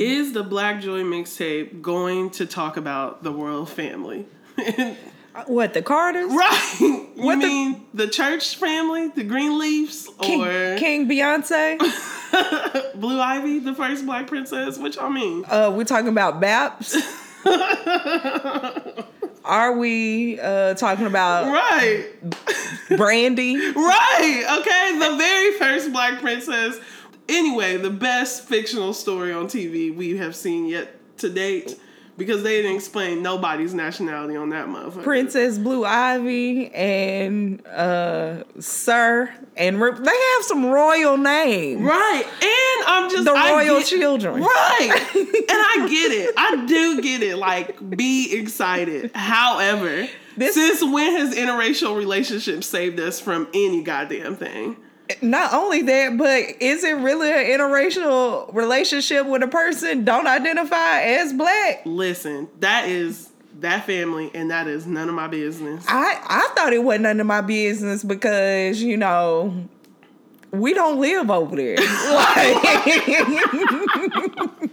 Is 0.00 0.32
the 0.32 0.42
Black 0.42 0.80
Joy 0.80 1.02
mixtape 1.02 1.82
going 1.82 2.30
to 2.30 2.46
talk 2.46 2.76
about 2.78 3.22
the 3.22 3.30
royal 3.32 3.66
family? 3.66 4.26
What 5.46 5.74
the 5.74 5.80
Carters? 5.80 6.28
right. 6.32 6.76
You 6.80 7.06
What 7.14 7.40
the- 7.40 7.46
mean 7.46 7.86
the, 7.94 8.08
church 8.08 8.56
family, 8.56 9.08
the 9.08 9.22
Greenleafs, 9.24 10.08
King, 10.18 10.42
or 10.44 10.76
King 10.76 11.08
Beyonce? 11.08 11.78
Blue 13.00 13.20
Ivy, 13.20 13.60
the 13.60 13.72
first 13.74 14.04
black 14.04 14.26
princess? 14.26 14.76
Which 14.76 14.98
I 14.98 15.08
mean, 15.08 15.44
Uh, 15.48 15.72
we're 15.74 15.84
talking 15.84 16.08
about 16.08 16.40
Baps. 16.40 16.96
Are 19.44 19.72
we 19.78 20.38
uh, 20.40 20.74
talking 20.74 21.06
about 21.06 21.46
right. 21.52 22.06
Brandy? 22.96 23.56
Right. 23.56 24.44
Okay. 24.60 24.98
The 24.98 25.16
very 25.16 25.52
first 25.58 25.92
black 25.92 26.20
princess. 26.20 26.78
Anyway, 27.30 27.76
the 27.76 27.90
best 27.90 28.44
fictional 28.44 28.92
story 28.92 29.32
on 29.32 29.46
TV 29.46 29.94
we 29.94 30.16
have 30.18 30.34
seen 30.36 30.66
yet 30.66 30.94
to 31.18 31.28
date 31.30 31.78
because 32.18 32.42
they 32.42 32.60
didn't 32.60 32.76
explain 32.76 33.22
nobody's 33.22 33.72
nationality 33.72 34.36
on 34.36 34.50
that 34.50 34.66
motherfucker. 34.66 35.02
Princess 35.02 35.56
Blue 35.56 35.84
Ivy 35.86 36.70
and 36.74 37.64
uh, 37.66 38.42
Sir 38.58 39.32
and 39.56 39.80
Rip. 39.80 39.96
They 39.98 40.10
have 40.34 40.42
some 40.42 40.66
royal 40.66 41.16
names. 41.16 41.80
Right. 41.80 42.24
And 42.24 42.86
I'm 42.86 43.10
just 43.10 43.24
The 43.24 43.32
royal 43.32 43.78
get- 43.78 43.86
children. 43.86 44.42
Right. 44.42 44.90
and 45.14 45.28
I 45.50 45.86
get 45.88 46.12
it. 46.12 46.34
I 46.36 46.66
do 46.66 47.00
get 47.00 47.22
it. 47.22 47.36
Like, 47.38 47.96
be 47.96 48.34
excited. 48.36 49.12
However, 49.14 50.06
This- 50.36 50.54
since 50.54 50.82
when 50.82 51.16
has 51.16 51.34
interracial 51.34 51.96
relationships 51.96 52.66
saved 52.66 53.00
us 53.00 53.18
from 53.20 53.48
any 53.54 53.82
goddamn 53.82 54.36
thing? 54.36 54.76
Not 55.22 55.52
only 55.52 55.82
that, 55.82 56.16
but 56.16 56.44
is 56.60 56.84
it 56.84 56.92
really 56.92 57.30
an 57.30 57.58
interracial 57.58 58.52
relationship 58.54 59.26
with 59.26 59.42
a 59.42 59.48
person 59.48 60.04
don't 60.04 60.26
identify 60.26 61.02
as 61.02 61.32
black? 61.32 61.82
Listen, 61.84 62.48
that 62.60 62.88
is 62.88 63.30
that 63.60 63.86
family, 63.86 64.30
and 64.34 64.50
that 64.50 64.66
is 64.66 64.86
none 64.86 65.08
of 65.08 65.14
my 65.14 65.28
business. 65.28 65.84
I 65.88 66.20
I 66.22 66.52
thought 66.54 66.72
it 66.72 66.82
wasn't 66.82 67.04
none 67.04 67.20
of 67.20 67.26
my 67.26 67.40
business 67.40 68.02
because 68.02 68.82
you 68.82 68.96
know 68.96 69.68
we 70.50 70.74
don't 70.74 71.00
live 71.00 71.30
over 71.30 71.56
there. 71.56 71.76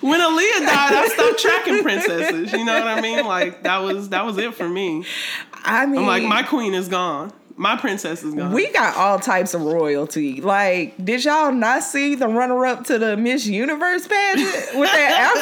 When 0.00 0.20
Aaliyah 0.20 0.60
died, 0.60 0.94
I 0.94 1.08
stopped 1.12 1.40
tracking 1.40 1.82
princesses. 1.82 2.52
You 2.52 2.64
know 2.64 2.78
what 2.78 2.86
I 2.86 3.00
mean? 3.00 3.26
Like 3.26 3.64
that 3.64 3.78
was 3.78 4.08
that 4.10 4.24
was 4.24 4.38
it 4.38 4.54
for 4.54 4.68
me. 4.68 5.04
I 5.52 5.86
mean, 5.86 6.00
I'm 6.00 6.06
like, 6.06 6.22
my 6.22 6.42
queen 6.42 6.72
is 6.72 6.88
gone. 6.88 7.32
My 7.58 7.76
princess 7.76 8.22
is 8.22 8.34
gone. 8.34 8.52
we 8.52 8.70
got 8.70 8.96
all 8.96 9.18
types 9.18 9.52
of 9.52 9.62
royalty. 9.62 10.40
Like, 10.40 10.94
did 11.04 11.24
y'all 11.24 11.50
not 11.52 11.82
see 11.82 12.14
the 12.14 12.28
runner 12.28 12.64
up 12.64 12.84
to 12.84 12.98
the 13.00 13.16
Miss 13.16 13.46
Universe 13.46 14.06
pageant 14.06 14.78
with 14.78 14.90
that 14.92 15.32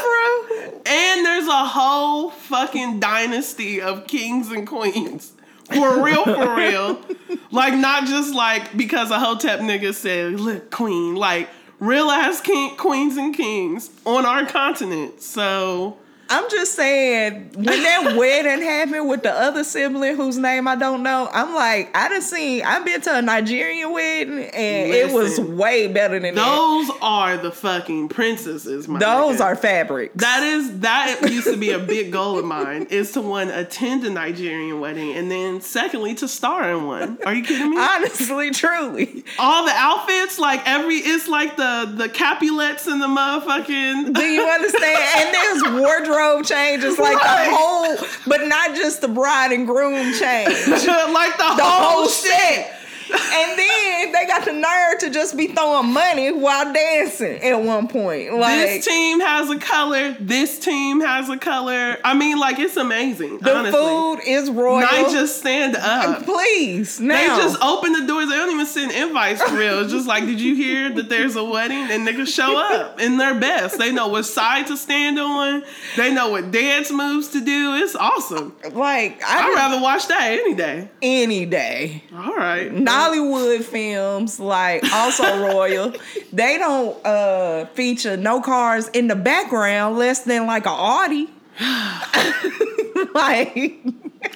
afro? 0.72 0.80
and 0.86 1.26
there's 1.26 1.46
a 1.46 1.64
whole 1.66 2.30
fucking 2.30 3.00
dynasty 3.00 3.82
of 3.82 4.06
kings 4.06 4.50
and 4.50 4.66
queens. 4.66 5.32
For 5.66 6.02
real, 6.02 6.24
for 6.24 6.56
real. 6.56 7.00
like 7.50 7.74
not 7.74 8.06
just 8.06 8.34
like 8.34 8.74
because 8.76 9.10
a 9.10 9.18
hotep 9.18 9.60
nigga 9.60 9.92
said, 9.92 10.40
look, 10.40 10.70
queen. 10.70 11.16
Like 11.16 11.50
real 11.80 12.08
ass 12.10 12.40
king, 12.40 12.76
queens 12.76 13.16
and 13.18 13.34
kings 13.36 13.90
on 14.06 14.24
our 14.24 14.46
continent. 14.46 15.20
So 15.20 15.98
I'm 16.28 16.50
just 16.50 16.74
saying, 16.74 17.50
when 17.54 17.64
that 17.64 18.14
wedding 18.18 18.62
happened 18.62 19.08
with 19.08 19.22
the 19.22 19.32
other 19.32 19.62
sibling 19.62 20.16
whose 20.16 20.36
name 20.38 20.66
I 20.66 20.74
don't 20.74 21.02
know, 21.02 21.28
I'm 21.32 21.54
like, 21.54 21.96
I 21.96 22.08
done 22.08 22.22
seen, 22.22 22.64
I've 22.64 22.84
been 22.84 23.00
to 23.02 23.18
a 23.18 23.22
Nigerian 23.22 23.92
wedding 23.92 24.38
and 24.44 24.92
it 24.92 25.12
was 25.12 25.38
way 25.38 25.86
better 25.86 26.18
than 26.18 26.34
that. 26.34 26.44
those 26.44 26.90
are 27.00 27.36
the 27.36 27.52
fucking 27.52 28.08
princesses, 28.08 28.88
my 28.88 28.98
Those 28.98 29.36
nigga. 29.36 29.44
are 29.44 29.56
fabrics. 29.56 30.14
That 30.16 30.42
is 30.42 30.80
that 30.80 31.20
used 31.30 31.46
to 31.46 31.56
be 31.56 31.70
a 31.70 31.78
big 31.78 32.10
goal 32.12 32.38
of 32.38 32.44
mine 32.44 32.86
is 32.90 33.12
to 33.12 33.20
one 33.20 33.48
attend 33.50 34.04
a 34.04 34.10
Nigerian 34.10 34.80
wedding 34.80 35.12
and 35.12 35.30
then 35.30 35.60
secondly 35.60 36.14
to 36.16 36.26
star 36.28 36.70
in 36.76 36.86
one. 36.86 37.18
Are 37.24 37.34
you 37.34 37.42
kidding 37.44 37.70
me? 37.70 37.76
Honestly, 37.78 38.50
truly. 38.50 39.24
All 39.38 39.64
the 39.64 39.72
outfits, 39.74 40.38
like 40.38 40.62
every 40.66 40.96
it's 40.96 41.28
like 41.28 41.56
the 41.56 41.92
the 41.94 42.08
Capulets 42.08 42.86
and 42.86 43.00
the 43.00 43.06
motherfucking 43.06 44.14
Do 44.14 44.22
you 44.22 44.42
understand? 44.48 44.98
And 45.16 45.34
there's 45.34 45.80
wardrobe 45.82 46.15
changes, 46.42 46.98
like 46.98 47.16
Right. 47.16 47.48
the 47.50 47.56
whole, 47.56 47.96
but 48.26 48.46
not 48.46 48.74
just 48.74 49.00
the 49.00 49.08
bride 49.08 49.52
and 49.52 49.66
groom 49.66 50.12
change. 50.14 50.48
like 50.68 51.36
the, 51.36 51.54
The 51.56 51.62
whole, 51.62 52.02
whole 52.04 52.08
shit. 52.08 52.66
And 53.10 53.58
then 53.58 54.12
they 54.12 54.26
got 54.26 54.44
the 54.44 54.52
nerve 54.52 54.98
to 55.00 55.10
just 55.10 55.36
be 55.36 55.48
throwing 55.48 55.92
money 55.92 56.32
while 56.32 56.72
dancing 56.72 57.42
at 57.42 57.60
one 57.62 57.88
point. 57.88 58.34
Like 58.34 58.58
This 58.58 58.84
team 58.86 59.20
has 59.20 59.50
a 59.50 59.58
color. 59.58 60.16
This 60.18 60.58
team 60.58 61.00
has 61.00 61.28
a 61.28 61.36
color. 61.36 61.98
I 62.04 62.14
mean, 62.14 62.38
like 62.38 62.58
it's 62.58 62.76
amazing. 62.76 63.38
the 63.38 63.56
honestly, 63.56 63.78
food 63.80 64.20
is 64.26 64.50
royal. 64.50 64.80
Not 64.80 65.10
just 65.12 65.38
stand 65.38 65.76
up. 65.76 66.24
Please, 66.24 66.98
Now. 67.00 67.16
They 67.36 67.42
just 67.42 67.60
open 67.62 67.92
the 67.92 68.06
doors. 68.06 68.28
They 68.28 68.36
don't 68.36 68.50
even 68.52 68.66
send 68.66 68.92
invites 68.92 69.42
for 69.42 69.56
real. 69.56 69.80
It's 69.80 69.92
just 69.92 70.06
like, 70.08 70.24
did 70.24 70.40
you 70.40 70.54
hear 70.54 70.90
that 70.94 71.08
there's 71.08 71.36
a 71.36 71.44
wedding? 71.44 71.76
And 71.90 72.06
niggas 72.06 72.28
show 72.34 72.56
up 72.56 73.00
in 73.06 73.16
their 73.18 73.38
best. 73.38 73.78
They 73.78 73.92
know 73.92 74.08
what 74.08 74.24
side 74.24 74.66
to 74.68 74.76
stand 74.76 75.18
on. 75.18 75.62
They 75.96 76.12
know 76.12 76.30
what 76.30 76.50
dance 76.50 76.90
moves 76.90 77.28
to 77.28 77.44
do. 77.44 77.74
It's 77.76 77.94
awesome. 77.94 78.56
like 78.72 79.22
I 79.22 79.40
I'd 79.42 79.48
would 79.48 79.54
rather 79.54 79.80
watch 79.82 80.08
that 80.08 80.30
any 80.32 80.54
day. 80.54 80.88
any 81.02 81.46
day. 81.46 82.02
All 82.14 82.34
right. 82.34 82.72
Nollywood 82.96 83.64
films, 83.64 84.40
like 84.40 84.84
also 84.92 85.24
royal, 85.52 85.92
they 86.32 86.58
don't 86.58 87.04
uh 87.04 87.66
feature 87.74 88.16
no 88.16 88.40
cars 88.40 88.88
in 88.88 89.08
the 89.08 89.16
background 89.16 89.98
less 89.98 90.20
than 90.20 90.46
like 90.46 90.66
a 90.66 90.70
Audi. 90.70 91.28
like 93.14 93.76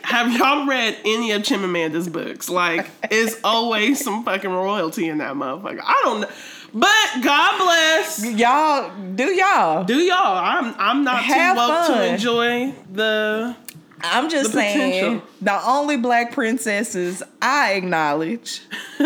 Have 0.03 0.33
y'all 0.37 0.67
read 0.67 0.97
any 1.05 1.33
of 1.33 1.43
Chimamanda's 1.43 2.09
books? 2.09 2.49
Like, 2.49 2.91
it's 3.11 3.39
always 3.45 4.03
some 4.03 4.25
fucking 4.25 4.51
royalty 4.51 5.09
in 5.09 5.19
that 5.19 5.35
motherfucker. 5.35 5.81
I 5.85 6.01
don't 6.05 6.21
know. 6.23 6.29
But 6.73 7.23
God 7.23 7.59
bless. 7.59 8.25
y'all 8.25 8.93
do 9.15 9.25
y'all. 9.25 9.85
Do 9.85 9.97
y'all? 9.99 10.39
I'm 10.39 10.75
I'm 10.79 11.05
not 11.05 11.23
Have 11.23 11.57
too 11.57 11.61
woke 11.61 11.87
fun. 11.87 11.99
to 11.99 12.13
enjoy 12.13 12.75
the 12.93 13.57
I'm 14.03 14.29
just 14.31 14.53
The 14.53 14.59
saying 14.59 15.21
potential. 15.21 15.29
the 15.43 15.67
only 15.69 15.97
black 15.97 16.33
princesses 16.33 17.23
I 17.43 17.73
acknowledge. 17.75 18.63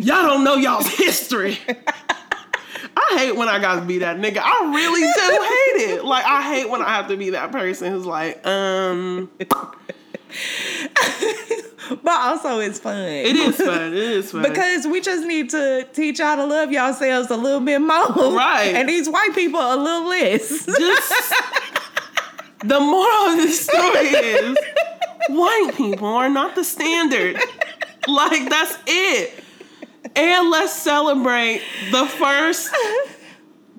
Y'all 0.00 0.22
don't 0.26 0.44
know 0.44 0.56
y'all's 0.56 0.88
history. 0.88 1.58
I 2.96 3.16
hate 3.18 3.36
when 3.36 3.48
I 3.48 3.58
gotta 3.60 3.82
be 3.82 3.98
that 3.98 4.16
nigga. 4.18 4.38
I 4.42 4.72
really 4.74 5.00
do 5.00 5.08
hate 5.86 5.94
it. 5.94 6.04
Like 6.04 6.24
I 6.24 6.42
hate 6.42 6.68
when 6.68 6.82
I 6.82 6.88
have 6.90 7.08
to 7.08 7.16
be 7.16 7.30
that 7.30 7.52
person 7.52 7.92
who's 7.92 8.04
like, 8.06 8.44
um, 8.46 9.30
But 12.02 12.20
also 12.20 12.60
it's 12.60 12.78
fun. 12.78 12.98
it 12.98 13.36
is 13.36 13.56
fun. 13.56 13.92
It 13.92 13.94
is 13.94 14.30
fun. 14.32 14.42
Because 14.42 14.86
we 14.86 15.00
just 15.00 15.26
need 15.26 15.50
to 15.50 15.86
teach 15.92 16.18
y'all 16.18 16.36
to 16.36 16.46
love 16.46 16.72
y'all 16.72 16.88
yourselves 16.88 17.30
a 17.30 17.36
little 17.36 17.60
bit 17.60 17.80
more. 17.80 18.34
Right. 18.34 18.72
And 18.74 18.88
these 18.88 19.08
white 19.08 19.34
people 19.34 19.60
a 19.60 19.76
little 19.76 20.08
less. 20.08 20.64
just 20.64 21.34
the 22.64 22.80
moral 22.80 23.32
of 23.32 23.36
this 23.36 23.64
story 23.64 24.08
is 24.08 24.56
white 25.28 25.72
people 25.76 26.08
are 26.08 26.28
not 26.30 26.54
the 26.54 26.64
standard. 26.64 27.38
Like 28.08 28.48
that's 28.48 28.78
it. 28.86 29.44
And 30.16 30.50
let's 30.50 30.72
celebrate 30.72 31.62
the 31.90 32.06
first 32.06 32.70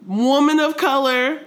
woman 0.06 0.60
of 0.60 0.78
color 0.78 1.40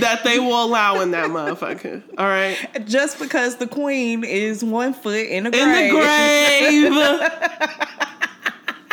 that 0.00 0.22
they 0.24 0.38
will 0.38 0.64
allow 0.64 1.00
in 1.00 1.10
that 1.12 1.30
motherfucker. 1.30 2.02
All 2.18 2.26
right. 2.26 2.56
just 2.86 3.18
because 3.18 3.56
the 3.56 3.66
queen 3.66 4.24
is 4.24 4.62
one 4.64 4.92
foot 4.94 5.26
in 5.26 5.44
the 5.44 5.50
grave. 5.50 5.64
In 5.64 6.84
the 6.84 6.90
grave. 6.90 7.88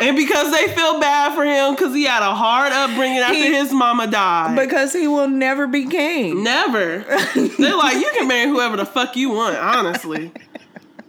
and 0.00 0.16
because 0.16 0.50
they 0.52 0.66
feel 0.74 1.00
bad 1.00 1.34
for 1.34 1.44
him 1.44 1.74
because 1.74 1.94
he 1.94 2.04
had 2.04 2.22
a 2.22 2.34
hard 2.34 2.72
upbringing 2.72 3.18
after 3.18 3.34
He- 3.34 3.52
his 3.54 3.72
mama 3.72 4.06
died. 4.06 4.56
Because 4.56 4.92
he 4.92 5.06
will 5.06 5.28
never 5.28 5.66
be 5.66 5.86
king. 5.86 6.42
Never. 6.42 6.98
They're 7.34 7.76
like, 7.76 7.96
you 7.96 8.10
can 8.14 8.26
marry 8.28 8.48
whoever 8.48 8.76
the 8.76 8.86
fuck 8.86 9.16
you 9.16 9.30
want, 9.30 9.56
honestly. 9.56 10.32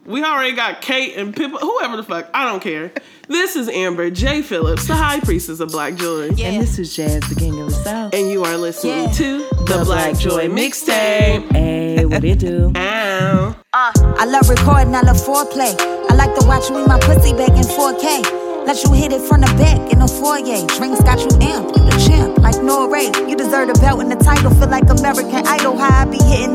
We 0.05 0.23
already 0.23 0.55
got 0.55 0.81
Kate 0.81 1.15
and 1.17 1.35
Pippa, 1.35 1.57
whoever 1.57 1.97
the 1.97 2.03
fuck. 2.03 2.29
I 2.33 2.45
don't 2.45 2.61
care. 2.61 2.91
This 3.27 3.55
is 3.55 3.67
Amber 3.69 4.11
J. 4.11 4.41
Phillips, 4.43 4.87
the 4.87 4.93
high 4.95 5.19
priestess 5.19 5.59
of 5.59 5.69
Black 5.69 5.95
Joy. 5.95 6.27
And 6.29 6.37
this 6.61 6.77
is 6.77 6.95
Jazz, 6.95 7.21
the 7.27 7.35
king 7.35 7.59
of 7.59 7.67
the 7.69 7.73
south. 7.73 8.13
And 8.13 8.29
you 8.29 8.43
are 8.43 8.55
listening 8.57 9.05
Yeah. 9.05 9.11
to 9.13 9.37
the, 9.65 9.81
Black 9.83 10.17
Joy 10.17 10.47
Mixtape. 10.47 11.51
Hey, 11.51 12.05
what 12.05 12.23
it 12.23 12.37
do? 12.39 12.71
Ow. 12.75 13.55
Uh, 13.73 13.91
I 14.19 14.25
love 14.25 14.47
recording, 14.49 14.93
I 14.93 15.01
love 15.01 15.17
foreplay. 15.17 15.75
I 16.09 16.13
like 16.15 16.35
to 16.39 16.45
watch 16.45 16.69
you 16.69 16.79
eat 16.81 16.87
my 16.87 16.99
pussy 16.99 17.33
back 17.33 17.49
in 17.49 17.63
4K. 17.65 18.43
Let 18.65 18.83
you 18.83 18.91
hit 18.93 19.11
it 19.11 19.21
from 19.21 19.41
the 19.41 19.47
back 19.61 19.91
in 19.93 19.99
the 19.99 20.07
foyer. 20.07 20.65
Drinks 20.77 21.01
got 21.03 21.19
you 21.21 21.27
amped, 21.37 21.77
you 21.77 21.83
the 21.85 22.05
champ, 22.09 22.37
like 22.39 22.61
Noah 22.63 22.87
great. 22.89 23.15
You 23.29 23.35
deserve 23.35 23.69
a 23.69 23.73
belt 23.73 24.01
and 24.01 24.11
the 24.11 24.15
title. 24.17 24.49
Feel 24.55 24.69
like 24.69 24.89
American 24.89 25.45
Idol. 25.45 25.77
How 25.77 26.01
I 26.01 26.05
be 26.05 26.17
hitting 26.17 26.54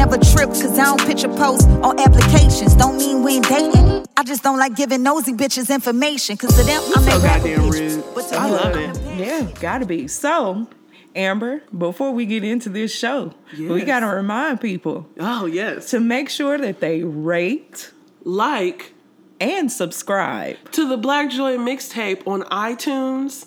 never 0.00 0.16
trip. 0.16 0.48
Cause 0.48 0.78
I 0.78 0.84
don't 0.84 1.00
picture 1.06 1.28
posts 1.28 1.66
on 1.86 1.98
applications. 2.00 2.74
Don't 2.74 2.96
mean 2.96 3.22
we 3.22 3.34
ain't 3.36 3.48
dating. 3.48 4.06
I 4.16 4.22
just 4.22 4.42
don't 4.42 4.58
like 4.58 4.74
giving 4.74 5.02
nosy 5.02 5.32
bitches 5.32 5.72
information. 5.72 6.36
Cause 6.36 6.56
to 6.58 6.62
them, 6.64 6.82
I'm 6.96 7.02
So 7.04 7.18
that 7.18 7.22
rapper 7.22 7.48
goddamn 7.48 7.70
rude. 7.70 8.04
But 8.14 8.28
to 8.28 8.36
I 8.36 8.46
you, 8.46 8.52
love 8.52 8.76
I'm 8.76 8.90
it. 8.90 9.18
Yeah, 9.18 9.48
gotta 9.60 9.84
be. 9.86 10.08
So, 10.08 10.68
Amber, 11.14 11.62
before 11.76 12.12
we 12.12 12.24
get 12.26 12.44
into 12.44 12.68
this 12.70 12.94
show, 12.94 13.34
we 13.58 13.82
gotta 13.84 14.06
remind 14.06 14.60
people 14.60 15.06
Oh 15.18 15.44
yes. 15.46 15.90
to 15.90 16.00
make 16.00 16.30
sure 16.30 16.56
that 16.58 16.80
they 16.80 17.02
rate 17.02 17.90
Like 18.24 18.92
and 19.40 19.70
subscribe. 19.70 20.56
to 20.72 20.88
the 20.88 20.96
Black 20.96 21.30
Joy 21.30 21.56
mixtape 21.56 22.26
on 22.26 22.42
iTunes, 22.44 23.46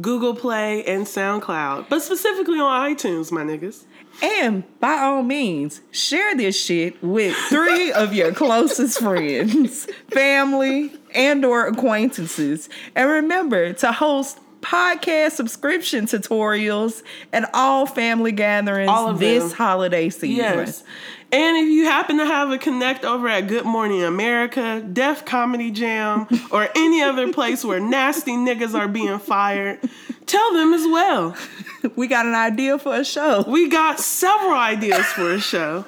Google 0.00 0.34
Play, 0.34 0.84
and 0.84 1.04
SoundCloud, 1.06 1.88
but 1.88 2.00
specifically 2.02 2.58
on 2.60 2.90
iTunes, 2.94 3.30
my 3.32 3.42
niggas. 3.42 3.84
And 4.22 4.62
by 4.78 4.98
all 4.98 5.22
means, 5.24 5.80
share 5.90 6.36
this 6.36 6.56
shit 6.58 7.02
with 7.02 7.34
three 7.48 7.90
of 7.92 8.14
your 8.14 8.32
closest 8.32 9.00
friends, 9.00 9.86
family, 10.12 10.92
and 11.12 11.44
or 11.44 11.66
acquaintances. 11.66 12.68
And 12.94 13.10
remember 13.10 13.72
to 13.74 13.90
host 13.92 14.38
podcast 14.60 15.32
subscription 15.32 16.06
tutorials 16.06 17.02
at 17.32 17.50
all 17.52 17.84
family 17.84 18.30
gatherings 18.30 18.88
All 18.88 19.12
this 19.12 19.48
them. 19.48 19.56
holiday 19.56 20.08
season. 20.08 20.36
Yes. 20.36 20.84
And 21.32 21.56
if 21.56 21.66
you 21.68 21.86
happen 21.86 22.18
to 22.18 22.26
have 22.26 22.50
a 22.50 22.58
connect 22.58 23.04
over 23.04 23.26
at 23.26 23.48
Good 23.48 23.64
Morning 23.64 24.04
America, 24.04 24.80
Def 24.92 25.24
Comedy 25.24 25.70
Jam, 25.70 26.26
or 26.50 26.68
any 26.76 27.02
other 27.02 27.32
place 27.32 27.64
where 27.64 27.80
nasty 27.80 28.32
niggas 28.32 28.74
are 28.78 28.86
being 28.86 29.18
fired, 29.18 29.80
tell 30.32 30.52
them 30.54 30.72
as 30.72 30.86
well. 30.86 31.36
We 31.96 32.06
got 32.06 32.26
an 32.26 32.34
idea 32.36 32.78
for 32.78 32.94
a 32.94 33.04
show. 33.04 33.42
We 33.48 33.68
got 33.68 33.98
several 33.98 34.52
ideas 34.54 35.04
for 35.06 35.32
a 35.32 35.40
show. 35.40 35.84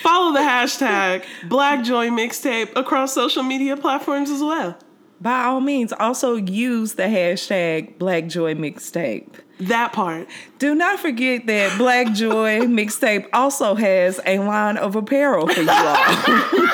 Follow 0.00 0.32
the 0.32 0.38
hashtag 0.38 1.24
Black 1.48 1.82
Joy 1.82 2.06
Mixtape 2.08 2.70
across 2.76 3.12
social 3.12 3.42
media 3.42 3.76
platforms 3.76 4.30
as 4.30 4.40
well. 4.40 4.78
By 5.20 5.42
all 5.42 5.60
means, 5.60 5.92
also 5.92 6.36
use 6.36 6.94
the 6.94 7.02
hashtag 7.04 7.98
Black 7.98 8.28
Joy 8.28 8.54
Mixtape. 8.54 9.40
That 9.58 9.92
part. 9.92 10.28
Do 10.60 10.72
not 10.76 11.00
forget 11.00 11.46
that 11.46 11.76
Black 11.78 12.12
Joy 12.12 12.60
Mixtape 12.60 13.26
also 13.32 13.74
has 13.74 14.20
a 14.24 14.38
line 14.38 14.76
of 14.76 14.94
apparel 14.94 15.48
for 15.48 15.62
you 15.62 15.68
all. 15.68 16.68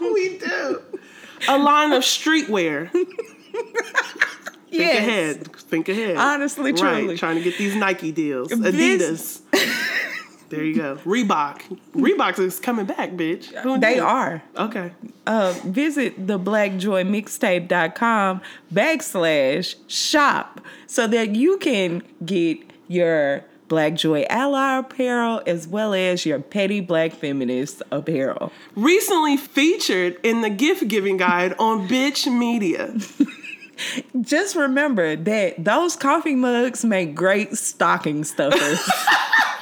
We 0.00 0.36
do. 0.36 0.82
A 1.48 1.56
line 1.58 1.92
of 1.92 2.02
streetwear. 2.02 2.90
Think 4.72 4.84
Yes. 4.84 4.98
ahead. 5.06 5.54
Think 5.56 5.88
ahead. 5.90 6.16
Honestly, 6.16 6.72
truly. 6.72 7.08
Right. 7.08 7.18
Trying 7.18 7.36
to 7.36 7.42
get 7.42 7.58
these 7.58 7.76
Nike 7.76 8.10
deals. 8.10 8.48
Adidas. 8.50 9.40
there 10.48 10.64
you 10.64 10.74
go. 10.76 10.96
Reebok. 11.04 11.60
Reebok 11.94 12.38
is 12.38 12.58
coming 12.58 12.86
back, 12.86 13.10
bitch. 13.10 13.52
Who 13.62 13.78
They 13.78 13.96
knew? 13.96 14.02
are. 14.02 14.42
Okay. 14.56 14.92
Uh, 15.26 15.52
visit 15.64 16.26
the 16.26 16.38
blackjoymixtape.com 16.38 18.40
backslash 18.72 19.74
shop 19.88 20.60
so 20.86 21.06
that 21.06 21.36
you 21.36 21.58
can 21.58 22.02
get 22.24 22.58
your 22.88 23.44
Black 23.68 23.94
Joy 23.94 24.24
Ally 24.28 24.78
apparel 24.78 25.40
as 25.46 25.66
well 25.68 25.94
as 25.94 26.26
your 26.26 26.38
petty 26.40 26.80
black 26.80 27.12
feminist 27.12 27.82
apparel. 27.90 28.52
Recently 28.76 29.36
featured 29.38 30.18
in 30.22 30.42
the 30.42 30.50
gift 30.50 30.88
giving 30.88 31.16
guide 31.16 31.54
on 31.58 31.88
Bitch 31.88 32.30
Media. 32.30 32.94
Just 34.20 34.56
remember 34.56 35.16
that 35.16 35.62
those 35.64 35.96
coffee 35.96 36.34
mugs 36.34 36.84
make 36.84 37.14
great 37.14 37.56
stocking 37.56 38.24
stuffers. 38.24 38.80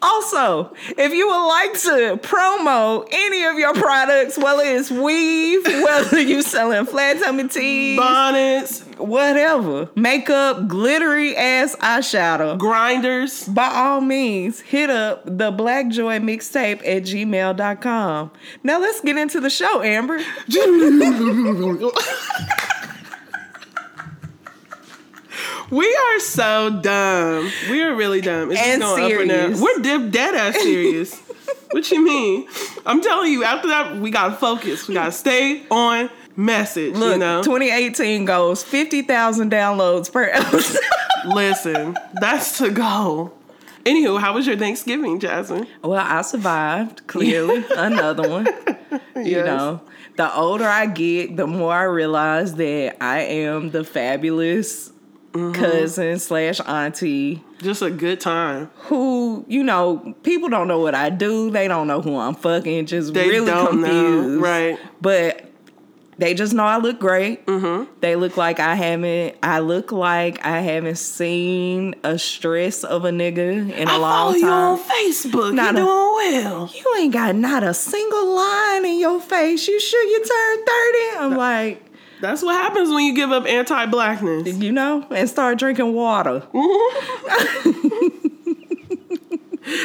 also, 0.00 0.72
if 0.96 1.12
you 1.12 1.28
would 1.28 1.46
like 1.46 1.72
to 1.72 2.18
promo 2.22 3.06
any 3.10 3.44
of 3.44 3.58
your 3.58 3.74
products, 3.74 4.38
whether 4.38 4.62
it's 4.62 4.90
weave, 4.90 5.64
whether 5.64 6.20
you 6.20 6.42
selling 6.42 6.86
flat 6.86 7.18
tummy 7.20 7.48
tees, 7.48 7.98
Bonnets, 7.98 8.80
whatever, 8.98 9.88
makeup, 9.94 10.68
glittery 10.68 11.36
ass 11.36 11.76
eyeshadow, 11.76 12.58
grinders. 12.58 13.48
by 13.48 13.68
all 13.68 14.00
means, 14.00 14.60
hit 14.60 14.90
up 14.90 15.22
the 15.24 15.50
Black 15.50 15.88
Joy 15.88 16.18
mixtape 16.18 16.78
at 16.80 17.04
gmail.com. 17.04 18.30
Now 18.62 18.80
let's 18.80 19.00
get 19.00 19.16
into 19.16 19.40
the 19.40 19.50
show, 19.50 19.82
Amber. 19.82 20.20
We 25.72 25.86
are 25.96 26.20
so 26.20 26.68
dumb. 26.82 27.50
We 27.70 27.80
are 27.82 27.94
really 27.94 28.20
dumb. 28.20 28.52
It's 28.52 28.60
And 28.60 28.82
just 28.82 28.96
going 28.96 29.12
up 29.14 29.20
and 29.22 29.30
serious. 29.30 29.58
down. 29.58 29.60
We're 29.62 29.82
dead, 29.82 30.12
dead 30.12 30.34
ass 30.34 30.54
serious. 30.62 31.18
what 31.70 31.90
you 31.90 32.04
mean? 32.04 32.46
I'm 32.84 33.00
telling 33.00 33.32
you, 33.32 33.42
after 33.42 33.68
that, 33.68 33.96
we 33.96 34.10
gotta 34.10 34.34
focus. 34.34 34.86
We 34.86 34.92
gotta 34.94 35.12
stay 35.12 35.62
on 35.70 36.10
message. 36.36 36.94
Look, 36.94 37.12
you 37.14 37.18
know, 37.18 37.42
2018 37.42 38.26
goes 38.26 38.62
50,000 38.62 39.50
downloads 39.50 40.12
per 40.12 40.24
episode. 40.24 40.78
listen, 41.24 41.96
that's 42.20 42.58
to 42.58 42.70
go. 42.70 43.32
Anywho, 43.86 44.20
how 44.20 44.34
was 44.34 44.46
your 44.46 44.58
Thanksgiving, 44.58 45.18
Jasmine? 45.20 45.66
well, 45.82 45.94
I 46.06 46.20
survived, 46.22 47.06
clearly. 47.06 47.64
Another 47.76 48.28
one. 48.28 48.46
You 49.16 49.38
Yes. 49.38 49.46
know, 49.46 49.80
the 50.16 50.32
older 50.36 50.64
I 50.66 50.84
get, 50.86 51.36
the 51.36 51.46
more 51.46 51.72
I 51.72 51.84
realize 51.84 52.54
that 52.56 53.02
I 53.02 53.20
am 53.20 53.70
the 53.70 53.82
fabulous 53.84 54.91
Mm-hmm. 55.32 55.52
cousin 55.52 56.18
slash 56.18 56.60
auntie 56.66 57.42
Just 57.62 57.80
a 57.80 57.90
good 57.90 58.20
time. 58.20 58.70
who, 58.84 59.44
you 59.48 59.62
know, 59.64 60.14
people 60.22 60.48
don't 60.50 60.68
know 60.68 60.78
what 60.78 60.94
I 60.94 61.08
do. 61.08 61.50
They 61.50 61.68
don't 61.68 61.86
know 61.86 62.02
who 62.02 62.18
I'm 62.18 62.34
fucking. 62.34 62.84
Just 62.86 63.14
They 63.14 63.28
really 63.28 63.46
don't 63.46 63.80
know, 63.80 63.86
confused. 63.88 64.42
right. 64.42 64.78
But 65.00 65.48
they 66.18 66.34
just 66.34 66.52
know 66.52 66.64
I 66.64 66.76
look 66.76 67.00
great. 67.00 67.46
Mm-hmm. 67.46 67.90
They 68.00 68.14
look 68.16 68.36
like 68.36 68.60
I 68.60 68.74
haven't. 68.74 69.36
I 69.42 69.60
look 69.60 69.90
like 69.90 70.44
I 70.44 70.60
haven't 70.60 70.96
seen 70.98 71.94
a 72.04 72.18
stress 72.18 72.84
of 72.84 73.06
a 73.06 73.10
nigga 73.10 73.72
in 73.74 73.88
a 73.88 73.92
I 73.92 73.96
long 73.96 74.32
follow 74.32 74.34
you 74.36 74.46
on. 74.48 74.78
Facebook. 74.78 75.54
Not 75.54 75.74
You're 75.74 75.84
doing 75.84 76.42
well. 76.44 76.70
You 76.74 76.84
ain't 76.98 77.12
got 77.14 77.34
not 77.36 77.64
a 77.64 77.72
single 77.72 78.34
line 78.36 78.84
in 78.84 78.98
your 79.00 79.20
face. 79.20 79.66
You 79.66 79.80
sure 79.80 80.04
you 80.04 80.18
turned 80.24 80.66
thirty? 80.66 81.24
I'm 81.24 81.36
like, 81.38 81.82
That's 82.22 82.42
what 82.42 82.54
happens 82.54 82.88
when 82.88 83.04
you 83.04 83.14
give 83.14 83.30
up 83.32 83.44
anti-blackness. 83.46 84.56
you 84.56 84.72
know, 84.72 85.04
and 85.10 85.28
start 85.28 85.58
drinking 85.58 85.92
water. 85.92 86.42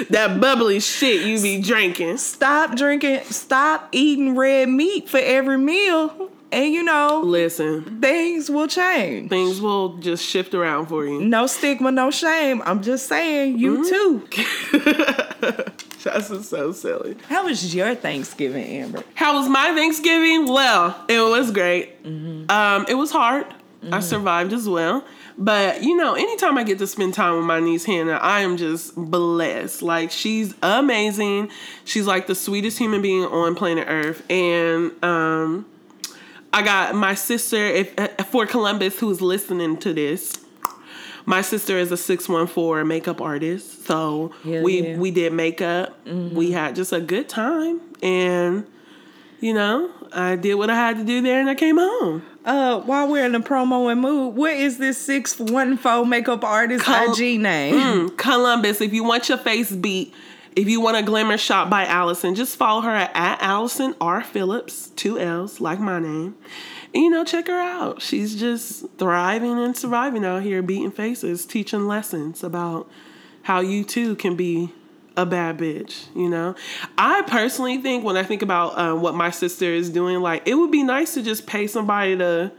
That 0.09 0.39
bubbly 0.41 0.79
shit 0.79 1.21
you 1.21 1.39
be 1.41 1.61
drinking. 1.61 2.17
Stop 2.17 2.75
drinking. 2.75 3.21
Stop 3.25 3.89
eating 3.91 4.35
red 4.35 4.69
meat 4.69 5.07
for 5.07 5.19
every 5.19 5.57
meal, 5.59 6.31
and 6.51 6.73
you 6.73 6.81
know 6.83 7.21
Listen, 7.23 8.01
things 8.01 8.49
will 8.49 8.67
change. 8.67 9.29
things 9.29 9.61
will 9.61 9.97
just 9.97 10.25
shift 10.25 10.55
around 10.55 10.87
for 10.87 11.05
you. 11.05 11.21
No 11.21 11.45
stigma, 11.45 11.91
no 11.91 12.09
shame. 12.09 12.61
I'm 12.65 12.81
just 12.81 13.07
saying, 13.07 13.59
you 13.59 13.83
Mm-hmm. 13.83 14.25
too. 15.51 15.63
That's 16.03 16.29
just 16.29 16.49
so 16.49 16.71
silly. 16.71 17.17
How 17.27 17.45
was 17.45 17.73
your 17.73 17.95
Thanksgiving, 17.95 18.63
Amber? 18.63 19.03
How 19.15 19.37
was 19.39 19.49
my 19.49 19.73
Thanksgiving? 19.73 20.47
Well, 20.47 20.95
it 21.07 21.19
was 21.19 21.51
great. 21.51 21.95
Um, 22.05 22.85
it 22.87 22.95
was 22.95 23.11
hard. 23.11 23.45
I 23.91 23.99
survived 23.99 24.53
as 24.53 24.67
well. 24.67 25.03
But 25.37 25.83
you 25.83 25.95
know, 25.95 26.15
anytime 26.15 26.57
I 26.57 26.63
get 26.63 26.79
to 26.79 26.87
spend 26.87 27.13
time 27.13 27.37
with 27.37 27.45
my 27.45 27.59
niece 27.59 27.85
Hannah, 27.85 28.13
I 28.13 28.41
am 28.41 28.57
just 28.57 28.95
blessed. 28.95 29.81
Like 29.81 30.11
she's 30.11 30.53
amazing. 30.63 31.51
She's 31.85 32.07
like 32.07 32.27
the 32.27 32.35
sweetest 32.35 32.77
human 32.79 33.01
being 33.01 33.23
on 33.23 33.55
planet 33.55 33.85
Earth. 33.87 34.23
And 34.31 34.91
um, 35.03 35.65
I 36.51 36.63
got 36.63 36.95
my 36.95 37.13
sister. 37.13 37.57
If 37.57 37.97
uh, 37.99 38.07
for 38.23 38.47
Columbus, 38.47 38.99
who's 38.99 39.21
listening 39.21 39.77
to 39.77 39.93
this, 39.93 40.33
my 41.27 41.41
sister 41.41 41.77
is 41.77 41.91
a 41.91 41.97
six 41.97 42.27
one 42.27 42.47
four 42.47 42.83
makeup 42.85 43.21
artist. 43.21 43.85
So 43.85 44.33
Hell 44.43 44.63
we 44.63 44.81
yeah. 44.81 44.97
we 44.97 45.11
did 45.11 45.33
makeup. 45.33 45.95
We 46.07 46.51
had 46.51 46.75
just 46.75 46.93
a 46.93 47.01
good 47.01 47.29
time, 47.29 47.81
and 48.01 48.65
you 49.41 49.53
know, 49.53 49.91
I 50.13 50.37
did 50.37 50.55
what 50.55 50.69
I 50.69 50.75
had 50.75 50.97
to 50.97 51.03
do 51.03 51.21
there, 51.21 51.39
and 51.39 51.49
I 51.49 51.55
came 51.55 51.77
home. 51.77 52.23
Uh, 52.45 52.79
while 52.79 53.09
we're 53.09 53.25
in 53.25 53.33
the 53.33 53.39
promo 53.39 53.91
and 53.91 53.99
mood, 53.99 54.35
what 54.35 54.53
is 54.53 54.77
this 54.77 54.97
six 54.97 55.37
one 55.37 55.77
four 55.77 56.05
makeup 56.05 56.45
artist 56.45 56.85
Col- 56.85 57.11
IG 57.11 57.39
name? 57.41 57.75
Mm, 57.75 58.17
Columbus, 58.17 58.79
if 58.79 58.93
you 58.93 59.03
want 59.03 59.27
your 59.27 59.37
face 59.37 59.71
beat, 59.71 60.13
if 60.55 60.69
you 60.69 60.79
want 60.79 60.95
a 60.95 61.03
glamour 61.03 61.37
shot 61.37 61.69
by 61.69 61.85
Allison, 61.85 62.35
just 62.35 62.55
follow 62.55 62.79
her 62.81 62.89
at, 62.89 63.11
at 63.13 63.41
Allison 63.41 63.95
R. 63.99 64.23
Phillips, 64.23 64.91
two 64.95 65.19
L's, 65.19 65.59
like 65.59 65.79
my 65.81 65.99
name. 65.99 66.35
And, 66.93 67.03
you 67.03 67.09
know, 67.09 67.23
check 67.23 67.47
her 67.47 67.59
out. 67.59 68.01
She's 68.01 68.35
just 68.35 68.85
thriving 68.97 69.59
and 69.59 69.75
surviving 69.75 70.25
out 70.25 70.43
here, 70.43 70.61
beating 70.61 70.91
faces, 70.91 71.45
teaching 71.45 71.87
lessons 71.87 72.43
about 72.43 72.89
how 73.43 73.59
you 73.59 73.83
too 73.83 74.15
can 74.15 74.35
be 74.35 74.73
a 75.15 75.25
bad 75.25 75.57
bitch, 75.57 76.05
you 76.15 76.29
know? 76.29 76.55
I 76.97 77.23
personally 77.23 77.79
think 77.79 78.03
when 78.03 78.15
I 78.15 78.23
think 78.23 78.41
about 78.41 78.77
uh, 78.77 78.95
what 78.95 79.15
my 79.15 79.31
sister 79.31 79.65
is 79.65 79.89
doing, 79.89 80.19
like, 80.19 80.47
it 80.47 80.55
would 80.55 80.71
be 80.71 80.83
nice 80.83 81.15
to 81.15 81.23
just 81.23 81.47
pay 81.47 81.67
somebody 81.67 82.15
to 82.17 82.51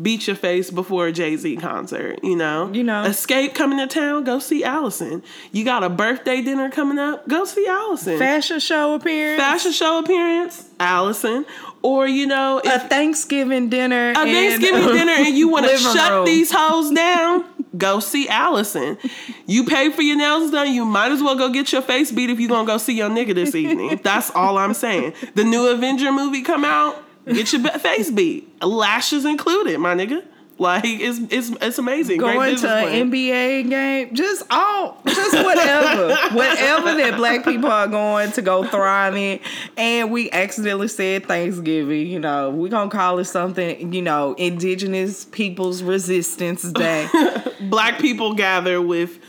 beat 0.00 0.26
your 0.26 0.36
face 0.36 0.70
before 0.70 1.06
a 1.08 1.12
Jay 1.12 1.36
Z 1.36 1.56
concert. 1.56 2.20
You 2.22 2.36
know, 2.36 2.70
You 2.72 2.84
know. 2.84 3.02
Escape 3.04 3.54
coming 3.54 3.78
to 3.78 3.86
town, 3.86 4.24
go 4.24 4.38
see 4.38 4.62
Allison. 4.64 5.22
You 5.52 5.64
got 5.64 5.82
a 5.84 5.88
birthday 5.88 6.40
dinner 6.42 6.70
coming 6.70 6.98
up, 6.98 7.26
go 7.28 7.44
see 7.44 7.66
Allison. 7.66 8.18
Fashion 8.18 8.60
show 8.60 8.94
appearance. 8.94 9.40
Fashion 9.40 9.72
show 9.72 9.98
appearance, 9.98 10.68
Allison. 10.78 11.44
Or 11.82 12.06
you 12.08 12.26
know, 12.26 12.60
A 12.64 12.78
Thanksgiving 12.80 13.68
dinner. 13.68 14.10
a 14.10 14.14
Thanksgiving 14.14 14.88
dinner 14.92 15.12
and 15.12 15.36
you 15.36 15.48
want 15.48 15.66
to 15.66 15.76
shut 15.78 16.10
room. 16.10 16.24
these 16.26 16.50
hoes 16.52 16.90
down, 16.90 17.44
go 17.76 18.00
see 18.00 18.28
Allison. 18.28 18.98
You 19.46 19.64
pay 19.64 19.90
for 19.90 20.02
your 20.02 20.16
nails 20.16 20.50
done, 20.50 20.72
you 20.72 20.84
might 20.84 21.12
as 21.12 21.22
well 21.22 21.36
go 21.36 21.50
get 21.50 21.72
your 21.72 21.82
face 21.82 22.10
beat 22.10 22.30
if 22.30 22.40
you're 22.40 22.48
gonna 22.48 22.66
go 22.66 22.78
see 22.78 22.94
your 22.96 23.08
nigga 23.08 23.32
this 23.34 23.54
evening. 23.54 24.00
That's 24.02 24.30
all 24.32 24.58
I'm 24.58 24.74
saying. 24.74 25.12
The 25.36 25.44
new 25.44 25.68
Avenger 25.68 26.10
movie 26.10 26.42
come 26.42 26.64
out, 26.64 27.00
get 27.34 27.52
your 27.52 27.62
face 27.78 28.10
beat. 28.10 28.62
Lashes 28.62 29.24
included, 29.24 29.78
my 29.78 29.94
nigga. 29.94 30.22
Like 30.58 30.82
it's 30.84 31.20
it's 31.30 31.50
it's 31.62 31.78
amazing. 31.78 32.18
Going 32.18 32.56
to 32.56 32.60
plan. 32.60 32.88
an 32.88 33.10
NBA 33.12 33.70
game, 33.70 34.14
just 34.14 34.42
all, 34.50 35.00
just 35.06 35.32
whatever, 35.44 36.08
whatever 36.36 36.94
that 36.96 37.14
black 37.16 37.44
people 37.44 37.70
are 37.70 37.86
going 37.86 38.32
to 38.32 38.42
go 38.42 38.64
thrive 38.64 39.14
in. 39.14 39.38
And 39.76 40.10
we 40.10 40.28
accidentally 40.32 40.88
said 40.88 41.26
Thanksgiving. 41.26 42.08
You 42.08 42.18
know, 42.18 42.50
we 42.50 42.68
gonna 42.68 42.90
call 42.90 43.20
it 43.20 43.26
something. 43.26 43.92
You 43.92 44.02
know, 44.02 44.34
Indigenous 44.34 45.26
Peoples 45.26 45.84
Resistance 45.84 46.62
Day. 46.72 47.06
black 47.60 48.00
people 48.00 48.34
gather 48.34 48.82
with 48.82 49.20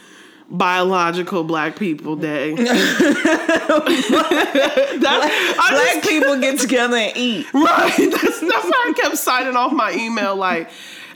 biological 0.50 1.44
black 1.44 1.78
people 1.78 2.16
day. 2.16 2.54
I 2.58 2.64
just 5.70 5.72
black 5.72 6.04
people 6.04 6.40
get 6.40 6.60
together 6.60 6.98
and 6.98 7.16
eat. 7.16 7.48
Right. 7.54 7.94
That's, 7.98 8.40
that's 8.42 8.66
why 8.66 8.86
I 8.90 8.94
kept 9.02 9.18
signing 9.18 9.56
off 9.56 9.72
my 9.74 9.94
email 9.94 10.36
like, 10.36 10.70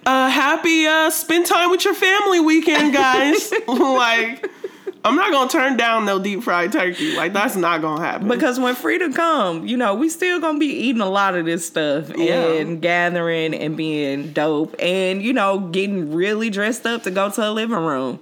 uh, 0.06 0.30
happy 0.30 0.86
uh, 0.86 1.10
spend 1.10 1.46
time 1.46 1.72
with 1.72 1.86
your 1.86 1.96
family 1.96 2.40
weekend, 2.40 2.94
guys. 2.94 3.52
like, 3.68 4.50
I'm 5.06 5.16
not 5.16 5.32
gonna 5.32 5.50
turn 5.50 5.78
down 5.78 6.06
no 6.06 6.20
deep 6.20 6.44
fried 6.44 6.72
turkey. 6.72 7.16
Like, 7.16 7.34
that's 7.34 7.56
not 7.56 7.82
gonna 7.82 8.04
happen. 8.04 8.28
Because 8.28 8.60
when 8.60 8.76
freedom 8.76 9.14
come, 9.14 9.66
you 9.66 9.78
know, 9.78 9.96
we 9.96 10.10
still 10.10 10.40
gonna 10.40 10.60
be 10.60 10.68
eating 10.68 11.02
a 11.02 11.10
lot 11.10 11.36
of 11.36 11.46
this 11.46 11.66
stuff 11.66 12.12
Yeah. 12.16 12.54
and 12.54 12.82
gathering 12.82 13.54
and 13.54 13.78
being 13.78 14.34
dope 14.34 14.76
and 14.80 15.22
you 15.22 15.34
know 15.34 15.60
getting 15.60 16.14
really 16.14 16.50
dressed 16.50 16.86
up 16.86 17.04
to 17.04 17.12
go 17.12 17.30
to 17.32 17.50
a 17.50 17.52
living 17.52 17.78
room. 17.78 18.20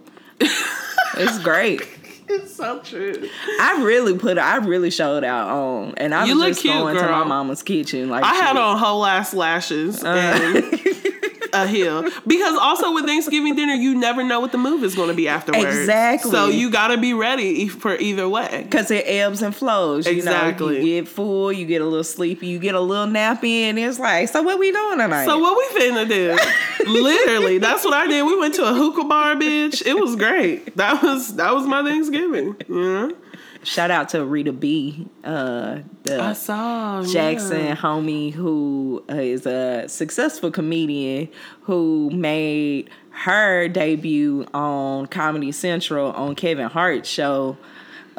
It's 1.17 1.39
great. 1.39 1.81
it's 2.27 2.53
so 2.55 2.79
true. 2.79 3.27
I 3.59 3.83
really 3.83 4.17
put. 4.17 4.37
I 4.37 4.57
really 4.57 4.91
showed 4.91 5.23
out 5.23 5.49
on, 5.49 5.93
and 5.97 6.13
I 6.13 6.25
You 6.25 6.35
was 6.35 6.39
look 6.39 6.49
just 6.51 6.61
cute, 6.61 6.73
going 6.73 6.95
to 6.97 7.01
my 7.07 7.23
mama's 7.23 7.63
kitchen. 7.63 8.09
Like 8.09 8.23
I 8.23 8.33
had 8.35 8.57
on 8.57 8.77
whole 8.77 9.05
ass 9.05 9.33
lashes 9.33 10.03
Uh. 10.03 10.07
and 10.09 10.63
a 11.53 11.67
hill 11.67 12.07
because 12.25 12.57
also 12.57 12.93
with 12.93 13.05
Thanksgiving 13.05 13.55
dinner, 13.55 13.73
you 13.73 13.95
never 13.95 14.23
know 14.23 14.39
what 14.39 14.51
the 14.51 14.57
move 14.57 14.83
is 14.83 14.95
going 14.95 15.09
to 15.09 15.13
be 15.13 15.27
afterwards. 15.27 15.65
Exactly. 15.65 16.31
So 16.31 16.47
you 16.47 16.69
got 16.71 16.89
to 16.89 16.97
be 16.97 17.13
ready 17.13 17.67
for 17.67 17.95
either 17.95 18.27
way. 18.27 18.61
Because 18.63 18.91
it 18.91 19.05
ebbs 19.07 19.41
and 19.41 19.55
flows. 19.55 20.05
You 20.05 20.13
Exactly. 20.13 20.79
Know, 20.79 20.85
you 20.85 21.01
get 21.01 21.07
full, 21.09 21.51
you 21.51 21.65
get 21.65 21.81
a 21.81 21.85
little 21.85 22.03
sleepy, 22.03 22.47
you 22.47 22.59
get 22.59 22.75
a 22.75 22.79
little 22.79 23.07
nappy, 23.07 23.61
and 23.61 23.77
it's 23.77 23.99
like, 23.99 24.29
so 24.29 24.41
what 24.41 24.59
we 24.59 24.71
doing 24.71 24.97
tonight? 24.99 25.25
So 25.25 25.39
what 25.39 25.57
we 25.57 25.79
finna 25.79 26.07
do? 26.07 26.37
Literally, 26.91 27.57
that's 27.57 27.83
what 27.83 27.93
I 27.93 28.07
did. 28.07 28.23
We 28.25 28.37
went 28.39 28.55
to 28.55 28.63
a 28.63 28.73
hookah 28.73 29.05
bar, 29.05 29.35
bitch. 29.35 29.85
It 29.85 29.95
was 29.95 30.15
great. 30.15 30.75
That 30.77 31.01
was 31.03 31.35
that 31.35 31.53
was 31.53 31.65
my 31.65 31.83
Thanksgiving. 31.83 32.55
You 32.67 32.75
know. 32.83 33.15
Shout 33.63 33.91
out 33.91 34.09
to 34.09 34.25
Rita 34.25 34.53
B, 34.53 35.07
uh, 35.23 35.79
the 36.03 36.33
saw 36.33 37.03
Jackson 37.03 37.75
homie 37.77 38.33
who 38.33 39.03
uh, 39.07 39.13
a 39.45 39.87
successful 39.87 40.49
comedian 40.49 41.29
who 41.61 42.09
made 42.11 42.89
her 43.11 43.67
debut 43.67 44.47
on 44.53 45.05
Comedy 45.07 45.51
Central 45.51 46.11
on 46.13 46.33
Kevin 46.33 46.69
Hart's 46.69 47.07
show, 47.07 47.55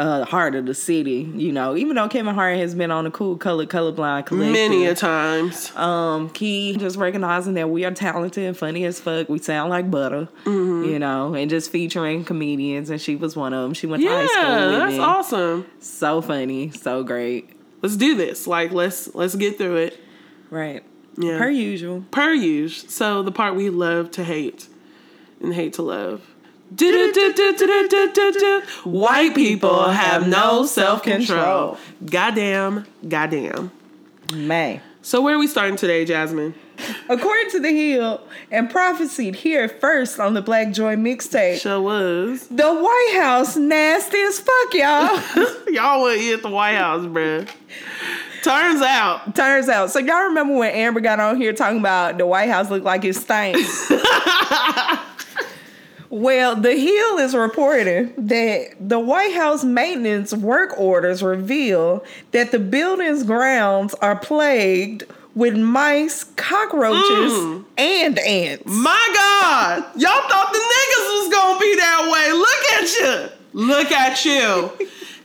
uh, 0.03 0.25
Hart 0.25 0.55
of 0.55 0.67
the 0.67 0.75
City. 0.75 1.31
You 1.35 1.53
know, 1.53 1.77
even 1.77 1.97
though 1.97 2.09
Kevin 2.09 2.35
Hart 2.35 2.57
has 2.59 2.75
been 2.75 2.91
on 2.91 3.05
the 3.05 3.11
Cool 3.11 3.37
Color 3.37 3.67
Colorblind 3.67 4.27
Collective, 4.27 4.53
many 4.53 4.87
a 4.87 4.95
times. 4.95 5.75
um, 5.77 6.29
key 6.31 6.77
just 6.77 6.97
recognizing 6.97 7.55
that 7.55 7.71
we 7.71 7.85
are 7.85 7.91
talented 7.93 8.45
and 8.45 8.57
funny 8.57 8.85
as 8.85 8.99
fuck. 9.01 9.29
We 9.29 9.39
sound 9.39 9.71
like 9.71 9.91
butter, 9.91 10.29
Mm-hmm. 10.45 10.91
you 10.91 10.99
know, 10.99 11.35
and 11.35 11.49
just 11.49 11.71
featuring 11.71 12.25
comedians. 12.25 12.91
And 12.91 13.01
she 13.01 13.17
was 13.17 13.37
one 13.37 13.53
of 13.53 13.63
them. 13.63 13.75
She 13.75 13.87
went 13.87 14.03
to 14.03 14.09
high 14.09 14.27
school 14.27 14.43
Yeah, 14.43 14.79
that's 14.79 14.93
me. 14.95 14.99
awesome. 14.99 15.67
So 15.81 16.21
funny, 16.21 16.71
so 16.73 17.03
great. 17.05 17.51
Let's 17.83 17.97
do 17.97 18.17
this. 18.17 18.47
Like 18.47 18.73
let's 18.73 19.15
let's 19.15 19.35
get 19.35 19.59
through 19.59 19.77
it. 19.77 20.01
Right. 20.51 20.83
Yeah. 21.19 21.39
Per 21.39 21.51
usual. 21.51 22.05
Per 22.11 22.33
usual. 22.33 22.89
So 22.91 23.23
the 23.23 23.33
part 23.33 23.55
we 23.55 23.71
love 23.71 24.11
to 24.13 24.25
hate 24.25 24.69
and 25.41 25.53
hate 25.53 25.75
to 25.75 25.83
love. 25.83 26.23
White 28.85 29.35
people 29.35 29.89
have 29.89 30.27
no 30.29 30.65
self 30.67 31.03
control. 31.03 31.77
Goddamn, 32.05 32.87
goddamn. 33.09 33.71
May. 34.33 34.81
So 35.03 35.21
where 35.21 35.35
are 35.35 35.39
we 35.39 35.49
starting 35.49 35.77
today, 35.77 36.05
Jasmine? 36.05 36.55
According 37.09 37.51
to 37.51 37.61
the 37.61 37.71
Hill 37.71 38.21
and 38.51 38.71
prophesied 38.71 39.35
here 39.35 39.69
first 39.69 40.19
on 40.19 40.35
the 40.35 40.43
Black 40.43 40.73
Joy 40.73 40.97
mixtape, 40.97 41.61
Show 41.61 41.83
was. 41.83 42.47
the 42.49 42.73
White 42.75 43.19
House 43.21 43.57
nasty 43.57 44.19
as 44.19 44.39
fuck, 44.41 44.75
y'all. 44.75 45.47
Y'all 45.69 46.09
eat 46.11 46.33
at 46.35 46.43
the 46.43 46.49
White 46.51 46.77
House, 46.77 47.05
bruh. 47.05 47.49
Turns 48.43 48.83
out, 48.83 49.37
Turns 49.37 49.69
out. 49.69 49.91
So 49.91 50.01
y'all 50.01 50.25
remember 50.25 50.55
when 50.57 50.73
Amber 50.75 50.99
got 51.01 51.21
on 51.21 51.37
here 51.37 51.53
talking 51.53 51.79
about 51.79 52.19
the 52.19 52.27
White 52.27 52.49
House 52.49 52.71
looked 52.71 52.85
like 52.85 53.05
it 53.05 53.15
stank? 53.15 53.57
well, 56.13 56.55
the 56.55 56.75
Hill 56.77 57.17
is 57.19 57.35
reporting 57.35 58.13
that 58.19 58.75
the 58.79 59.01
White 59.01 59.33
House 59.35 59.65
maintenance 59.65 60.35
work 60.35 60.79
orders 60.79 61.23
reveal 61.23 62.05
that 62.33 62.51
the 62.53 62.59
building's 62.59 63.23
grounds 63.23 63.95
are 63.95 64.15
plagued 64.17 65.05
with 65.35 65.57
mice, 65.57 66.25
cockroaches, 66.37 67.33
Mm. 67.33 67.65
and 67.79 68.19
ants. 68.19 68.65
my 68.67 69.11
God, 69.15 69.85
y'all 69.97 70.29
thought 70.29 70.53
the 70.53 70.59
niggas 70.59 71.09
was 71.23 71.33
gonna 71.33 71.59
be 71.59 71.75
that 71.77 72.11
way. 72.13 72.33
Look 72.33 72.73
at 72.75 72.95
you. 73.01 73.29
Look 73.55 73.91
at 73.93 74.25
you. 74.27 74.71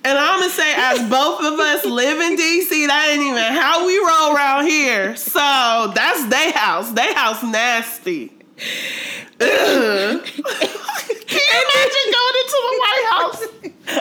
And 0.05 0.17
I'm 0.17 0.39
gonna 0.39 0.49
say, 0.53 0.73
as 0.73 0.99
both 1.09 1.41
of 1.43 1.59
us 1.59 1.83
live 1.83 2.21
in 2.21 2.37
DC, 2.37 2.87
that 2.87 3.09
ain't 3.09 3.23
even 3.23 3.43
how 3.61 3.85
we 3.85 3.97
roll 3.97 4.33
around 4.37 4.65
here. 4.67 5.17
So 5.17 5.91
that's 5.93 6.25
they 6.27 6.51
house. 6.51 6.91
They 6.91 7.13
house 7.13 7.43
nasty. 7.43 8.31
Can 8.57 10.19
you 10.19 11.61
imagine 11.63 12.05
going 12.11 12.35
into 12.41 12.57
the 12.65 12.73
White 12.79 13.05
House? 13.11 13.41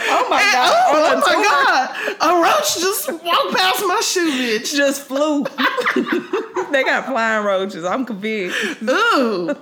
Oh 0.09 0.27
my 0.31 0.41
And- 0.43 0.53
god! 0.53 0.73
oh, 0.87 0.91
oh 0.91 1.17
my 1.17 1.33
tour. 1.33 1.45
God. 1.45 1.85
A 2.21 2.43
roach 2.43 2.79
just 2.81 3.13
walked 3.23 3.57
past 3.57 3.83
my 3.87 4.01
shoe, 4.01 4.31
bitch. 4.31 4.75
Just 4.75 5.03
flew. 5.03 5.45
they 6.73 6.83
got 6.85 7.07
flying 7.07 7.45
roaches. 7.45 7.85
I'm 7.85 8.05
convinced. 8.07 8.57
Ooh. 8.83 9.55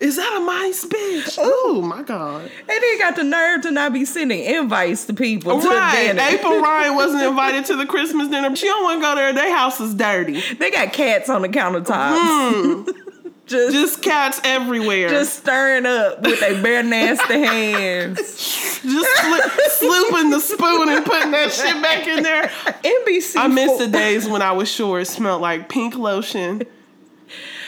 Is 0.00 0.16
that 0.16 0.34
a 0.34 0.40
mice, 0.40 0.84
bitch? 0.86 1.36
Oh 1.38 1.82
my 1.82 2.02
God. 2.02 2.42
And 2.68 2.82
they 2.82 2.98
got 2.98 3.16
the 3.16 3.22
nerve 3.24 3.60
to 3.62 3.70
not 3.70 3.92
be 3.92 4.06
sending 4.06 4.42
invites 4.44 5.04
to 5.06 5.12
people 5.14 5.60
to 5.60 5.68
Right. 5.68 6.06
dinner. 6.06 6.22
April 6.22 6.58
Ryan 6.62 6.94
wasn't 6.94 7.22
invited 7.22 7.66
to 7.66 7.76
the 7.76 7.84
Christmas 7.86 8.28
dinner. 8.28 8.54
She 8.56 8.66
don't 8.66 8.82
want 8.82 8.98
to 9.00 9.02
go 9.06 9.14
there. 9.14 9.32
Their 9.34 9.54
house 9.54 9.78
is 9.78 9.94
dirty. 9.94 10.40
They 10.54 10.70
got 10.70 10.94
cats 10.94 11.28
on 11.28 11.42
the 11.42 11.48
countertops. 11.50 12.16
Hmm. 12.16 12.90
just, 13.50 13.72
just 13.72 14.02
cats 14.02 14.40
everywhere. 14.44 15.08
Just 15.08 15.40
stirring 15.40 15.84
up 15.86 16.22
with 16.22 16.40
their 16.40 16.62
bare 16.62 16.82
nasty 16.82 17.34
hands. 17.40 18.16
just 18.16 18.82
sli- 18.82 19.80
slooping 19.80 20.30
the 20.30 20.40
spoon 20.40 20.88
and 20.88 21.04
putting 21.04 21.30
that 21.32 21.52
shit 21.52 21.82
back 21.82 22.06
in 22.06 22.22
there. 22.22 22.44
NBC. 22.44 23.36
I 23.36 23.48
miss 23.48 23.78
the 23.78 23.88
days 23.88 24.28
when 24.28 24.40
I 24.40 24.52
was 24.52 24.70
sure 24.70 25.00
it 25.00 25.06
smelled 25.06 25.42
like 25.42 25.68
pink 25.68 25.96
lotion 25.96 26.62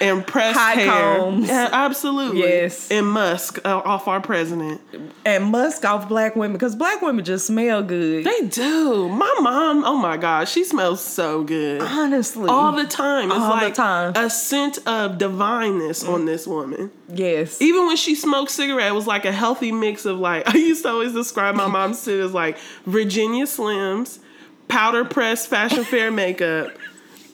and 0.03 0.27
pressed 0.27 0.59
High 0.59 0.75
hair. 0.75 1.19
combs. 1.19 1.49
Yeah, 1.49 1.69
absolutely. 1.73 2.41
Yes. 2.41 2.91
And 2.91 3.07
musk 3.07 3.59
uh, 3.65 3.79
off 3.85 4.09
our 4.09 4.21
president. 4.21 4.81
and 5.25 5.45
musk 5.47 5.85
off 5.85 6.09
black 6.09 6.37
women 6.37 6.53
because 6.53 6.75
black 6.77 7.01
women 7.03 7.25
just 7.25 7.47
smell 7.47 7.83
good. 7.83 8.25
They 8.25 8.47
do. 8.49 9.09
My 9.09 9.33
mom, 9.41 9.85
oh 9.85 9.97
my 9.97 10.17
God, 10.17 10.49
she 10.49 10.65
smells 10.65 11.01
so 11.03 11.45
good. 11.45 11.81
Honestly, 11.83 12.49
All 12.49 12.73
the 12.73 12.85
time. 12.85 13.31
It's 13.31 13.39
All 13.41 13.57
the 13.57 13.65
like 13.65 13.75
time. 13.75 14.13
a 14.17 14.29
scent 14.29 14.79
of 14.87 15.19
divineness 15.19 16.05
on 16.05 16.25
this 16.27 16.47
woman. 16.47 16.91
yes. 17.09 17.61
Even 17.63 17.87
when 17.87 17.97
she 17.97 18.15
smoked 18.15 18.51
cigarette, 18.51 18.89
it 18.89 18.95
was 18.95 19.07
like 19.07 19.25
a 19.25 19.33
healthy 19.33 19.73
mix 19.73 20.05
of 20.05 20.19
like 20.19 20.49
I 20.55 20.59
used 20.59 20.83
to 20.83 20.89
always 20.91 21.13
describe 21.13 21.55
my 21.55 21.67
mom's 21.67 22.03
shit 22.03 22.21
as 22.21 22.33
like 22.33 22.59
Virginia 22.87 23.45
Slims, 23.47 24.19
powder 24.69 25.05
press, 25.05 25.47
fashion 25.47 25.85
fair 25.85 26.11
makeup, 26.11 26.71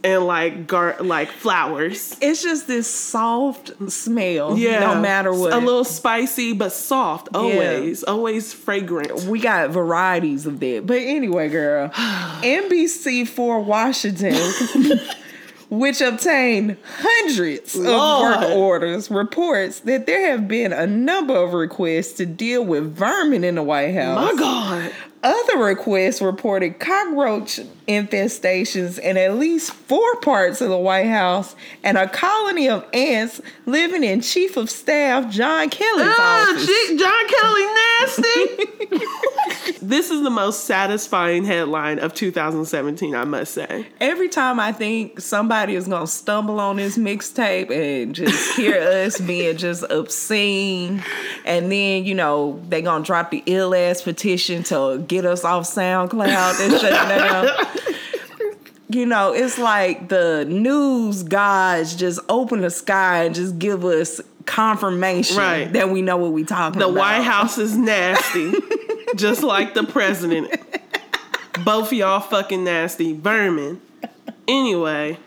and 0.05 0.27
like 0.27 0.67
gar- 0.67 0.97
like 1.01 1.31
flowers. 1.31 2.17
It's 2.21 2.43
just 2.43 2.67
this 2.67 2.93
soft 2.93 3.73
smell. 3.91 4.57
Yeah, 4.59 4.81
No 4.81 5.01
matter 5.01 5.33
what. 5.33 5.53
A 5.53 5.59
little 5.59 5.85
spicy 5.85 6.53
but 6.53 6.73
soft. 6.73 7.29
Always, 7.35 8.05
always 8.05 8.53
fragrant. 8.53 9.25
we 9.25 9.41
got 9.41 9.71
varieties 9.71 10.47
of 10.47 10.61
that. 10.61 10.87
But 10.87 10.99
anyway, 10.99 11.49
girl, 11.49 11.89
NBC 11.95 13.27
for 13.29 13.61
Washington 13.61 14.35
which 15.71 16.01
obtained 16.01 16.77
hundreds 16.99 17.75
of 17.75 17.83
Lord. 17.85 18.41
work 18.41 18.51
orders, 18.57 19.11
reports 19.11 19.81
that 19.81 20.07
there 20.07 20.31
have 20.31 20.49
been 20.49 20.73
a 20.73 20.87
number 20.87 21.37
of 21.37 21.53
requests 21.53 22.13
to 22.15 22.27
deal 22.27 22.65
with 22.65 22.95
vermin 22.95 23.45
in 23.45 23.57
the 23.57 23.63
White 23.63 23.95
House. 23.95 24.33
My 24.35 24.39
God. 24.39 24.93
Other 25.23 25.59
requests 25.59 26.23
reported 26.23 26.79
cockroach 26.79 27.61
infestations 27.89 28.99
in 28.99 29.17
at 29.17 29.35
least 29.37 29.73
four 29.73 30.17
parts 30.21 30.61
of 30.61 30.69
the 30.69 30.77
White 30.77 31.07
House 31.09 31.57
and 31.83 31.97
a 31.99 32.07
colony 32.09 32.69
of 32.69 32.85
ants 32.93 33.41
living 33.67 34.05
in 34.05 34.21
Chief 34.21 34.57
of 34.57 34.69
Staff 34.71 35.33
John 35.33 35.71
Kelly's 35.71 36.07
Ah, 36.17 36.51
office. 36.53 36.67
G- 36.67 36.97
John 36.99 37.29
Kelly 37.29 37.67
nasty. 39.01 39.79
this 39.87 40.11
is 40.11 40.23
the 40.23 40.31
most 40.31 40.65
satisfying 40.65 41.45
headline 41.45 41.99
of 41.99 42.15
2017, 42.15 43.15
I 43.15 43.25
must 43.25 43.53
say. 43.55 43.87
Every 44.01 44.29
time 44.29 44.61
I 44.61 44.73
think 44.73 45.21
somebody 45.21 45.75
is 45.75 45.89
gonna 45.89 46.07
stumble 46.07 46.61
on 46.61 46.77
this 46.77 46.97
mixtape 46.99 47.71
and 47.71 48.15
just 48.15 48.55
hear 48.57 48.75
us 49.07 49.19
being 49.21 49.57
just 49.57 49.83
obscene, 49.91 51.03
and 51.45 51.73
then 51.73 52.05
you 52.05 52.15
know 52.15 52.61
they're 52.69 52.83
gonna 52.83 53.05
drop 53.05 53.31
the 53.31 53.43
ill 53.47 53.75
ass 53.75 54.03
petition 54.03 54.63
to 54.65 54.99
get 55.09 55.25
us 55.25 55.45
off 55.45 55.65
SoundCloud 55.65 56.61
and 56.65 56.81
shut 56.81 57.09
down. 57.09 57.49
You 58.91 59.05
know, 59.05 59.35
it's 59.35 59.59
like 59.59 60.09
the 60.09 60.47
news 60.49 61.23
gods 61.23 61.95
just 61.95 62.21
open 62.31 62.63
the 62.63 62.71
sky 62.71 63.25
and 63.25 63.35
just 63.35 63.59
give 63.59 63.85
us 63.85 64.19
confirmation 64.47 65.37
Right. 65.37 65.71
that 65.75 65.91
we 65.91 66.01
know 66.01 66.17
what 66.17 66.33
we 66.33 66.43
talking 66.43 66.79
The 66.79 66.87
about. 66.87 66.95
The 66.95 66.99
White 66.99 67.21
House 67.23 67.59
is 67.59 67.77
nasty, 67.77 68.55
just 69.17 69.43
like 69.43 69.75
the 69.75 69.83
president. 69.85 70.59
Both 71.67 71.89
of 71.89 71.93
y'all 71.93 72.21
fucking 72.21 72.65
nasty 72.65 73.13
vermin. 73.13 73.83
Anyway, 74.49 75.19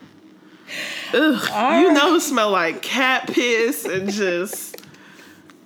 ugh, 1.14 1.80
you 1.82 1.92
know, 1.92 2.18
smell 2.18 2.50
like 2.50 2.82
cat 2.82 3.28
piss 3.28 3.84
and 3.84 4.10
just, 4.10 4.71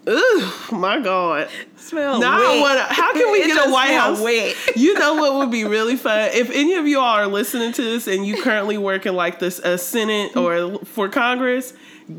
ugh, 0.06 0.72
my 0.72 1.00
god. 1.00 1.48
smell 1.76 2.18
Now 2.20 2.38
I 2.54 2.60
wanna- 2.60 2.82
how 2.92 3.12
can 3.12 3.30
we 3.32 3.38
It 3.42 3.46
get 3.48 3.66
a 3.68 3.70
White 3.70 3.90
House? 3.90 4.20
Wet. 4.20 4.54
You 4.76 4.94
know 4.98 5.14
what 5.14 5.34
would 5.34 5.50
be 5.50 5.64
really 5.64 5.96
fun? 5.96 6.30
If 6.34 6.50
any 6.50 6.74
of 6.74 6.86
you 6.86 6.98
all 7.00 7.14
are 7.16 7.26
listening 7.26 7.72
to 7.72 7.82
this 7.82 8.06
and 8.06 8.26
you 8.26 8.42
currently 8.42 8.78
work 8.78 9.06
in 9.06 9.14
like 9.16 9.38
this 9.38 9.58
a 9.60 9.78
Senate 9.78 10.36
or 10.36 10.78
for 10.84 11.08
Congress, 11.08 11.72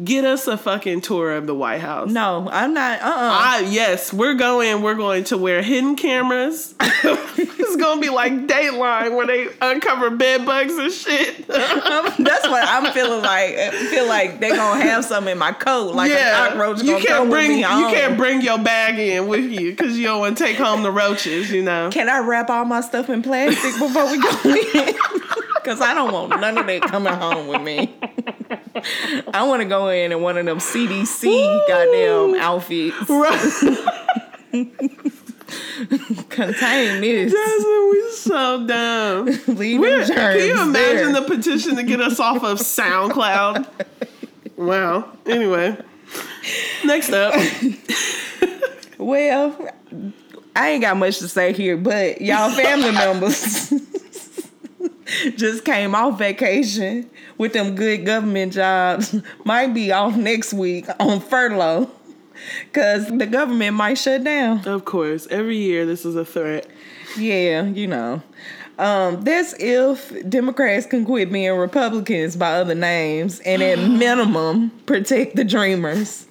get 0.04 0.26
us 0.26 0.48
a 0.48 0.58
fucking 0.58 1.02
tour 1.02 1.32
of 1.32 1.48
the 1.48 1.56
White 1.56 1.82
House. 1.82 2.10
No, 2.10 2.48
I'm 2.52 2.74
not. 2.74 3.02
Uh. 3.02 3.06
uh 3.06 3.10
Ah, 3.10 3.60
yes, 3.60 4.12
we're 4.12 4.34
going. 4.34 4.82
We're 4.82 4.96
going 4.96 5.24
to 5.26 5.38
wear 5.38 5.62
hidden 5.62 5.96
cameras. 5.96 6.76
it's 6.82 7.76
gonna 7.76 8.02
be 8.02 8.10
like 8.10 8.32
Dateline 8.48 9.16
where 9.16 9.28
they 9.28 9.48
uncover 9.62 10.10
bed 10.10 10.46
bugs 10.46 10.78
and 10.78 10.92
shit. 10.92 11.48
That's 11.48 12.48
what 12.48 12.68
I'm 12.68 12.92
feeling 12.94 13.22
like. 13.22 13.56
I 13.56 13.72
feel 13.90 14.08
like 14.08 14.40
they 14.40 14.50
gonna 14.50 14.82
have 14.82 15.06
some 15.06 15.28
in 15.28 15.38
my 15.38 15.52
coat, 15.52 15.96
like 15.96 16.12
a 16.12 16.32
cockroach. 16.50 16.84
you 16.84 16.98
can't 17.00 17.30
bring 17.30 17.58
you 17.58 17.66
can't 17.66 18.18
bring 18.18 18.42
your 18.42 18.58
bag 18.58 19.00
in 19.00 19.28
with 19.28 19.46
you 19.46 19.72
because 19.72 19.98
you 19.98 20.06
don't 20.06 20.20
want 20.20 20.38
to 20.38 20.44
take 20.44 20.58
home 20.58 20.84
the 20.84 20.92
roaches. 20.92 21.52
You 21.52 21.64
know. 21.64 21.90
Can 21.92 22.10
I 22.10 22.20
wrap 22.20 22.50
all 22.50 22.66
my 22.66 22.82
stuff 22.82 23.10
in 23.10 23.22
plastic 23.22 23.80
before 23.80 24.10
we 24.10 24.22
go 24.22 24.40
in? 24.46 24.96
Because 25.68 25.82
I 25.82 25.94
don't 25.94 26.14
want 26.14 26.40
none 26.40 26.58
of 26.58 26.66
that 26.66 26.82
coming 26.84 27.12
home 27.12 27.48
with 27.48 27.62
me. 27.62 27.94
I 29.34 29.44
want 29.44 29.62
to 29.62 29.68
go 29.68 29.90
in 29.90 30.12
in 30.12 30.22
one 30.22 30.38
of 30.38 30.46
them 30.46 30.60
CDC 30.60 31.68
goddamn 31.68 32.42
outfits. 32.42 33.10
Right. 33.10 33.88
Contain 36.30 37.02
this. 37.02 37.32
Jasmine, 37.34 37.90
we 37.92 38.12
so 38.12 38.66
dumb. 38.68 39.26
Leave 39.58 39.80
We're- 39.80 40.06
Can 40.06 40.40
you 40.40 40.62
imagine 40.62 40.74
there. 40.74 41.14
the 41.14 41.22
petition 41.22 41.76
to 41.78 41.84
get 41.84 42.02
us 42.02 42.20
off 42.20 42.44
of 42.44 42.60
SoundCloud? 42.60 43.68
Wow. 44.58 45.12
Anyway, 45.28 45.78
next 46.84 47.12
up. 47.12 47.36
Well, 48.98 49.56
I 50.56 50.70
ain't 50.72 50.82
got 50.82 50.98
much 50.98 51.20
to 51.20 51.28
say 51.28 51.54
here, 51.54 51.78
but 51.78 52.22
y'all 52.22 52.50
family 52.50 52.90
members 52.92 53.72
just 55.36 55.66
came 55.66 55.96
off 55.96 56.18
vacation 56.18 57.10
with 57.38 57.54
them 57.54 57.76
good 57.76 58.06
government 58.06 58.54
jobs. 58.54 59.16
Might 59.46 59.74
be 59.74 59.92
off 59.92 60.16
next 60.16 60.54
week 60.54 60.86
on 61.00 61.20
furlough 61.20 61.92
because 62.66 63.08
the 63.08 63.26
government 63.26 63.76
might 63.76 63.98
shut 63.98 64.24
down. 64.24 64.68
Of 64.68 64.86
course, 64.86 65.28
every 65.32 65.58
year 65.58 65.86
this 65.86 66.06
is 66.06 66.16
a 66.16 66.26
threat. 66.26 66.68
Yeah, 67.18 67.64
you 67.64 67.88
know. 67.88 68.22
Um, 68.78 69.22
that's 69.22 69.56
if 69.60 70.14
Democrats 70.30 70.86
can 70.86 71.04
quit 71.04 71.32
being 71.32 71.52
Republicans 71.58 72.36
by 72.36 72.54
other 72.54 72.76
names 72.76 73.40
and 73.40 73.64
at 73.64 73.80
minimum 73.90 74.70
protect 74.86 75.36
the 75.36 75.44
dreamers. 75.44 76.28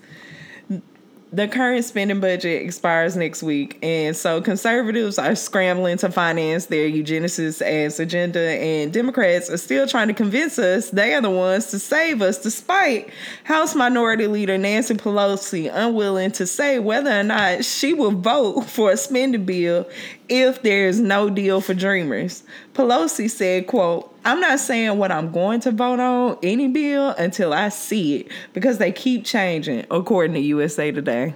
The 1.33 1.49
current 1.49 1.85
spending 1.85 2.21
budget 2.21 2.63
expires 2.63 3.17
next 3.17 3.43
week, 3.43 3.79
and 3.83 4.17
so 4.17 4.41
conservatives 4.41 5.19
are 5.19 5.35
scrambling 5.35 5.97
to 5.99 6.13
finance 6.13 6.67
their 6.67 6.89
eugenicist 6.89 7.63
ass 7.63 7.99
agenda, 7.99 8.39
and 8.39 8.93
Democrats 8.93 9.51
are 9.51 9.57
still 9.57 9.89
trying 9.89 10.07
to 10.07 10.15
convince 10.15 10.57
us 10.57 10.91
they 10.91 11.15
are 11.15 11.21
the 11.21 11.29
ones 11.29 11.67
to 11.73 11.81
save 11.81 12.23
us, 12.23 12.39
despite 12.39 13.11
House 13.43 13.75
Minority 13.75 14.29
Leader 14.29 14.57
Nancy 14.57 14.95
Pelosi 14.95 15.69
unwilling 15.71 16.31
to 16.31 16.47
say 16.47 16.79
whether 16.79 17.11
or 17.11 17.25
not 17.25 17.65
she 17.65 17.93
will 17.93 18.13
vote 18.13 18.63
for 18.67 18.93
a 18.93 18.97
spending 18.97 19.45
bill 19.45 19.85
if 20.29 20.63
there 20.63 20.89
is 20.89 21.01
no 21.01 21.31
deal 21.31 21.61
for 21.61 21.75
dreamers. 21.75 22.43
Pelosi 22.75 23.31
said, 23.31 23.67
quote, 23.67 24.13
I'm 24.25 24.41
not 24.41 24.59
saying 24.59 24.99
what 24.99 25.13
I'm 25.13 25.31
going 25.31 25.61
to 25.61 25.71
vote 25.71 26.01
on 26.01 26.39
any 26.43 26.69
bill 26.69 27.11
until 27.11 27.53
I 27.53 27.69
see 27.69 28.17
it 28.17 28.33
because 28.53 28.79
they 28.79 28.93
keep 28.93 29.25
changing, 29.25 29.87
according 29.91 30.35
to 30.35 30.41
USA 30.41 30.91
Today. 30.91 31.35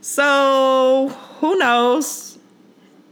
So 0.00 1.08
who 1.40 1.58
knows? 1.58 2.38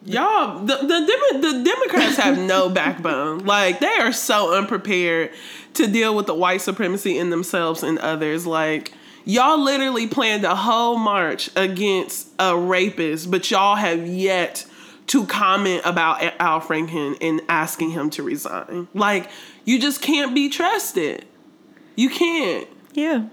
Y'all, 0.04 0.60
the, 0.64 0.76
the 0.76 1.38
the 1.40 1.62
Democrats 1.64 2.16
have 2.16 2.38
no 2.46 2.70
backbone. 2.70 3.44
Like 3.44 3.80
they 3.80 3.92
are 3.98 4.12
so 4.12 4.54
unprepared 4.54 5.32
to 5.74 5.86
deal 5.86 6.14
with 6.16 6.26
the 6.26 6.34
white 6.34 6.62
supremacy 6.62 7.18
in 7.18 7.30
themselves 7.30 7.82
and 7.82 7.98
others. 7.98 8.46
Like 8.46 8.92
y'all 9.28 9.62
literally 9.62 10.06
planned 10.06 10.44
a 10.44 10.56
whole 10.56 10.96
march 10.96 11.50
against 11.54 12.28
a 12.38 12.56
rapist, 12.56 13.30
but 13.30 13.48
y'all 13.50 13.76
have 13.76 14.06
yet 14.06 14.66
to 15.08 15.26
comment 15.26 15.82
about 15.84 16.22
Al 16.40 16.60
Franken 16.60 17.16
and 17.20 17.40
asking 17.48 17.90
him 17.90 18.10
to 18.10 18.22
resign. 18.22 18.88
Like 18.94 19.30
you 19.64 19.78
just 19.78 20.02
can't 20.02 20.34
be 20.34 20.48
trusted. 20.48 21.26
You 21.94 22.10
can't. 22.10 22.66
Yeah. 22.94 23.26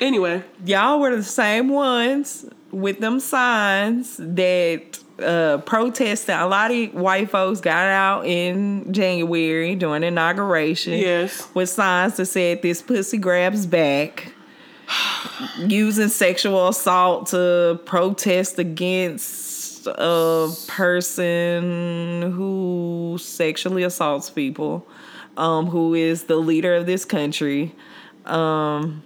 Anyway, 0.00 0.44
Y'all 0.64 1.00
were 1.00 1.16
the 1.16 1.24
same 1.24 1.70
ones 1.70 2.46
with 2.70 3.00
them 3.00 3.18
signs 3.18 4.16
that 4.18 4.98
uh 5.18 5.58
protesting. 5.58 6.34
A 6.34 6.46
lot 6.46 6.70
of 6.70 6.94
white 6.94 7.30
folks 7.30 7.60
got 7.60 7.86
out 7.86 8.26
in 8.26 8.92
January 8.92 9.74
during 9.74 10.02
inauguration. 10.02 10.92
Yes. 10.94 11.48
With 11.54 11.70
signs 11.70 12.16
that 12.18 12.26
said 12.26 12.60
this 12.60 12.82
pussy 12.82 13.16
grabs 13.16 13.66
back. 13.66 14.34
Using 15.58 16.08
sexual 16.08 16.68
assault 16.68 17.28
to 17.28 17.80
protest 17.84 18.58
against 18.58 19.86
a 19.86 20.50
person 20.66 22.32
who 22.32 23.16
sexually 23.20 23.82
assaults 23.82 24.30
people, 24.30 24.86
um, 25.36 25.66
who 25.66 25.94
is 25.94 26.24
the 26.24 26.36
leader 26.36 26.74
of 26.74 26.86
this 26.86 27.04
country. 27.04 27.74
Um, 28.24 29.02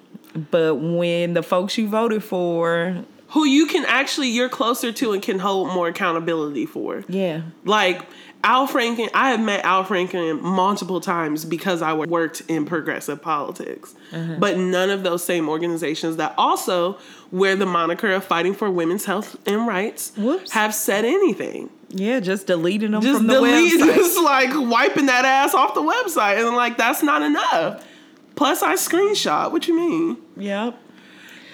but 0.50 0.76
when 0.76 1.34
the 1.34 1.42
folks 1.42 1.76
you 1.78 1.88
voted 1.88 2.24
for, 2.24 3.04
who 3.32 3.44
you 3.44 3.66
can 3.66 3.84
actually 3.86 4.28
you're 4.28 4.48
closer 4.48 4.92
to 4.92 5.12
and 5.12 5.22
can 5.22 5.38
hold 5.38 5.68
more 5.68 5.88
accountability 5.88 6.66
for. 6.66 7.04
yeah, 7.08 7.42
Like 7.64 8.02
Al 8.44 8.66
Franken, 8.66 9.08
I 9.14 9.30
have 9.30 9.40
met 9.40 9.64
Al 9.64 9.84
Franken 9.84 10.40
multiple 10.42 11.00
times 11.00 11.44
because 11.44 11.80
I 11.80 11.92
worked 11.92 12.42
in 12.48 12.64
progressive 12.66 13.22
politics. 13.22 13.94
Uh-huh. 14.12 14.36
But 14.38 14.58
none 14.58 14.90
of 14.90 15.02
those 15.04 15.22
same 15.24 15.48
organizations 15.48 16.16
that 16.16 16.34
also 16.36 16.98
wear 17.30 17.54
the 17.54 17.66
moniker 17.66 18.10
of 18.10 18.24
fighting 18.24 18.52
for 18.52 18.68
women's 18.70 19.04
health 19.04 19.36
and 19.46 19.66
rights 19.66 20.12
Whoops. 20.16 20.50
have 20.52 20.74
said 20.74 21.04
anything. 21.04 21.70
yeah, 21.90 22.18
just 22.20 22.48
deleting 22.48 22.90
them 22.90 23.00
Just 23.02 23.18
from 23.18 23.28
the 23.28 23.34
delete, 23.34 23.80
website. 23.80 23.94
just 23.94 24.20
like 24.22 24.50
wiping 24.54 25.06
that 25.06 25.24
ass 25.24 25.54
off 25.54 25.74
the 25.74 25.80
website. 25.80 26.44
And 26.44 26.56
like, 26.56 26.76
that's 26.76 27.02
not 27.02 27.22
enough. 27.22 27.86
Plus, 28.34 28.60
I 28.62 28.74
screenshot. 28.74 29.52
What 29.52 29.68
you 29.68 29.76
mean? 29.76 30.16
Yep. 30.36 30.78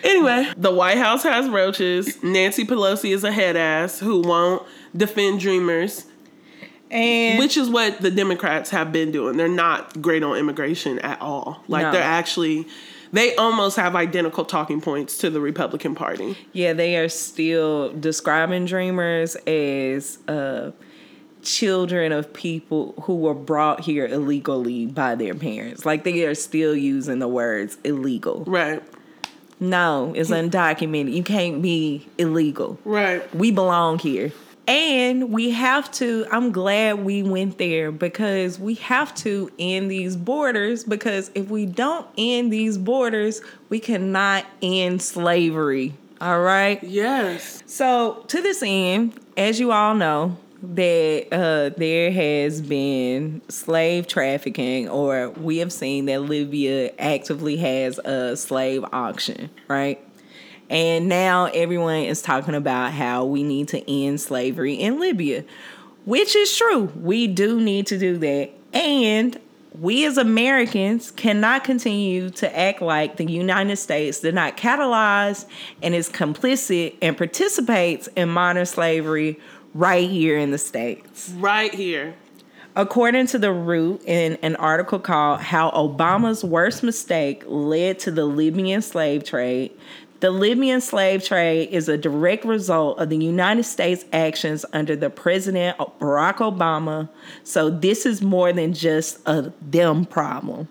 Anyway, 0.04 0.50
the 0.56 0.70
White 0.72 0.98
House 0.98 1.22
has 1.22 1.48
roaches. 1.48 2.22
Nancy 2.22 2.64
Pelosi 2.64 3.12
is 3.14 3.24
a 3.24 3.32
head 3.32 3.56
ass 3.56 3.98
who 3.98 4.20
won't 4.20 4.66
defend 4.96 5.40
dreamers. 5.40 6.06
And 6.90 7.38
Which 7.38 7.56
is 7.58 7.68
what 7.68 8.00
the 8.00 8.10
Democrats 8.10 8.70
have 8.70 8.92
been 8.92 9.10
doing. 9.12 9.36
They're 9.36 9.46
not 9.48 10.00
great 10.00 10.22
on 10.22 10.36
immigration 10.36 10.98
at 11.00 11.20
all. 11.20 11.62
Like 11.68 11.82
No. 11.82 11.92
they're 11.92 12.02
actually 12.02 12.66
they 13.12 13.34
almost 13.36 13.76
have 13.76 13.96
identical 13.96 14.44
talking 14.44 14.80
points 14.82 15.16
to 15.18 15.30
the 15.30 15.40
Republican 15.40 15.94
Party. 15.94 16.36
yeah, 16.52 16.74
they 16.74 16.96
are 16.98 17.08
still 17.08 17.90
describing 17.94 18.64
dreamers 18.66 19.34
as 19.46 20.18
uh 20.28 20.70
children 21.42 22.12
of 22.12 22.32
people 22.32 22.94
who 23.02 23.14
were 23.16 23.34
brought 23.34 23.80
here 23.80 24.06
illegally 24.06 24.86
by 24.86 25.14
their 25.14 25.34
parents. 25.34 25.86
Like 25.86 26.04
they 26.04 26.24
are 26.24 26.34
still 26.34 26.74
using 26.74 27.18
the 27.18 27.28
words 27.28 27.78
illegal. 27.84 28.44
Right. 28.46 28.82
No, 29.60 30.12
it's 30.14 30.30
undocumented. 30.30 31.12
You 31.12 31.22
can't 31.22 31.60
be 31.60 32.06
illegal. 32.16 32.78
Right. 32.84 33.34
We 33.34 33.50
belong 33.50 33.98
here. 33.98 34.32
And 34.66 35.32
we 35.32 35.50
have 35.50 35.90
to, 35.92 36.26
I'm 36.30 36.52
glad 36.52 37.02
we 37.02 37.22
went 37.22 37.56
there 37.56 37.90
because 37.90 38.58
we 38.58 38.74
have 38.74 39.14
to 39.16 39.50
end 39.58 39.90
these 39.90 40.14
borders. 40.14 40.84
Because 40.84 41.30
if 41.34 41.48
we 41.48 41.64
don't 41.64 42.06
end 42.18 42.52
these 42.52 42.76
borders, 42.76 43.40
we 43.70 43.80
cannot 43.80 44.44
end 44.60 45.00
slavery. 45.00 45.94
All 46.20 46.40
right. 46.40 46.82
Yes. 46.82 47.62
So, 47.66 48.24
to 48.28 48.42
this 48.42 48.62
end, 48.62 49.18
as 49.36 49.58
you 49.58 49.72
all 49.72 49.94
know, 49.94 50.36
that 50.62 51.28
uh, 51.30 51.70
there 51.76 52.10
has 52.10 52.60
been 52.60 53.40
slave 53.48 54.06
trafficking, 54.06 54.88
or 54.88 55.30
we 55.30 55.58
have 55.58 55.72
seen 55.72 56.06
that 56.06 56.22
Libya 56.22 56.92
actively 56.98 57.56
has 57.58 57.98
a 57.98 58.36
slave 58.36 58.84
auction, 58.92 59.50
right? 59.68 60.04
And 60.70 61.08
now 61.08 61.46
everyone 61.46 62.02
is 62.02 62.20
talking 62.20 62.54
about 62.54 62.92
how 62.92 63.24
we 63.24 63.42
need 63.42 63.68
to 63.68 63.90
end 63.90 64.20
slavery 64.20 64.74
in 64.74 65.00
Libya, 65.00 65.44
which 66.04 66.36
is 66.36 66.54
true. 66.56 66.92
We 66.96 67.26
do 67.26 67.60
need 67.60 67.86
to 67.86 67.98
do 67.98 68.18
that. 68.18 68.50
And 68.74 69.38
we 69.80 70.04
as 70.06 70.18
Americans 70.18 71.10
cannot 71.12 71.62
continue 71.62 72.30
to 72.30 72.58
act 72.58 72.82
like 72.82 73.16
the 73.16 73.24
United 73.24 73.76
States 73.76 74.20
did 74.20 74.34
not 74.34 74.56
catalyze 74.56 75.46
and 75.82 75.94
is 75.94 76.08
complicit 76.08 76.96
and 77.00 77.16
participates 77.16 78.08
in 78.08 78.28
modern 78.28 78.66
slavery 78.66 79.38
right 79.78 80.10
here 80.10 80.36
in 80.36 80.50
the 80.50 80.58
States. 80.58 81.32
Right 81.36 81.72
here. 81.72 82.14
According 82.74 83.28
to 83.28 83.38
The 83.38 83.52
Root, 83.52 84.02
in 84.04 84.36
an 84.42 84.56
article 84.56 84.98
called 84.98 85.40
How 85.40 85.70
Obama's 85.70 86.44
Worst 86.44 86.82
Mistake 86.82 87.44
Led 87.46 87.98
to 88.00 88.10
the 88.10 88.24
Libyan 88.24 88.82
Slave 88.82 89.24
Trade, 89.24 89.72
the 90.20 90.32
Libyan 90.32 90.80
slave 90.80 91.22
trade 91.22 91.68
is 91.70 91.88
a 91.88 91.96
direct 91.96 92.44
result 92.44 92.98
of 92.98 93.08
the 93.08 93.16
United 93.16 93.62
States' 93.62 94.04
actions 94.12 94.64
under 94.72 94.96
the 94.96 95.10
President 95.10 95.78
Barack 95.78 96.38
Obama, 96.38 97.08
so 97.44 97.70
this 97.70 98.04
is 98.04 98.20
more 98.20 98.52
than 98.52 98.72
just 98.72 99.20
a 99.26 99.52
them 99.62 100.04
problem. 100.04 100.66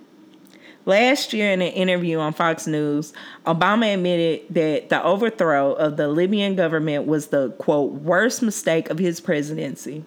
Last 0.87 1.33
year, 1.33 1.51
in 1.51 1.61
an 1.61 1.73
interview 1.73 2.17
on 2.17 2.31
Fox 2.31 2.65
News, 2.65 3.11
Obama 3.45 3.93
admitted 3.93 4.45
that 4.51 4.87
the 4.87 5.03
overthrow 5.03 5.73
of 5.73 5.97
the 5.97 6.07
Libyan 6.07 6.55
government 6.55 7.05
was 7.05 7.27
the 7.27 7.51
quote 7.59 7.91
worst 7.91 8.41
mistake 8.41 8.89
of 8.89 8.97
his 8.97 9.19
presidency. 9.19 10.05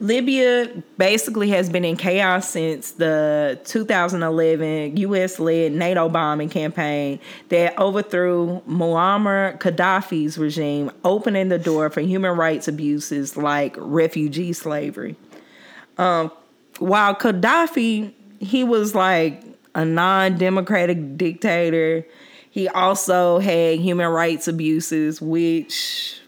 Libya 0.00 0.82
basically 0.98 1.50
has 1.50 1.70
been 1.70 1.84
in 1.84 1.96
chaos 1.96 2.48
since 2.48 2.90
the 2.90 3.60
2011 3.62 4.96
US 4.96 5.38
led 5.38 5.70
NATO 5.70 6.08
bombing 6.08 6.48
campaign 6.48 7.20
that 7.50 7.78
overthrew 7.78 8.60
Muammar 8.68 9.56
Gaddafi's 9.60 10.36
regime, 10.36 10.90
opening 11.04 11.48
the 11.48 11.60
door 11.60 11.90
for 11.90 12.00
human 12.00 12.36
rights 12.36 12.66
abuses 12.66 13.36
like 13.36 13.76
refugee 13.78 14.52
slavery. 14.52 15.14
Um, 15.96 16.32
while 16.80 17.14
Gaddafi, 17.14 18.12
he 18.40 18.64
was 18.64 18.96
like 18.96 19.51
a 19.74 19.84
non 19.84 20.36
democratic 20.36 21.16
dictator, 21.16 22.06
he 22.50 22.68
also 22.68 23.38
had 23.38 23.78
human 23.78 24.08
rights 24.08 24.48
abuses, 24.48 25.20
which 25.20 26.20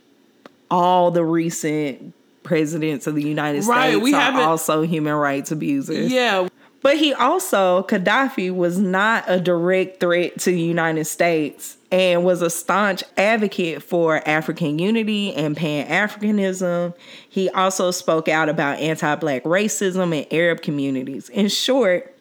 all 0.71 1.11
the 1.11 1.25
recent 1.25 2.15
presidents 2.43 3.07
of 3.07 3.15
the 3.15 3.23
United 3.23 3.65
Right, 3.65 3.91
States 3.91 4.03
we 4.03 4.15
are 4.15 4.41
also 4.41 4.83
human 4.83 5.15
rights 5.15 5.51
abusers. 5.51 6.13
Yeah. 6.13 6.49
But 6.85 6.99
he 6.99 7.15
also, 7.15 7.85
Gaddafi 7.85 8.55
was 8.55 8.79
not 8.79 9.25
a 9.27 9.41
direct 9.41 10.01
threat 10.01 10.39
to 10.41 10.51
the 10.51 10.61
United 10.61 11.07
States 11.07 11.79
and 11.91 12.25
was 12.25 12.43
a 12.43 12.51
staunch 12.51 13.03
advocate 13.17 13.83
for 13.83 14.27
African 14.29 14.79
unity 14.79 15.33
and 15.33 15.57
Pan 15.57 15.89
Africanism. 15.89 16.95
He 17.27 17.49
also 17.49 17.91
spoke 17.91 18.29
out 18.29 18.51
about 18.51 18.81
anti 18.81 19.15
black 19.15 19.45
racism 19.45 20.15
in 20.15 20.27
Arab 20.31 20.61
communities. 20.61 21.31
In 21.31 21.49
short, 21.49 22.14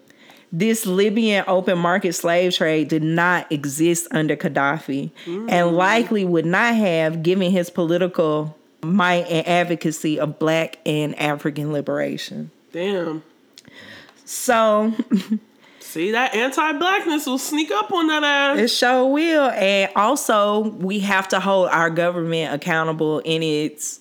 this 0.53 0.85
Libyan 0.85 1.43
open 1.47 1.79
market 1.79 2.13
slave 2.13 2.53
trade 2.53 2.87
did 2.87 3.01
not 3.01 3.51
exist 3.51 4.07
under 4.11 4.35
Gaddafi 4.35 5.09
and 5.25 5.49
mm. 5.49 5.73
likely 5.73 6.23
would 6.23 6.45
not 6.45 6.75
have 6.75 7.23
given 7.23 7.51
his 7.51 7.71
political 7.71 8.55
might 8.83 9.25
and 9.29 9.47
advocacy 9.47 10.19
of 10.19 10.37
black 10.37 10.77
and 10.85 11.17
African 11.19 11.73
liberation. 11.73 12.51
Damn. 12.71 13.23
So 14.25 14.93
See 15.79 16.11
that 16.11 16.33
anti-blackness 16.33 17.27
will 17.27 17.37
sneak 17.37 17.69
up 17.69 17.91
on 17.91 18.07
that 18.07 18.23
ass. 18.23 18.57
It 18.57 18.67
sure 18.69 19.05
will. 19.05 19.49
And 19.51 19.91
also, 19.95 20.69
we 20.69 20.99
have 20.99 21.27
to 21.27 21.39
hold 21.39 21.69
our 21.69 21.91
government 21.91 22.51
accountable 22.51 23.19
in 23.19 23.43
its 23.43 23.99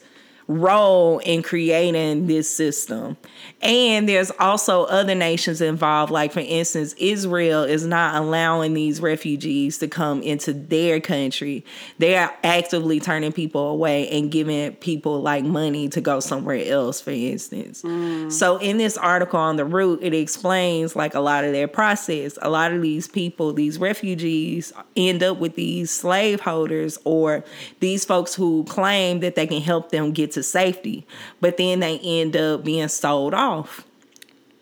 role 0.49 1.19
in 1.21 1.43
creating 1.43 2.27
this 2.27 2.55
system. 2.55 3.17
And 3.61 4.09
there's 4.09 4.31
also 4.39 4.85
other 4.85 5.15
nations 5.15 5.61
involved. 5.61 6.11
Like, 6.11 6.33
for 6.33 6.41
instance, 6.41 6.95
Israel 6.99 7.63
is 7.63 7.87
not 7.87 8.17
allowing 8.17 8.75
these 8.75 9.01
refugees 9.01 9.79
to 9.79 9.89
come 9.89 10.23
into 10.23 10.53
their 10.53 11.01
country. 11.01 11.65
They 11.99 12.17
are 12.17 12.35
actively 12.43 12.99
turning 12.99 13.33
people 13.33 13.69
away 13.69 14.09
and 14.09 14.31
giving 14.31 14.75
people 14.77 15.21
like 15.23 15.45
money 15.45 15.89
to 15.91 16.01
go 16.01 16.19
somewhere 16.21 16.65
else, 16.65 17.01
for 17.01 17.11
instance. 17.11 17.83
Mm. 17.83 18.33
So, 18.33 18.57
in 18.59 18.79
this 18.79 18.99
article 18.99 19.39
on 19.39 19.57
The 19.57 19.65
Root, 19.65 20.01
it 20.03 20.13
explains 20.13 20.97
like 20.97 21.15
a 21.15 21.21
lot 21.21 21.45
of 21.45 21.53
their 21.53 21.69
process. 21.69 22.39
A 22.43 22.51
lot 22.51 22.73
of 22.73 22.83
these 22.83 23.07
people, 23.07 23.53
these 23.53 23.79
refugees, 23.79 24.73
end 24.97 25.23
up 25.23 25.39
with 25.39 25.55
these 25.55 25.91
slaveholders 25.91 26.99
or 27.05 27.45
these 27.81 28.05
folks 28.05 28.35
who 28.35 28.65
claim 28.65 29.21
that 29.21 29.37
they 29.37 29.47
can 29.47 29.61
help 29.61 29.91
them 29.91 30.11
get 30.13 30.33
to 30.33 30.42
safety, 30.43 31.07
but 31.41 31.57
then 31.57 31.81
they 31.81 31.99
end 31.99 32.37
up 32.37 32.65
being 32.65 32.89
sold 32.89 33.35
off 33.35 33.87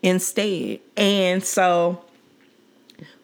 instead. 0.01 0.79
And 0.97 1.43
so 1.43 2.03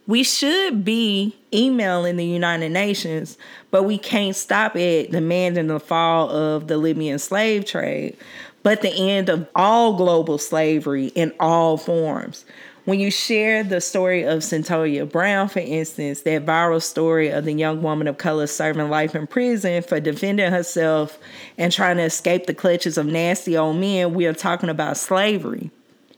we 0.08 0.24
should 0.24 0.86
be 0.86 1.36
emailing 1.54 2.18
the 2.18 2.26
United 2.26 2.70
Nations, 2.70 3.38
but 3.72 3.84
we 3.84 3.98
can't 3.98 4.36
stop 4.36 4.76
at 4.76 5.12
demanding 5.12 5.68
the 5.68 5.80
fall 5.80 6.30
of 6.30 6.68
the 6.68 6.78
Libyan 6.78 7.20
slave 7.20 7.66
trade, 7.66 8.16
but 8.64 8.82
the 8.82 8.94
end 8.94 9.30
of 9.30 9.48
all 9.54 9.96
global 9.96 10.38
slavery 10.38 11.08
in 11.08 11.34
all 11.40 11.78
forms. 11.78 12.46
When 12.88 13.02
you 13.02 13.12
share 13.12 13.66
the 13.66 13.82
story 13.82 14.24
of 14.24 14.40
Cyntoia 14.40 15.12
Brown, 15.12 15.50
for 15.50 15.60
instance, 15.60 16.22
that 16.22 16.46
viral 16.46 16.82
story 16.82 17.28
of 17.28 17.44
the 17.44 17.52
young 17.52 17.82
woman 17.82 18.08
of 18.08 18.18
color 18.18 18.48
serving 18.48 18.90
life 18.90 19.14
in 19.14 19.28
prison 19.28 19.84
for 19.84 20.00
defending 20.00 20.50
herself 20.54 21.20
and 21.58 21.74
trying 21.74 21.98
to 21.98 22.04
escape 22.04 22.46
the 22.46 22.54
clutches 22.54 22.98
of 22.98 23.06
nasty 23.06 23.58
old 23.58 23.76
men, 23.76 24.14
we 24.14 24.26
are 24.26 24.32
talking 24.32 24.70
about 24.70 24.96
slavery. 24.96 25.70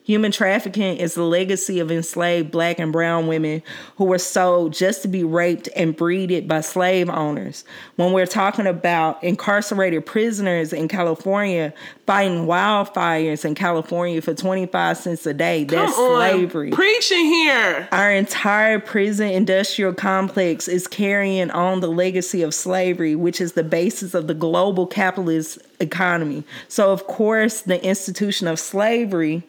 Human 0.10 0.32
trafficking 0.32 0.98
is 0.98 1.14
the 1.14 1.22
legacy 1.22 1.80
of 1.80 1.92
enslaved 1.92 2.50
black 2.50 2.80
and 2.80 2.92
brown 2.92 3.28
women 3.28 3.62
who 3.98 4.06
were 4.06 4.18
sold 4.18 4.74
just 4.74 5.04
to 5.04 5.08
be 5.08 5.24
raped 5.24 5.70
and 5.76 5.96
breeded 5.96 6.48
by 6.48 6.62
slave 6.62 7.12
owners. 7.12 7.64
When 7.96 8.12
we're 8.12 8.26
talking 8.26 8.66
about 8.66 9.24
incarcerated 9.24 10.08
prisoners 10.08 10.74
in 10.74 10.88
California 10.88 11.76
fighting 12.08 12.48
wildfires 12.48 13.46
in 13.46 13.54
California 13.54 14.20
for 14.20 14.34
25 14.34 14.98
cents 14.98 15.28
a 15.28 15.34
day, 15.36 15.66
that's 15.66 15.96
on. 15.96 16.16
slavery. 16.16 16.72
Preaching 16.72 17.26
here. 17.26 17.88
Our 17.92 18.12
entire 18.12 18.80
prison 18.80 19.30
industrial 19.30 19.94
complex 19.94 20.68
is 20.68 20.88
carrying 20.88 21.52
on 21.52 21.82
the 21.82 21.88
legacy 21.88 22.42
of 22.42 22.56
slavery, 22.56 23.14
which 23.14 23.40
is 23.40 23.54
the 23.54 23.64
basis 23.64 24.16
of 24.16 24.26
the 24.26 24.34
global 24.34 24.88
capitalist 24.88 25.60
economy. 25.80 26.46
So, 26.68 26.92
of 26.92 27.06
course, 27.06 27.62
the 27.62 27.80
institution 27.86 28.48
of 28.48 28.60
slavery 28.60 29.44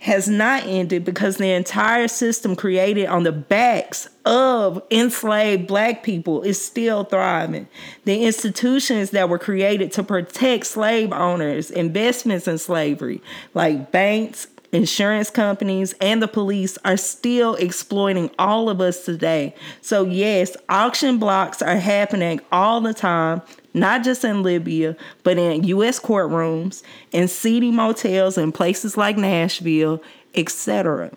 has 0.00 0.28
not 0.28 0.64
ended 0.64 1.04
because 1.04 1.36
the 1.36 1.50
entire 1.50 2.06
system 2.06 2.54
created 2.54 3.06
on 3.06 3.24
the 3.24 3.32
backs 3.32 4.08
of 4.24 4.80
enslaved 4.90 5.66
black 5.66 6.02
people 6.02 6.42
is 6.42 6.64
still 6.64 7.02
thriving. 7.04 7.66
The 8.04 8.24
institutions 8.24 9.10
that 9.10 9.28
were 9.28 9.38
created 9.38 9.90
to 9.92 10.04
protect 10.04 10.66
slave 10.66 11.12
owners, 11.12 11.70
investments 11.70 12.46
in 12.46 12.58
slavery, 12.58 13.20
like 13.54 13.90
banks, 13.90 14.46
insurance 14.70 15.30
companies, 15.30 15.94
and 16.00 16.22
the 16.22 16.28
police, 16.28 16.78
are 16.84 16.96
still 16.96 17.56
exploiting 17.56 18.30
all 18.38 18.68
of 18.68 18.80
us 18.80 19.04
today. 19.04 19.54
So, 19.80 20.04
yes, 20.04 20.56
auction 20.68 21.18
blocks 21.18 21.60
are 21.60 21.76
happening 21.76 22.40
all 22.52 22.80
the 22.80 22.94
time 22.94 23.42
not 23.78 24.04
just 24.04 24.24
in 24.24 24.42
Libya, 24.42 24.96
but 25.22 25.38
in 25.38 25.64
US 25.64 26.00
courtrooms, 26.00 26.82
in 27.12 27.28
seedy 27.28 27.70
motels 27.70 28.38
in 28.38 28.52
places 28.52 28.96
like 28.96 29.16
Nashville, 29.16 30.02
etc. 30.34 31.10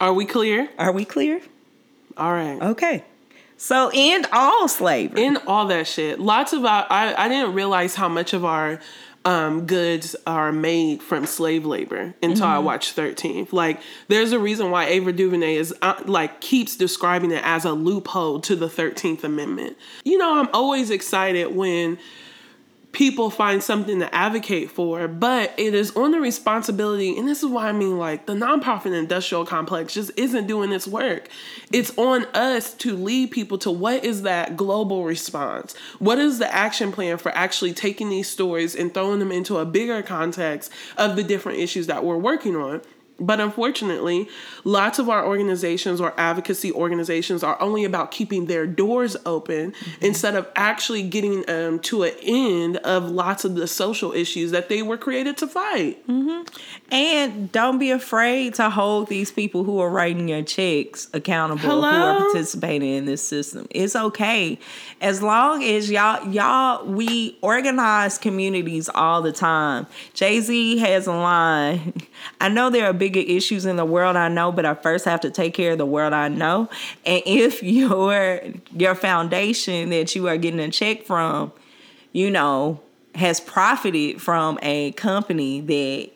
Are 0.00 0.12
we 0.12 0.24
clear? 0.26 0.68
Are 0.78 0.92
we 0.92 1.04
clear? 1.04 1.40
All 2.16 2.32
right. 2.32 2.60
Okay. 2.60 3.04
So 3.56 3.90
end 3.94 4.26
all 4.32 4.68
slavery. 4.68 5.24
in 5.24 5.38
all 5.46 5.66
that 5.68 5.86
shit 5.86 6.20
lots 6.20 6.52
of 6.52 6.64
our 6.66 6.86
I, 6.90 7.14
I 7.14 7.28
didn't 7.28 7.54
realize 7.54 7.94
how 7.94 8.08
much 8.08 8.34
of 8.34 8.44
our 8.44 8.80
um, 9.26 9.66
goods 9.66 10.14
are 10.24 10.52
made 10.52 11.02
from 11.02 11.26
slave 11.26 11.66
labor 11.66 12.14
until 12.22 12.46
I 12.46 12.58
watched 12.58 12.94
13th. 12.96 13.52
Like, 13.52 13.80
there's 14.06 14.30
a 14.30 14.38
reason 14.38 14.70
why 14.70 14.86
Ava 14.86 15.12
DuVernay 15.12 15.56
is 15.56 15.74
uh, 15.82 16.00
like 16.06 16.40
keeps 16.40 16.76
describing 16.76 17.32
it 17.32 17.44
as 17.44 17.64
a 17.64 17.72
loophole 17.72 18.40
to 18.42 18.54
the 18.54 18.68
13th 18.68 19.24
Amendment. 19.24 19.76
You 20.04 20.16
know, 20.16 20.38
I'm 20.38 20.48
always 20.54 20.90
excited 20.90 21.56
when 21.56 21.98
people 22.96 23.28
find 23.28 23.62
something 23.62 23.98
to 23.98 24.14
advocate 24.14 24.70
for, 24.70 25.06
but 25.06 25.52
it 25.58 25.74
is 25.74 25.94
on 25.96 26.12
the 26.12 26.18
responsibility, 26.18 27.18
and 27.18 27.28
this 27.28 27.42
is 27.42 27.50
why 27.50 27.68
I 27.68 27.72
mean 27.72 27.98
like 27.98 28.24
the 28.24 28.32
nonprofit 28.32 28.98
industrial 28.98 29.44
complex 29.44 29.92
just 29.92 30.10
isn't 30.16 30.46
doing 30.46 30.72
its 30.72 30.88
work. 30.88 31.28
It's 31.70 31.92
on 31.98 32.24
us 32.32 32.72
to 32.76 32.96
lead 32.96 33.32
people 33.32 33.58
to 33.58 33.70
what 33.70 34.02
is 34.02 34.22
that 34.22 34.56
global 34.56 35.04
response? 35.04 35.76
What 35.98 36.18
is 36.18 36.38
the 36.38 36.50
action 36.50 36.90
plan 36.90 37.18
for 37.18 37.30
actually 37.32 37.74
taking 37.74 38.08
these 38.08 38.30
stories 38.30 38.74
and 38.74 38.94
throwing 38.94 39.18
them 39.18 39.30
into 39.30 39.58
a 39.58 39.66
bigger 39.66 40.02
context 40.02 40.72
of 40.96 41.16
the 41.16 41.22
different 41.22 41.58
issues 41.58 41.88
that 41.88 42.02
we're 42.02 42.16
working 42.16 42.56
on? 42.56 42.80
But 43.18 43.40
unfortunately, 43.40 44.28
lots 44.64 44.98
of 44.98 45.08
our 45.08 45.26
organizations 45.26 46.00
or 46.00 46.12
advocacy 46.18 46.70
organizations 46.72 47.42
are 47.42 47.60
only 47.62 47.84
about 47.84 48.10
keeping 48.10 48.46
their 48.46 48.66
doors 48.66 49.16
open 49.24 49.72
instead 50.00 50.34
of 50.34 50.46
actually 50.54 51.02
getting 51.02 51.48
um, 51.48 51.78
to 51.80 52.02
an 52.02 52.12
end 52.22 52.76
of 52.78 53.10
lots 53.10 53.44
of 53.44 53.54
the 53.54 53.66
social 53.66 54.12
issues 54.12 54.50
that 54.50 54.68
they 54.68 54.82
were 54.82 54.98
created 54.98 55.38
to 55.38 55.46
fight. 55.46 56.02
And 56.90 57.50
don't 57.52 57.78
be 57.78 57.90
afraid 57.90 58.54
to 58.54 58.68
hold 58.68 59.08
these 59.08 59.32
people 59.32 59.64
who 59.64 59.80
are 59.80 59.90
writing 59.90 60.28
your 60.28 60.42
checks 60.42 61.08
accountable 61.14 61.60
who 61.62 61.82
are 61.82 62.18
participating 62.18 62.90
in 62.92 63.06
this 63.06 63.26
system. 63.26 63.66
It's 63.70 63.96
okay. 63.96 64.58
As 65.00 65.22
long 65.22 65.62
as 65.62 65.90
y'all 65.90 66.26
y'all 66.28 66.86
we 66.86 67.38
organize 67.40 68.18
communities 68.18 68.88
all 68.94 69.22
the 69.22 69.32
time. 69.32 69.86
Jay-Z 70.14 70.78
has 70.78 71.06
a 71.06 71.12
line. 71.12 71.94
I 72.40 72.48
know 72.48 72.70
there 72.70 72.86
are 72.86 72.92
bigger 73.10 73.20
issues 73.20 73.64
in 73.66 73.76
the 73.76 73.84
world 73.84 74.16
I 74.16 74.28
know, 74.28 74.50
but 74.52 74.64
I 74.66 74.74
first 74.74 75.04
have 75.04 75.20
to 75.20 75.30
take 75.30 75.54
care 75.54 75.72
of 75.72 75.78
the 75.78 75.86
world 75.86 76.12
I 76.12 76.28
know. 76.28 76.68
And 77.04 77.22
if 77.26 77.62
your 77.62 78.40
your 78.72 78.94
foundation 78.94 79.90
that 79.90 80.14
you 80.14 80.28
are 80.28 80.36
getting 80.36 80.60
a 80.60 80.70
check 80.70 81.04
from, 81.04 81.52
you 82.12 82.30
know, 82.30 82.80
has 83.14 83.40
profited 83.40 84.20
from 84.20 84.58
a 84.62 84.92
company 84.92 85.60
that 85.60 86.10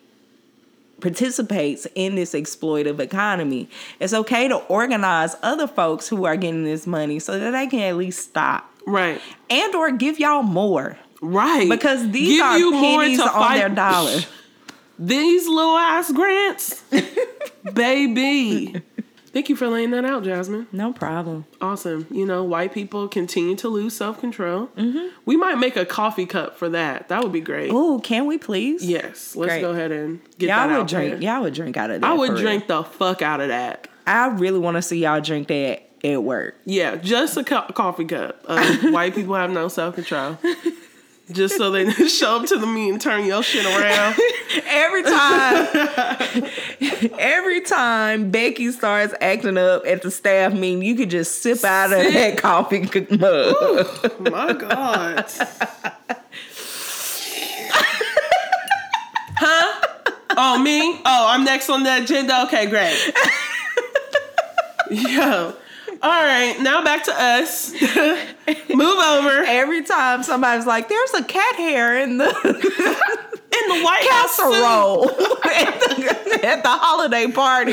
participates 1.00 1.86
in 1.94 2.14
this 2.14 2.34
exploitive 2.34 3.00
economy. 3.00 3.68
It's 4.00 4.12
okay 4.12 4.48
to 4.48 4.56
organize 4.56 5.34
other 5.42 5.66
folks 5.66 6.08
who 6.08 6.26
are 6.26 6.36
getting 6.36 6.64
this 6.64 6.86
money 6.86 7.18
so 7.20 7.38
that 7.38 7.52
they 7.52 7.66
can 7.68 7.80
at 7.80 7.96
least 7.96 8.22
stop 8.28 8.70
Right. 8.86 9.18
and 9.48 9.74
or 9.74 9.92
give 9.92 10.18
y'all 10.18 10.42
more 10.42 10.98
Right. 11.22 11.70
because 11.70 12.10
these 12.10 12.36
Give 12.38 12.44
are 12.44 12.70
pennies 12.72 13.18
on 13.20 13.28
fight- 13.30 13.58
their 13.58 13.68
dollar. 13.70 14.18
These 15.02 15.48
little 15.48 15.78
ass 15.78 16.12
grants, 16.12 16.82
baby. 17.72 18.82
Thank 19.32 19.48
you 19.48 19.56
for 19.56 19.66
laying 19.68 19.92
that 19.92 20.04
out, 20.04 20.24
Jasmine. 20.24 20.66
No 20.72 20.92
problem. 20.92 21.46
Awesome. 21.58 22.06
You 22.10 22.26
know, 22.26 22.44
white 22.44 22.74
people 22.74 23.08
continue 23.08 23.56
to 23.56 23.68
lose 23.68 23.96
self 23.96 24.20
control. 24.20 24.66
Mm-hmm. 24.76 25.08
We 25.24 25.38
might 25.38 25.54
make 25.54 25.76
a 25.76 25.86
coffee 25.86 26.26
cup 26.26 26.58
for 26.58 26.68
that. 26.68 27.08
That 27.08 27.22
would 27.22 27.32
be 27.32 27.40
great. 27.40 27.70
Oh, 27.72 27.98
can 28.00 28.26
we 28.26 28.36
please? 28.36 28.84
Yes, 28.84 29.34
let's 29.34 29.52
Great. 29.52 29.60
go 29.62 29.70
ahead 29.70 29.90
and 29.90 30.20
get 30.38 30.48
y'all 30.48 30.56
that 30.58 30.66
would 30.68 30.80
out 30.82 30.88
drink. 30.88 31.12
there. 31.12 31.22
Y'all 31.22 31.42
would 31.44 31.54
drink 31.54 31.78
out 31.78 31.90
of 31.90 32.02
that. 32.02 32.06
I 32.06 32.12
would 32.12 32.28
for 32.28 32.34
real. 32.34 32.42
drink 32.42 32.66
the 32.66 32.82
fuck 32.82 33.22
out 33.22 33.40
of 33.40 33.48
that. 33.48 33.88
I 34.06 34.26
really 34.26 34.58
want 34.58 34.76
to 34.76 34.82
see 34.82 34.98
y'all 34.98 35.22
drink 35.22 35.48
that 35.48 35.88
at 36.04 36.22
work. 36.22 36.56
Yeah, 36.66 36.96
just 36.96 37.38
a 37.38 37.44
coffee 37.44 38.04
cup. 38.04 38.44
Uh, 38.46 38.76
white 38.90 39.14
people 39.14 39.34
have 39.36 39.50
no 39.50 39.68
self 39.68 39.94
control. 39.94 40.36
Just 41.32 41.56
so 41.56 41.70
they 41.70 41.90
show 42.08 42.36
up 42.36 42.46
to 42.46 42.56
the 42.56 42.66
meeting, 42.66 42.98
turn 42.98 43.24
your 43.24 43.42
shit 43.42 43.64
around. 43.64 44.16
Every 44.66 45.02
time, 45.02 45.68
every 47.18 47.60
time 47.60 48.30
Becky 48.30 48.70
starts 48.72 49.14
acting 49.20 49.56
up 49.56 49.86
at 49.86 50.02
the 50.02 50.10
staff 50.10 50.52
meeting, 50.52 50.82
you 50.82 50.94
could 50.96 51.10
just 51.10 51.42
sip 51.42 51.62
out 51.64 51.92
of 51.92 52.12
that 52.12 52.38
coffee 52.38 52.80
mug. 52.80 54.20
My 54.30 54.52
God. 54.52 55.24
huh? 59.36 59.86
Oh, 60.36 60.58
me? 60.58 60.80
Oh, 61.04 61.26
I'm 61.28 61.44
next 61.44 61.68
on 61.70 61.82
the 61.82 62.02
agenda? 62.02 62.44
Okay, 62.44 62.66
great. 62.66 63.12
Yo. 64.90 65.54
All 66.02 66.10
right, 66.10 66.56
now 66.60 66.82
back 66.82 67.04
to 67.04 67.12
us. 67.14 67.72
Move 68.70 68.98
over. 68.98 69.44
Every 69.46 69.82
time 69.84 70.22
somebody's 70.22 70.64
like, 70.66 70.88
"There's 70.88 71.12
a 71.14 71.22
cat 71.22 71.56
hair 71.56 71.98
in 71.98 72.16
the 72.18 72.26
In 73.52 73.68
the 73.78 73.84
White 73.84 74.06
casserole 74.08 75.10
at, 75.44 75.80
the, 75.80 76.40
at 76.44 76.62
the 76.62 76.68
holiday 76.70 77.26
party," 77.30 77.72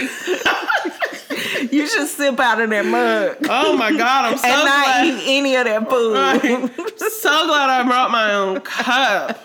you 1.74 1.88
should 1.88 2.08
sip 2.08 2.38
out 2.40 2.60
of 2.60 2.70
that 2.72 2.86
mug 2.86 3.38
Oh 3.50 3.78
my 3.78 3.92
God, 3.96 4.34
I'm 4.34 4.38
so 4.38 4.46
and 4.48 4.66
not 4.66 4.86
glad. 4.86 5.06
eat 5.06 5.38
any 5.38 5.56
of 5.56 5.66
that 5.66 5.90
food. 5.90 6.14
Right. 6.16 7.00
so 7.00 7.48
glad 7.48 7.70
I 7.70 7.84
brought 7.84 8.12
my 8.12 8.34
own 8.34 8.60
cup. 8.60 9.40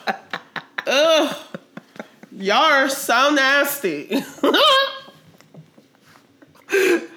Ugh. 0.88 1.36
Y'all 2.32 2.56
are 2.62 2.88
so 2.88 3.30
nasty. 3.30 4.22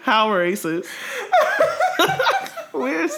How 0.04 0.28
racist. 0.30 0.86
We're, 2.86 3.10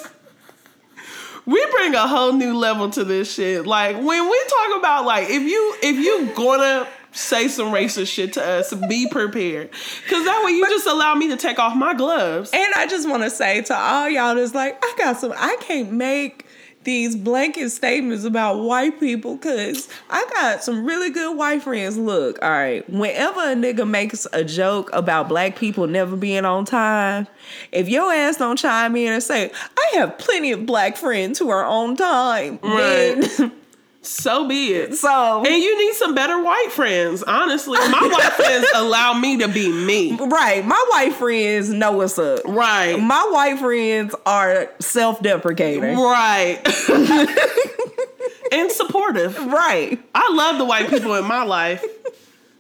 we 1.46 1.66
bring 1.72 1.94
a 1.94 2.08
whole 2.08 2.32
new 2.32 2.58
level 2.58 2.90
to 2.92 3.04
this 3.04 3.34
shit. 3.34 3.68
Like 3.68 3.98
when 3.98 4.30
we 4.30 4.44
talk 4.48 4.80
about 4.80 5.04
like 5.06 5.30
if 5.30 5.44
you 5.44 5.76
if 5.84 5.98
you 5.98 6.34
gonna 6.36 6.88
say 7.12 7.50
some 7.50 7.74
racist 7.74 8.08
shit 8.08 8.34
to 8.34 8.44
us, 8.46 8.74
be 8.88 9.10
prepared. 9.10 9.72
Cause 10.10 10.24
that 10.24 10.42
way 10.46 10.52
you 10.52 10.66
just 10.70 10.88
allow 10.88 11.16
me 11.16 11.28
to 11.30 11.38
take 11.38 11.60
off 11.60 11.76
my 11.76 11.94
gloves. 11.94 12.52
And 12.54 12.74
I 12.76 12.88
just 12.88 13.10
want 13.10 13.24
to 13.24 13.30
say 13.30 13.62
to 13.64 13.76
all 13.76 14.10
y'all 14.10 14.36
that's 14.36 14.54
like, 14.54 14.78
I 14.82 14.96
got 14.98 15.18
some, 15.18 15.34
I 15.36 15.58
can't 15.60 15.92
make 15.92 16.47
these 16.88 17.18
blanket 17.18 17.70
statements 17.70 18.24
about 18.24 18.60
white 18.60 18.98
people 18.98 19.36
because 19.36 19.90
I 20.10 20.26
got 20.34 20.64
some 20.64 20.86
really 20.86 21.10
good 21.10 21.36
white 21.36 21.62
friends. 21.62 21.98
Look, 21.98 22.42
all 22.42 22.50
right, 22.50 22.90
whenever 22.90 23.42
a 23.42 23.56
nigga 23.56 23.86
makes 23.86 24.26
a 24.32 24.46
joke 24.46 24.90
about 24.94 25.28
black 25.28 25.58
people 25.58 25.86
never 25.86 26.16
being 26.16 26.46
on 26.46 26.64
time, 26.64 27.28
if 27.74 27.90
your 27.90 28.14
ass 28.14 28.38
don't 28.38 28.56
chime 28.56 28.96
in 28.96 29.12
and 29.12 29.22
say, 29.22 29.52
I 29.78 29.98
have 29.98 30.18
plenty 30.18 30.54
of 30.54 30.66
black 30.66 30.96
friends 30.96 31.38
who 31.40 31.50
are 31.50 31.66
on 31.66 31.98
time, 31.98 32.58
then 32.64 33.52
So 34.02 34.48
be 34.48 34.74
it. 34.74 34.96
so. 34.96 35.44
And 35.46 35.62
you 35.62 35.78
need 35.86 35.94
some 35.96 36.16
better 36.16 36.42
white 36.42 36.70
friends. 36.72 37.24
Honestly, 37.24 37.78
my 37.78 38.08
white 38.12 38.34
friends 38.38 38.66
allow 38.74 39.14
me 39.14 39.38
to 39.40 39.48
be 39.50 39.70
me. 39.72 40.16
Right, 40.16 40.66
my 40.66 40.86
white 40.92 41.14
friends 41.14 41.70
know 41.70 41.92
what's 41.92 42.18
up. 42.18 42.42
Right. 42.46 42.96
My 42.98 43.28
white 43.32 43.60
friends 43.60 44.16
are 44.26 44.72
self-deprecating. 44.80 45.98
Right. 45.98 46.62
and 48.52 48.72
supportive. 48.72 49.38
Right. 49.46 50.00
I 50.16 50.32
love 50.34 50.58
the 50.58 50.66
white 50.66 50.90
people 50.90 51.16
in 51.16 51.26
my 51.26 51.44
life. 51.44 51.84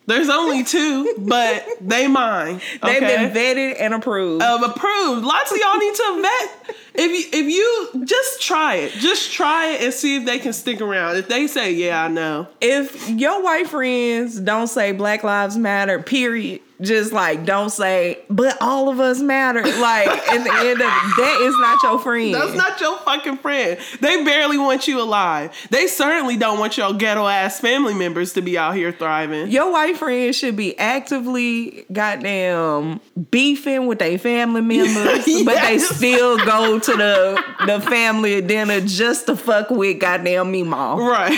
There's 0.05 0.29
only 0.29 0.63
two, 0.63 1.15
but 1.17 1.67
they 1.81 2.07
mine. 2.07 2.61
They've 2.81 3.01
been 3.01 3.31
vetted 3.31 3.75
and 3.77 3.93
approved. 3.93 4.41
um, 4.41 4.63
approved. 4.63 5.25
Lots 5.25 5.51
of 5.51 5.57
y'all 5.57 5.77
need 5.77 5.95
to 5.95 6.21
vet. 6.21 6.75
If 6.97 7.11
you 7.11 7.39
if 7.39 7.45
you 7.93 8.05
just 8.05 8.41
try 8.41 8.75
it, 8.75 8.91
just 8.93 9.31
try 9.31 9.67
it 9.73 9.81
and 9.81 9.93
see 9.93 10.15
if 10.17 10.25
they 10.25 10.39
can 10.39 10.53
stick 10.53 10.81
around. 10.81 11.17
If 11.17 11.27
they 11.27 11.47
say, 11.47 11.71
"Yeah, 11.73 12.03
I 12.05 12.07
know," 12.07 12.47
if 12.59 13.09
your 13.09 13.43
white 13.43 13.67
friends 13.67 14.39
don't 14.39 14.67
say 14.67 14.91
Black 14.93 15.23
Lives 15.23 15.57
Matter, 15.57 16.01
period, 16.01 16.61
just 16.81 17.11
like 17.13 17.45
don't 17.45 17.69
say, 17.71 18.19
but 18.29 18.57
all 18.61 18.89
of 18.89 18.99
us 18.99 19.19
matter. 19.19 19.61
Like 19.63 20.07
at 20.07 20.43
the 20.43 20.53
end 20.53 20.81
of 20.81 20.87
that 21.17 21.39
is 21.41 21.55
not 21.59 21.83
your 21.83 21.99
friend. 21.99 22.33
that's 22.33 22.53
not 22.55 22.79
your 22.81 22.97
fucking 22.99 23.37
friend. 23.37 23.79
They 24.01 24.23
barely 24.23 24.57
want 24.57 24.87
you 24.87 24.99
alive. 25.01 25.55
They 25.69 25.87
certainly 25.87 26.35
don't 26.37 26.59
want 26.59 26.77
your 26.77 26.93
ghetto 26.93 27.27
ass 27.27 27.59
family 27.59 27.93
members 27.93 28.33
to 28.33 28.41
be 28.41 28.57
out 28.57 28.75
here 28.75 28.91
thriving. 28.91 29.49
your 29.51 29.71
white 29.71 29.97
friends 29.97 30.35
should 30.37 30.55
be 30.55 30.77
actively 30.79 31.85
goddamn 31.91 32.99
beefing 33.31 33.87
with 33.87 33.99
their 33.99 34.17
family 34.17 34.61
members, 34.61 35.25
but 35.45 35.61
they 35.61 35.79
still 35.79 36.37
go 36.45 36.79
to 36.87 36.95
the 36.95 37.43
the 37.65 37.79
family 37.81 38.41
dinner 38.41 38.81
just 38.81 39.25
to 39.27 39.35
fuck 39.35 39.69
with 39.69 39.99
goddamn 39.99 40.51
Meemaw. 40.51 40.97
Right. 40.97 41.37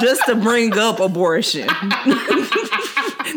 Just 0.00 0.22
to 0.26 0.34
bring 0.34 0.76
up 0.76 1.00
abortion. 1.00 1.66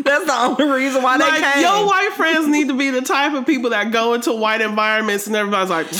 That's 0.02 0.24
the 0.24 0.34
only 0.36 0.64
reason 0.66 1.02
why 1.02 1.18
they 1.18 1.24
like 1.24 1.42
came. 1.54 1.62
your 1.62 1.86
white 1.86 2.12
friends 2.16 2.48
need 2.48 2.68
to 2.68 2.74
be 2.76 2.90
the 2.90 3.02
type 3.02 3.34
of 3.34 3.44
people 3.46 3.70
that 3.70 3.92
go 3.92 4.14
into 4.14 4.32
white 4.32 4.60
environments 4.60 5.26
and 5.26 5.36
everybody's 5.36 5.70
like, 5.70 5.86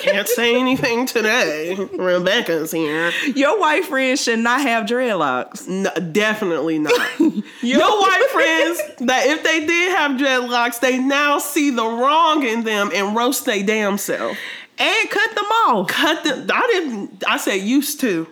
can't 0.00 0.28
say 0.28 0.58
anything 0.58 1.06
today. 1.06 1.74
Rebecca's 1.74 2.72
here. 2.72 3.12
Your 3.34 3.58
white 3.58 3.84
friends 3.84 4.22
should 4.22 4.38
not 4.38 4.60
have 4.60 4.86
dreadlocks. 4.86 5.68
No, 5.68 5.90
definitely 6.12 6.78
not. 6.78 7.20
Your 7.62 8.00
white 8.00 8.28
friends 8.32 9.06
that 9.06 9.26
if 9.26 9.42
they 9.44 9.66
did 9.66 9.96
have 9.96 10.12
dreadlocks, 10.12 10.80
they 10.80 10.98
now 10.98 11.38
see 11.38 11.70
the 11.70 11.84
wrong 11.84 12.44
in 12.44 12.64
them 12.64 12.90
and 12.94 13.14
roast 13.14 13.44
their 13.44 13.62
damn 13.62 13.98
self. 13.98 14.36
And 14.78 15.10
cut 15.10 15.34
them 15.34 15.44
off. 15.44 15.88
Cut 15.88 16.24
them. 16.24 16.46
I 16.52 16.66
didn't. 16.72 17.24
I 17.26 17.36
said 17.36 17.56
used 17.56 18.00
to. 18.00 18.26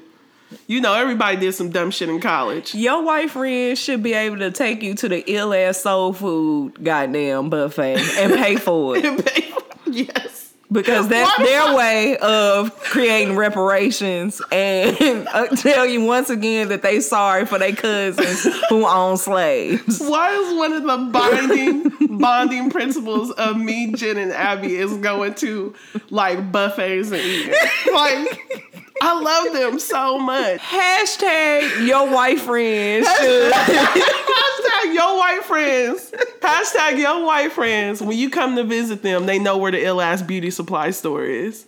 You 0.67 0.81
know, 0.81 0.95
everybody 0.95 1.37
did 1.37 1.53
some 1.53 1.71
dumb 1.71 1.91
shit 1.91 2.09
in 2.09 2.21
college. 2.21 2.75
Your 2.75 3.03
white 3.03 3.31
friend 3.31 3.77
should 3.77 4.03
be 4.03 4.15
able 4.15 4.39
to 4.39 4.51
take 4.51 4.83
you 4.83 4.95
to 4.95 5.09
the 5.09 5.23
ill 5.31 5.53
ass 5.53 5.83
soul 5.83 6.13
food 6.13 6.83
goddamn 6.83 7.51
buffet 7.51 7.99
and 8.19 8.35
pay 8.35 8.57
for 8.57 8.95
it. 8.97 9.55
yes. 9.87 10.38
Because 10.71 11.09
that's 11.09 11.39
their 11.39 11.75
way 11.75 12.19
of 12.19 12.79
creating 12.81 13.37
reparations 13.37 14.43
and 14.53 15.27
uh, 15.33 15.47
tell 15.57 15.87
you 15.87 16.05
once 16.05 16.29
again 16.29 16.69
that 16.69 16.83
they 16.83 17.01
sorry 17.01 17.47
for 17.47 17.59
their 17.59 17.75
cousins 17.75 18.47
who 18.69 18.87
own 18.87 19.17
slaves. 19.17 19.99
Why 19.99 20.31
is 20.33 20.57
one 20.59 20.73
of 20.75 20.83
the 20.83 21.11
binding 21.11 22.19
bonding 22.19 22.71
principles 22.71 23.31
of 23.33 23.57
me, 23.57 23.93
Jen, 23.95 24.19
and 24.19 24.31
Abby 24.33 24.77
is 24.77 24.95
going 24.99 25.35
to 25.37 25.75
like 26.11 26.53
buffets 26.53 27.13
and 27.13 27.21
eating? 27.21 27.55
Like, 27.93 28.88
I 29.01 29.21
love 29.21 29.53
them 29.53 29.79
so 29.79 30.19
much. 30.19 30.61
Hashtag 30.61 31.87
your 31.87 32.11
white 32.11 32.41
friend 32.41 33.05
should 33.07 33.53
Hashtag 33.53 34.95
your 34.95 35.17
white 35.19 35.43
friends. 35.45 36.13
Hashtag 36.41 36.99
your 36.99 37.25
white 37.25 37.53
friends. 37.53 38.01
When 38.03 38.17
you 38.17 38.29
come 38.31 38.57
to 38.57 38.65
visit 38.65 39.03
them, 39.03 39.27
they 39.27 39.39
know 39.39 39.57
where 39.59 39.71
the 39.73 39.85
ill 39.85 40.01
ass 40.01 40.23
beauty 40.23 40.51
supply 40.51 40.91
store 40.91 41.25
is. 41.25 41.67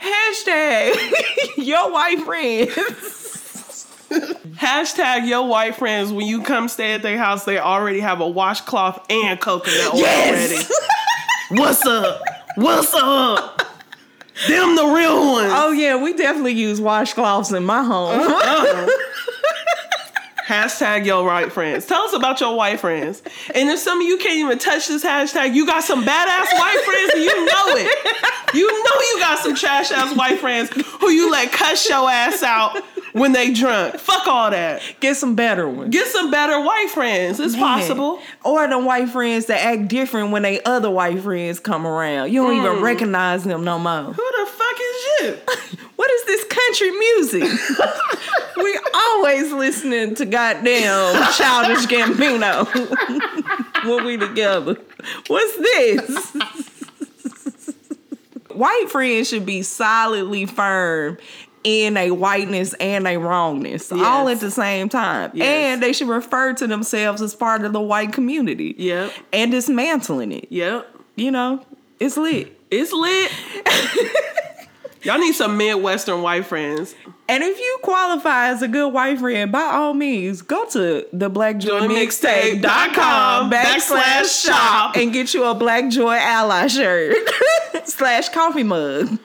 hashtag 0.00 0.94
your 1.56 1.90
white 1.92 2.20
friend. 2.24 2.68
Hashtag 4.56 5.26
your 5.28 5.46
white 5.48 5.76
friends. 5.76 6.12
When 6.12 6.26
you 6.26 6.42
come 6.42 6.68
stay 6.68 6.92
at 6.94 7.02
their 7.02 7.18
house, 7.18 7.44
they 7.44 7.58
already 7.58 8.00
have 8.00 8.20
a 8.20 8.28
washcloth 8.28 9.04
and 9.10 9.40
coconut 9.40 9.94
oil 9.94 10.00
Yes. 10.00 10.50
ready. 11.50 11.60
What's 11.60 11.84
up? 11.86 12.22
What's 12.56 12.94
up? 12.94 13.62
Them 14.48 14.76
the 14.76 14.86
real 14.86 15.32
ones. 15.32 15.52
Oh 15.54 15.72
yeah, 15.72 16.00
we 16.00 16.12
definitely 16.12 16.52
use 16.52 16.80
washcloths 16.80 17.56
in 17.56 17.64
my 17.64 17.82
home. 17.82 18.20
Uh-uh. 18.20 18.86
Hashtag 20.46 21.04
your 21.06 21.24
white 21.24 21.52
friends. 21.52 21.86
Tell 21.86 22.02
us 22.02 22.12
about 22.12 22.40
your 22.40 22.54
white 22.56 22.78
friends. 22.78 23.20
And 23.52 23.68
if 23.68 23.80
some 23.80 24.00
of 24.00 24.06
you 24.06 24.16
can't 24.18 24.36
even 24.36 24.58
touch 24.58 24.86
this 24.86 25.04
hashtag, 25.04 25.54
you 25.54 25.66
got 25.66 25.82
some 25.82 26.04
badass 26.04 26.52
white 26.52 26.82
friends 26.84 27.12
and 27.14 27.22
you 27.24 27.46
know 27.46 27.64
it. 27.70 28.54
You 28.54 28.66
know 28.68 29.00
you 29.00 29.18
got 29.18 29.38
some 29.40 29.56
trash 29.56 29.90
ass 29.90 30.14
white 30.16 30.38
friends 30.38 30.70
who 31.00 31.10
you 31.10 31.30
let 31.32 31.50
cuss 31.50 31.88
your 31.88 32.08
ass 32.08 32.44
out 32.44 32.80
when 33.16 33.32
they 33.32 33.52
drunk. 33.52 33.96
Fuck 33.98 34.26
all 34.26 34.50
that. 34.50 34.82
Get 35.00 35.16
some 35.16 35.34
better 35.34 35.68
ones. 35.68 35.92
Get 35.92 36.06
some 36.08 36.30
better 36.30 36.60
white 36.60 36.90
friends. 36.92 37.40
It's 37.40 37.56
possible. 37.56 38.20
Or 38.44 38.68
the 38.68 38.78
white 38.78 39.08
friends 39.08 39.46
that 39.46 39.60
act 39.64 39.88
different 39.88 40.30
when 40.32 40.42
they 40.42 40.62
other 40.64 40.90
white 40.90 41.20
friends 41.20 41.58
come 41.60 41.86
around. 41.86 42.32
You 42.32 42.42
don't 42.42 42.56
Mm. 42.56 42.66
even 42.72 42.82
recognize 42.82 43.44
them 43.44 43.64
no 43.64 43.78
more. 43.78 44.12
Who 44.12 44.12
the 44.44 44.46
fuck 44.50 44.76
is 44.80 45.06
you? 45.20 45.36
What 45.96 46.10
is 46.10 46.24
this 46.26 46.44
country 46.44 46.90
music? 46.90 47.42
we 48.58 48.78
always 48.94 49.50
listening 49.50 50.14
to 50.16 50.26
goddamn 50.26 51.32
childish 51.32 51.86
Gambino 51.86 52.66
when 53.88 54.04
we 54.04 54.18
together. 54.18 54.76
What's 55.28 55.56
this? 55.56 56.36
White 58.52 58.86
friends 58.90 59.28
should 59.28 59.44
be 59.46 59.62
solidly 59.62 60.46
firm 60.46 61.18
in 61.66 61.96
a 61.96 62.12
whiteness 62.12 62.74
and 62.74 63.08
a 63.08 63.16
wrongness 63.16 63.90
all 63.90 64.28
at 64.28 64.38
the 64.38 64.52
same 64.52 64.88
time. 64.88 65.32
Yes. 65.34 65.48
And 65.48 65.82
they 65.82 65.92
should 65.92 66.06
refer 66.06 66.52
to 66.54 66.68
themselves 66.68 67.20
as 67.20 67.34
part 67.34 67.64
of 67.64 67.72
the 67.72 67.80
white 67.80 68.12
community. 68.12 68.76
Yep. 68.78 69.12
And 69.32 69.50
dismantling 69.50 70.30
it. 70.30 70.46
Yep. 70.48 70.88
You 71.16 71.32
know, 71.32 71.66
it's 71.98 72.16
lit. 72.16 72.56
It's 72.70 72.92
lit. 72.92 73.32
Y'all 75.02 75.18
need 75.18 75.34
some 75.34 75.56
Midwestern 75.56 76.22
white 76.22 76.46
friends. 76.46 76.94
And 77.28 77.42
if 77.42 77.58
you 77.58 77.78
qualify 77.82 78.50
as 78.50 78.62
a 78.62 78.68
good 78.68 78.92
white 78.92 79.18
friend, 79.18 79.50
by 79.50 79.62
all 79.62 79.92
means, 79.92 80.42
go 80.42 80.66
to 80.66 81.04
the 81.12 81.28
blackjoymixtape.com 81.28 83.50
backslash 83.50 84.44
shop 84.44 84.96
and 84.96 85.12
get 85.12 85.34
you 85.34 85.42
a 85.44 85.54
Black 85.54 85.90
Joy 85.90 86.14
Ally 86.16 86.68
shirt 86.68 87.16
slash 87.84 88.28
coffee 88.28 88.62
mug. 88.62 89.18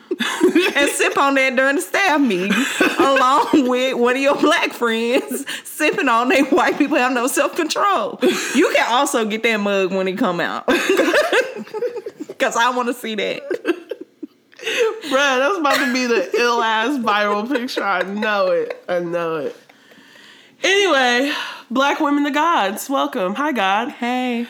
And 0.76 0.90
sip 0.90 1.16
on 1.18 1.34
that 1.34 1.56
during 1.56 1.76
the 1.76 1.82
staff 1.82 2.20
meeting, 2.20 2.52
along 2.98 3.68
with 3.68 3.94
one 3.96 4.16
of 4.16 4.22
your 4.22 4.36
black 4.36 4.72
friends 4.72 5.44
sipping 5.64 6.08
on 6.08 6.28
they 6.28 6.42
white 6.42 6.78
people 6.78 6.96
have 6.96 7.12
no 7.12 7.26
self 7.26 7.54
control. 7.56 8.18
You 8.54 8.72
can 8.74 8.86
also 8.90 9.24
get 9.24 9.42
that 9.42 9.56
mug 9.58 9.92
when 9.92 10.08
it 10.08 10.18
come 10.18 10.40
out, 10.40 10.66
because 12.28 12.56
I 12.56 12.70
want 12.74 12.88
to 12.88 12.94
see 12.94 13.14
that. 13.16 13.42
Bruh, 14.62 15.38
that's 15.38 15.58
about 15.58 15.74
to 15.74 15.92
be 15.92 16.06
the 16.06 16.30
ill 16.38 16.62
ass 16.62 16.96
viral 16.98 17.48
picture. 17.48 17.82
I 17.82 18.02
know 18.02 18.46
it. 18.52 18.80
I 18.88 19.00
know 19.00 19.36
it. 19.36 19.56
Anyway, 20.62 21.32
Black 21.70 21.98
Women 21.98 22.22
the 22.22 22.30
Gods. 22.30 22.88
Welcome. 22.88 23.34
Hi, 23.34 23.50
God. 23.50 23.88
Hey, 23.90 24.46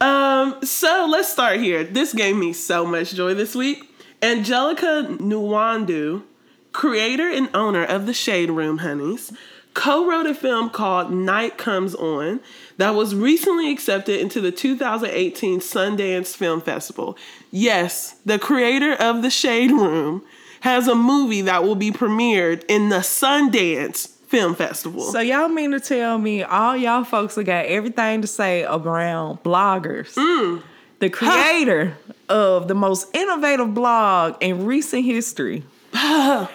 Um, 0.00 0.62
so 0.62 1.08
let's 1.10 1.28
start 1.32 1.58
here. 1.58 1.82
This 1.82 2.12
gave 2.14 2.36
me 2.36 2.52
so 2.52 2.84
much 2.86 3.12
joy 3.14 3.34
this 3.34 3.54
week. 3.56 3.82
Angelica 4.22 5.06
Nwandu, 5.20 6.22
creator 6.72 7.28
and 7.28 7.48
owner 7.54 7.84
of 7.84 8.06
the 8.06 8.14
Shade 8.14 8.50
Room 8.50 8.78
Honeys, 8.78 9.32
co-wrote 9.74 10.26
a 10.26 10.34
film 10.34 10.70
called 10.70 11.12
Night 11.12 11.58
Comes 11.58 11.94
On 11.94 12.40
that 12.78 12.94
was 12.94 13.14
recently 13.14 13.70
accepted 13.70 14.18
into 14.20 14.40
the 14.40 14.50
2018 14.50 15.60
Sundance 15.60 16.34
Film 16.34 16.62
Festival. 16.62 17.16
Yes, 17.50 18.16
the 18.24 18.38
creator 18.38 18.94
of 18.94 19.20
the 19.20 19.30
Shade 19.30 19.70
Room 19.70 20.22
has 20.60 20.88
a 20.88 20.94
movie 20.94 21.42
that 21.42 21.62
will 21.62 21.74
be 21.74 21.90
premiered 21.90 22.64
in 22.68 22.88
the 22.88 22.96
Sundance 22.96 24.08
Film 24.26 24.54
Festival. 24.54 25.02
So 25.02 25.20
y'all 25.20 25.48
mean 25.48 25.70
to 25.72 25.80
tell 25.80 26.18
me 26.18 26.42
all 26.42 26.76
y'all 26.76 27.04
folks 27.04 27.34
that 27.34 27.44
got 27.44 27.66
everything 27.66 28.22
to 28.22 28.26
say 28.26 28.64
around 28.64 29.42
bloggers? 29.42 30.14
Mm. 30.14 30.62
The 30.98 31.10
creator 31.10 31.96
of 32.28 32.68
the 32.68 32.74
most 32.74 33.14
innovative 33.14 33.74
blog 33.74 34.36
in 34.40 34.64
recent 34.64 35.04
history 35.04 35.62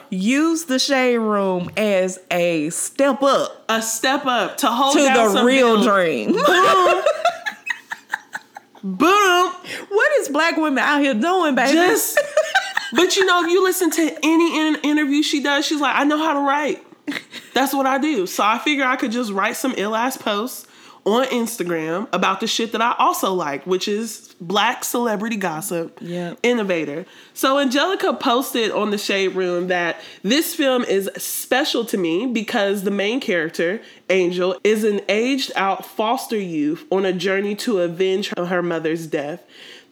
used 0.10 0.68
the 0.68 0.80
shade 0.80 1.18
room 1.18 1.70
as 1.78 2.20
a 2.30 2.70
step 2.70 3.22
up 3.24 3.66
a 3.70 3.82
step 3.82 4.26
up 4.26 4.58
to 4.58 4.68
hold 4.68 4.98
to 4.98 5.04
the 5.04 5.30
some 5.30 5.46
real 5.46 5.76
bills. 5.76 5.86
dream. 5.86 6.34
Boom. 6.34 7.04
Boom. 8.84 9.54
what 9.90 10.12
is 10.20 10.30
black 10.30 10.58
women 10.58 10.80
out 10.80 11.02
here 11.02 11.14
doing, 11.14 11.54
baby? 11.54 11.74
Just, 11.74 12.20
but 12.94 13.16
you 13.16 13.26
know, 13.26 13.44
if 13.44 13.52
you 13.52 13.64
listen 13.64 13.92
to 13.92 14.18
any 14.24 14.60
in- 14.60 14.76
interview 14.82 15.22
she 15.22 15.44
does, 15.44 15.68
she's 15.68 15.80
like, 15.80 15.96
I 15.96 16.04
know 16.04 16.18
how 16.18 16.34
to 16.34 16.40
write. 16.40 16.84
That's 17.54 17.76
what 17.76 17.86
I 17.86 18.00
do. 18.00 18.26
So 18.26 18.44
I 18.44 18.58
figure 18.58 18.84
I 18.84 18.96
could 18.96 19.12
just 19.12 19.32
write 19.32 19.56
some 19.56 19.76
ill 19.78 19.96
ass 19.96 20.18
posts 20.18 20.66
on 21.06 21.26
Instagram 21.26 22.08
about 22.14 22.40
the 22.42 22.48
shit 22.48 22.72
that 22.74 22.82
I 22.82 22.96
also 23.00 23.34
like, 23.34 23.66
which 23.66 23.88
is 23.88 24.36
black 24.40 24.84
celebrity 24.84 25.36
gossip, 25.36 25.98
Yep. 26.02 26.38
innovator. 26.44 27.06
So 27.34 27.58
Angelica 27.60 28.14
posted 28.14 28.72
on 28.72 28.92
the 28.92 28.98
Shade 28.98 29.30
Room 29.30 29.68
that 29.70 30.00
this 30.24 30.54
film 30.54 30.84
is 30.84 31.10
special 31.18 31.86
to 31.86 31.98
me 31.98 32.28
because 32.28 32.84
the 32.84 32.92
main 32.92 33.20
character, 33.20 33.82
Angel, 34.10 34.56
is 34.64 34.84
an 34.84 35.02
aged 35.10 35.52
out 35.56 35.86
foster 35.86 36.38
youth 36.38 36.86
on 36.92 37.06
a 37.06 37.14
journey 37.14 37.56
to 37.56 37.80
avenge 37.80 38.32
her 38.38 38.62
mother's 38.62 39.08
death. 39.08 39.44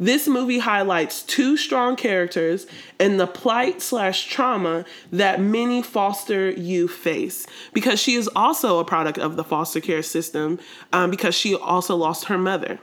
This 0.02 0.30
movie 0.30 0.60
highlights 0.60 1.24
two 1.24 1.58
strong 1.58 1.98
characters 1.98 2.66
and 3.00 3.20
the 3.20 3.28
plight 3.28 3.82
slash 3.82 4.28
trauma 4.28 4.86
that 5.12 5.42
many 5.42 5.82
foster 5.82 6.52
youth 6.52 6.92
face 6.92 7.46
because 7.74 8.00
she 8.00 8.16
is 8.16 8.30
also 8.34 8.80
a 8.80 8.86
product 8.86 9.18
of 9.18 9.36
the 9.36 9.44
foster 9.44 9.82
care 9.82 10.02
system 10.02 10.58
um, 10.94 11.12
because 11.12 11.36
she 11.36 11.54
also 11.54 11.98
lost 11.98 12.26
her 12.26 12.38
mother. 12.38 12.80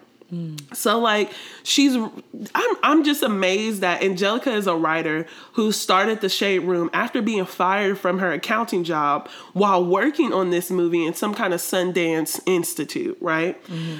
So 0.72 0.98
like 0.98 1.32
she's 1.62 1.94
I'm 1.94 2.76
I'm 2.82 3.04
just 3.04 3.22
amazed 3.22 3.80
that 3.82 4.02
Angelica 4.02 4.52
is 4.52 4.66
a 4.66 4.74
writer 4.74 5.26
who 5.52 5.70
started 5.70 6.20
the 6.20 6.28
Shade 6.28 6.60
Room 6.60 6.90
after 6.92 7.22
being 7.22 7.44
fired 7.44 7.98
from 7.98 8.18
her 8.18 8.32
accounting 8.32 8.82
job 8.82 9.28
while 9.52 9.84
working 9.84 10.32
on 10.32 10.50
this 10.50 10.70
movie 10.70 11.04
in 11.06 11.14
some 11.14 11.32
kind 11.34 11.54
of 11.54 11.60
Sundance 11.60 12.40
Institute, 12.46 13.16
right? 13.20 13.56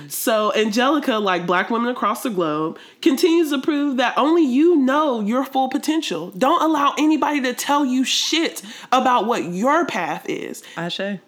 So 0.09 0.53
Angelica, 0.55 1.19
like 1.19 1.47
black 1.47 1.71
women 1.71 1.91
across 1.91 2.23
the 2.25 2.31
globe, 2.31 2.79
continues 3.03 3.51
to 3.51 3.61
prove 3.61 3.97
that 3.99 4.19
only 4.19 4.45
you 4.45 4.77
know 4.77 5.21
your 5.21 5.45
full 5.45 5.69
potential. 5.69 6.31
Don't 6.33 6.63
allow 6.63 6.95
anybody 6.99 7.41
to 7.43 7.55
tell 7.55 7.85
you 7.85 8.03
shit 8.05 8.63
about 8.91 9.27
what 9.27 9.45
your 9.45 9.87
path 9.87 10.29
is. 10.29 10.63
Ashe. 10.77 11.21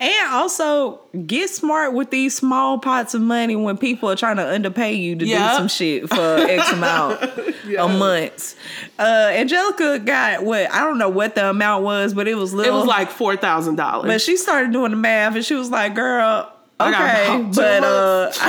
And 0.00 0.32
also 0.32 1.00
get 1.26 1.48
smart 1.50 1.92
with 1.94 2.10
these 2.10 2.34
small 2.34 2.78
pots 2.78 3.14
of 3.14 3.22
money 3.22 3.56
when 3.56 3.76
people 3.78 4.10
are 4.10 4.16
trying 4.16 4.36
to 4.36 4.46
underpay 4.46 4.94
you 4.94 5.16
to 5.16 5.26
Yep. 5.26 5.50
do 5.50 5.56
some 5.56 5.68
shit 5.68 6.08
for 6.08 6.20
X 6.38 6.70
amount 6.72 7.22
of 7.78 7.90
months. 7.98 8.56
Uh 8.98 9.30
Angelica 9.32 9.98
got 9.98 10.42
what 10.44 10.70
I 10.72 10.80
don't 10.80 10.98
know 10.98 11.08
what 11.08 11.34
the 11.34 11.48
amount 11.50 11.84
was, 11.84 12.14
but 12.14 12.26
it 12.28 12.34
was 12.34 12.52
little. 12.52 12.74
It 12.74 12.76
was 12.78 12.86
like 12.86 13.10
four 13.10 13.36
thousand 13.36 13.76
dollars. 13.76 14.06
but 14.06 14.20
she 14.20 14.36
started 14.36 14.72
doing 14.72 14.90
the 14.90 14.96
math 14.96 15.34
and 15.36 15.44
she 15.44 15.54
was 15.54 15.70
like, 15.70 15.94
girl, 15.94 16.52
Okay, 16.88 17.50
but 17.54 17.84
uh, 17.84 18.32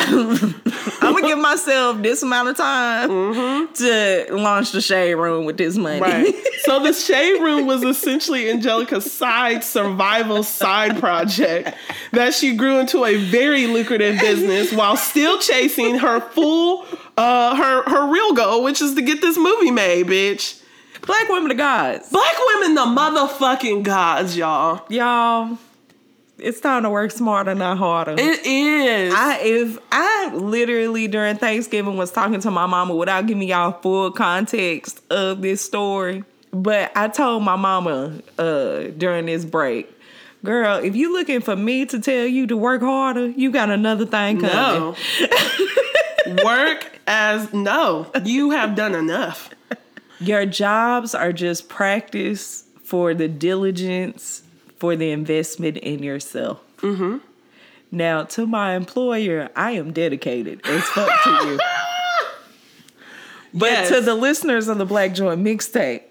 I'm 1.01 1.13
gonna 1.13 1.27
give 1.27 1.39
myself 1.39 2.01
this 2.01 2.23
amount 2.23 2.49
of 2.49 2.57
time 2.57 3.67
to 3.73 4.27
launch 4.31 4.71
the 4.71 4.81
shade 4.81 5.15
room 5.15 5.45
with 5.45 5.57
this 5.57 5.77
money. 5.77 5.99
Mm-hmm. 5.99 6.23
Right. 6.23 6.47
so 6.63 6.81
the 6.81 6.93
shade 6.93 7.41
room 7.41 7.67
was 7.67 7.83
essentially 7.83 8.49
Angelica's 8.49 9.11
side 9.11 9.63
survival 9.63 10.43
side 10.43 10.99
project 10.99 11.75
that 12.11 12.33
she 12.33 12.55
grew 12.55 12.79
into 12.79 13.05
a 13.05 13.17
very 13.17 13.67
lucrative 13.67 14.19
business 14.19 14.71
while 14.71 14.97
still 14.97 15.39
chasing 15.39 15.99
her 15.99 16.19
full 16.19 16.85
uh 17.17 17.55
her 17.55 17.83
her 17.89 18.11
real 18.11 18.33
goal, 18.33 18.63
which 18.63 18.81
is 18.81 18.95
to 18.95 19.01
get 19.01 19.21
this 19.21 19.37
movie 19.37 19.71
made, 19.71 20.07
bitch. 20.07 20.59
Black 21.05 21.27
women 21.27 21.51
are 21.51 21.55
gods, 21.55 22.09
Black 22.09 22.35
women 22.53 22.75
the 22.75 22.81
motherfucking 22.81 23.83
gods, 23.83 24.37
y'all. 24.37 24.85
y'all. 24.89 25.57
It's 26.43 26.59
time 26.59 26.83
to 26.83 26.89
work 26.89 27.11
smarter, 27.11 27.55
not 27.55 27.77
harder. 27.77 28.15
It 28.17 28.45
is. 28.45 29.13
I 29.15 29.39
if 29.39 29.77
I 29.91 30.31
literally 30.33 31.07
during 31.07 31.37
Thanksgiving 31.37 31.95
was 31.95 32.11
talking 32.11 32.41
to 32.41 32.51
my 32.51 32.65
mama 32.65 32.93
without 32.95 33.25
giving 33.27 33.47
y'all 33.47 33.71
full 33.81 34.11
context 34.11 35.01
of 35.09 35.41
this 35.41 35.61
story, 35.61 36.23
but 36.51 36.91
I 36.95 37.07
told 37.07 37.43
my 37.43 37.55
mama 37.55 38.19
uh 38.37 38.89
during 38.97 39.27
this 39.27 39.45
break, 39.45 39.89
girl, 40.43 40.83
if 40.83 40.95
you 40.95 41.13
looking 41.13 41.39
for 41.39 41.55
me 41.55 41.85
to 41.85 41.99
tell 41.99 42.25
you 42.25 42.45
to 42.47 42.57
work 42.57 42.81
harder, 42.81 43.29
you 43.29 43.49
got 43.51 43.69
another 43.69 44.05
thing 44.05 44.41
coming. 44.41 44.53
no. 44.55 44.95
Work 46.45 46.99
as 47.05 47.53
no. 47.53 48.09
You 48.23 48.51
have 48.51 48.75
done 48.75 48.95
enough. 48.95 49.49
Your 50.19 50.45
jobs 50.45 51.13
are 51.13 51.33
just 51.33 51.67
practice 51.67 52.63
for 52.83 53.13
the 53.13 53.27
diligence, 53.27 54.42
for 54.83 54.97
the 54.97 55.11
investment 55.11 55.77
in 55.77 56.03
yourself. 56.03 56.59
Mm-hmm. 56.81 57.19
Now, 57.89 58.23
to 58.23 58.45
my 58.45 58.75
employer, 58.75 59.47
I 59.55 59.71
am 59.71 59.93
dedicated 59.93 60.59
as 60.65 60.83
fuck 60.89 61.09
to 61.23 61.29
you. 61.47 61.59
But 63.53 63.71
Yes. 63.71 63.89
to 63.91 64.01
the 64.01 64.13
listeners 64.15 64.67
of 64.67 64.77
the 64.79 64.85
Black 64.85 65.13
Joy 65.13 65.35
mixtape, 65.37 66.01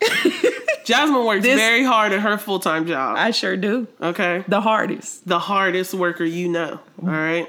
Jasmine 0.84 1.24
works 1.24 1.42
This- 1.42 1.58
very 1.58 1.82
hard 1.82 2.12
at 2.12 2.20
her 2.20 2.38
full 2.38 2.60
time 2.60 2.86
job. 2.86 3.16
I 3.18 3.32
sure 3.32 3.56
do. 3.56 3.88
okay. 4.00 4.44
The 4.46 4.60
hardest. 4.60 5.26
the 5.26 5.40
hardest 5.40 5.92
worker 5.94 6.24
you 6.24 6.48
know. 6.48 6.78
All 7.02 7.08
right. 7.08 7.48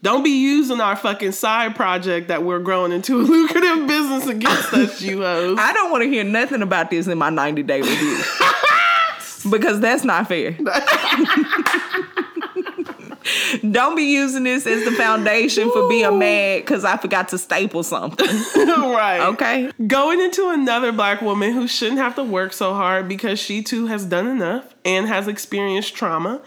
Don't 0.00 0.22
be 0.22 0.30
using 0.30 0.80
our 0.80 0.96
fucking 0.96 1.32
side 1.32 1.74
project 1.76 2.28
that 2.28 2.44
we're 2.44 2.60
growing 2.60 2.92
into 2.92 3.20
a 3.20 3.22
lucrative 3.34 3.86
business 3.88 4.26
against 4.28 4.72
us, 4.72 5.02
you 5.02 5.20
hoes. 5.22 5.58
I 5.60 5.72
don't 5.74 5.90
want 5.90 6.04
to 6.04 6.08
hear 6.08 6.24
nothing 6.24 6.62
about 6.62 6.88
this 6.88 7.08
in 7.08 7.18
my 7.18 7.28
90 7.30 7.64
day 7.64 7.82
review. 7.82 8.22
Because 9.44 9.80
that's 9.80 10.04
not 10.04 10.28
fair. 10.28 10.52
don't 13.70 13.96
be 13.96 14.04
using 14.04 14.44
this 14.44 14.66
as 14.66 14.84
the 14.84 14.92
foundation 14.92 15.70
for 15.70 15.88
being 15.88 16.18
mad 16.18 16.60
because 16.60 16.84
I 16.84 16.96
forgot 16.96 17.28
to 17.28 17.38
staple 17.38 17.82
something. 17.82 18.26
right. 18.56 19.20
Okay? 19.20 19.70
Going 19.86 20.20
into 20.20 20.48
another 20.50 20.92
black 20.92 21.20
woman 21.20 21.52
who 21.52 21.68
shouldn't 21.68 21.98
have 21.98 22.14
to 22.16 22.24
work 22.24 22.52
so 22.52 22.74
hard 22.74 23.08
because 23.08 23.38
she 23.38 23.62
too 23.62 23.86
has 23.86 24.04
done 24.04 24.26
enough 24.26 24.74
and 24.84 25.06
has 25.06 25.28
experienced 25.28 25.94
trauma. 25.94 26.40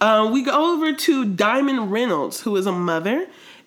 Uh, 0.00 0.28
we 0.32 0.42
go 0.42 0.74
over 0.74 0.92
to 0.92 1.24
Diamond 1.24 1.90
Reynolds, 1.90 2.40
who 2.40 2.56
is 2.56 2.66
a 2.66 2.72
mother 2.72 3.26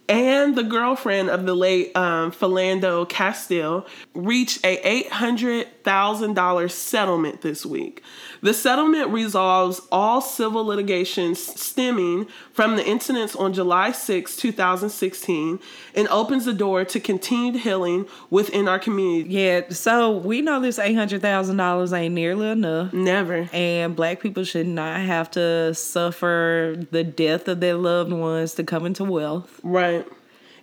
and 0.10 0.56
the 0.56 0.64
girlfriend 0.64 1.30
of 1.30 1.46
the 1.46 1.54
late 1.54 1.96
um, 1.96 2.32
Philando 2.32 3.08
Castile, 3.08 3.86
reached 4.14 4.66
a 4.66 5.04
$800,000 5.10 6.72
settlement 6.72 7.42
this 7.42 7.66
week. 7.66 8.04
The 8.42 8.54
settlement 8.54 9.10
resolves 9.10 9.82
all 9.92 10.22
civil 10.22 10.66
litigations 10.66 11.44
stemming 11.60 12.28
from 12.54 12.76
the 12.76 12.86
incidents 12.86 13.36
on 13.36 13.54
July 13.54 13.92
6, 13.92 14.36
2016, 14.36 15.60
and 15.96 16.08
opens 16.10 16.46
the 16.46 16.54
door 16.54 16.86
to 16.86 17.00
continued 17.00 17.62
healing 17.62 18.08
within 18.30 18.68
our 18.68 18.80
community. 18.80 19.30
Yeah, 19.30 19.70
so 19.70 20.18
we 20.18 20.42
know 20.42 20.60
this 20.60 20.80
$800,000 20.80 21.98
ain't 21.98 22.14
nearly 22.14 22.50
enough. 22.50 22.94
Never. 22.94 23.50
And 23.54 23.96
black 23.96 24.20
people 24.20 24.44
should 24.44 24.68
not 24.68 25.00
have 25.02 25.32
to 25.32 25.74
suffer 25.74 26.76
the 26.92 27.04
death 27.04 27.48
of 27.48 27.60
their 27.60 27.76
loved 27.76 28.12
ones 28.12 28.54
to 28.56 28.64
come 28.64 28.86
into 28.86 29.04
wealth. 29.04 29.60
Right. 29.64 30.06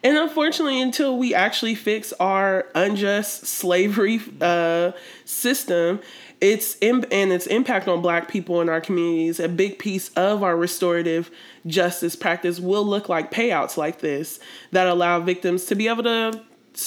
And 0.05 0.19
unfortunately, 0.19 0.83
until 0.83 1.17
we 1.17 1.35
actually 1.35 1.75
fix 1.75 2.13
our 2.21 2.67
unjust 2.75 3.47
slavery 3.47 4.21
uh, 4.39 4.93
system, 5.25 6.01
its 6.45 6.77
Im- 6.83 7.07
and 7.11 7.33
its 7.33 7.47
impact 7.47 7.89
on 7.89 8.03
Black 8.03 8.29
people 8.29 8.61
in 8.61 8.69
our 8.69 8.81
communities, 8.81 9.41
a 9.41 9.49
big 9.49 9.79
piece 9.79 10.11
of 10.11 10.43
our 10.43 10.55
restorative 10.55 11.31
justice 11.67 12.15
practice 12.15 12.61
will 12.61 12.85
look 12.85 13.09
like 13.09 13.31
payouts 13.31 13.79
like 13.79 14.01
this 14.01 14.39
that 14.71 14.87
allow 14.87 15.21
victims 15.21 15.65
to 15.65 15.75
be 15.75 15.89
able 15.89 16.03
to 16.03 16.39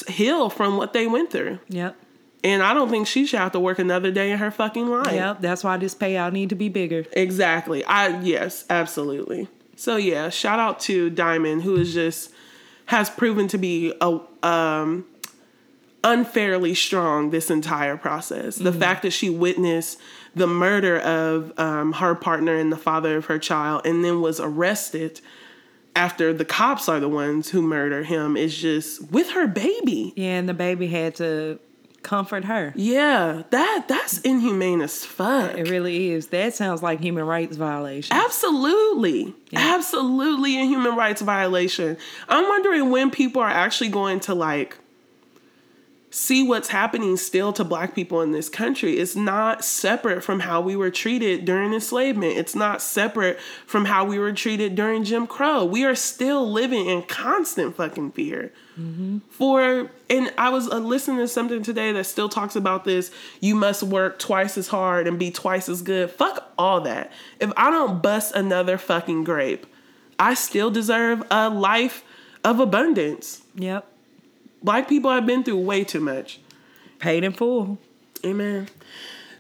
heal 0.08 0.51
from 0.51 0.78
what 0.78 0.93
they 0.93 1.08
went 1.08 1.32
through. 1.32 1.58
Yep. 1.70 1.95
And 2.43 2.62
I 2.62 2.76
don't 2.76 2.89
think 2.89 3.08
she 3.08 3.26
should 3.26 3.39
have 3.39 3.51
to 3.53 3.60
work 3.60 3.80
another 3.80 4.12
day 4.12 4.30
in 4.30 4.38
her 4.38 4.51
fucking 4.51 4.88
life. 4.88 5.12
Yep. 5.12 5.41
That's 5.41 5.64
why 5.64 5.78
this 5.78 5.95
payout 5.95 6.34
need 6.34 6.49
to 6.49 6.55
be 6.55 6.70
bigger. 6.70 7.05
Exactly. 7.14 7.84
I 7.86 8.22
yes, 8.22 8.64
absolutely. 8.70 9.47
So 9.76 9.95
yeah, 9.95 10.30
shout 10.30 10.60
out 10.60 10.80
to 10.82 11.10
Diamond 11.10 11.64
who 11.64 11.78
is 11.78 11.95
just 11.95 12.32
has 12.86 13.10
proven 13.10 13.47
to 13.47 13.58
be 13.58 13.91
a 14.01 14.20
um 14.43 15.05
unfairly 16.08 16.74
strong 16.74 17.30
this 17.30 17.49
entire 17.49 17.97
process. 17.97 18.55
The 18.55 18.74
fact 18.74 19.03
that 19.03 19.12
she 19.12 19.30
witnessed 19.30 19.99
the 20.36 20.47
murder 20.47 20.99
of 20.99 21.51
um, 21.60 21.93
her 21.93 22.16
partner 22.16 22.55
and 22.55 22.72
the 22.72 22.78
father 22.78 23.18
of 23.18 23.26
her 23.26 23.39
child 23.39 23.82
and 23.86 24.03
then 24.03 24.22
was 24.22 24.39
arrested 24.39 25.22
after 25.95 26.32
the 26.32 26.45
cops 26.45 26.88
are 26.88 26.99
the 26.99 27.10
ones 27.10 27.49
who 27.49 27.62
murder 27.62 28.03
him 28.03 28.38
is 28.38 28.55
just 28.55 29.12
with 29.12 29.32
her 29.32 29.47
baby. 29.47 30.14
Yeah, 30.16 30.38
and 30.38 30.47
the 30.47 30.53
baby 30.53 30.88
had 30.88 31.16
to 31.16 31.60
comfort 32.03 32.45
her. 32.45 32.72
Yeah, 32.76 33.43
that 33.49 33.86
that's 33.88 34.20
inhumane 34.22 34.82
as 34.82 35.03
fuck. 35.03 35.58
It 35.58 35.70
really 35.70 36.12
is. 36.12 36.28
That 36.28 36.53
sounds 36.53 36.84
like 36.84 36.99
human 36.99 37.26
rights 37.26 37.58
violation. 37.58 38.16
Absolutely. 38.16 39.34
Absolutely 39.53 40.62
a 40.62 40.66
human 40.66 40.95
rights 40.95 41.22
violation. 41.22 41.97
I'm 42.30 42.47
wondering 42.47 42.91
when 42.91 43.10
people 43.10 43.41
are 43.41 43.49
actually 43.49 43.89
going 43.89 44.20
to 44.22 44.36
like 44.36 44.78
see 46.18 46.41
what's 46.41 46.70
happening 46.70 47.15
still 47.15 47.53
to 47.53 47.63
black 47.63 47.93
people 47.93 48.24
in 48.24 48.32
this 48.32 48.49
country. 48.49 48.97
It's 48.97 49.15
not 49.15 49.63
separate 49.63 50.24
from 50.24 50.39
how 50.39 50.61
we 50.61 50.76
were 50.76 50.89
treated 50.89 51.45
during 51.45 51.76
enslavement. 51.76 52.36
It's 52.38 52.55
not 52.55 52.82
separate 52.82 53.39
from 53.68 53.86
how 53.86 54.03
we 54.03 54.18
were 54.18 54.34
treated 54.34 54.74
during 54.74 55.03
Jim 55.03 55.28
Crow. 55.28 55.63
We 55.63 55.86
are 55.86 55.93
still 55.93 56.51
living 56.51 56.88
in 56.88 57.03
constant 57.03 57.76
fucking 57.76 58.13
fear. 58.13 58.51
For 59.30 59.91
and 60.09 60.34
I 60.39 60.49
was 60.49 60.68
uh, 60.68 60.80
listening 60.80 61.18
to 61.18 61.28
something 61.28 61.61
today 61.61 61.91
that 61.91 62.05
still 62.05 62.30
talks 62.30 62.55
about 62.55 62.84
this. 62.84 63.11
You 63.39 63.53
must 63.53 63.84
work 63.84 64.18
twice 64.18 64.57
as 64.57 64.70
hard 64.70 65.07
and 65.07 65.20
be 65.20 65.30
twice 65.30 65.70
as 65.70 65.84
good. 65.84 66.09
Fuck 66.09 66.51
all 66.57 66.82
that. 66.82 67.11
If 67.39 67.51
I 67.55 67.70
don't 67.70 68.01
bust 68.01 68.36
another 68.36 68.80
fucking 68.80 69.24
grape, 69.24 69.68
I 70.18 70.34
still 70.34 70.72
deserve 70.72 71.24
a 71.30 71.47
life 71.47 72.03
of 72.43 72.59
abundance. 72.59 73.43
Yep. 73.53 73.86
Black 74.64 74.88
people 74.88 75.12
have 75.12 75.26
been 75.26 75.43
through 75.43 75.60
way 75.60 75.84
too 75.84 75.99
much. 75.99 76.39
Paid 76.99 77.24
in 77.24 77.32
full. 77.32 77.78
Amen. 78.26 78.68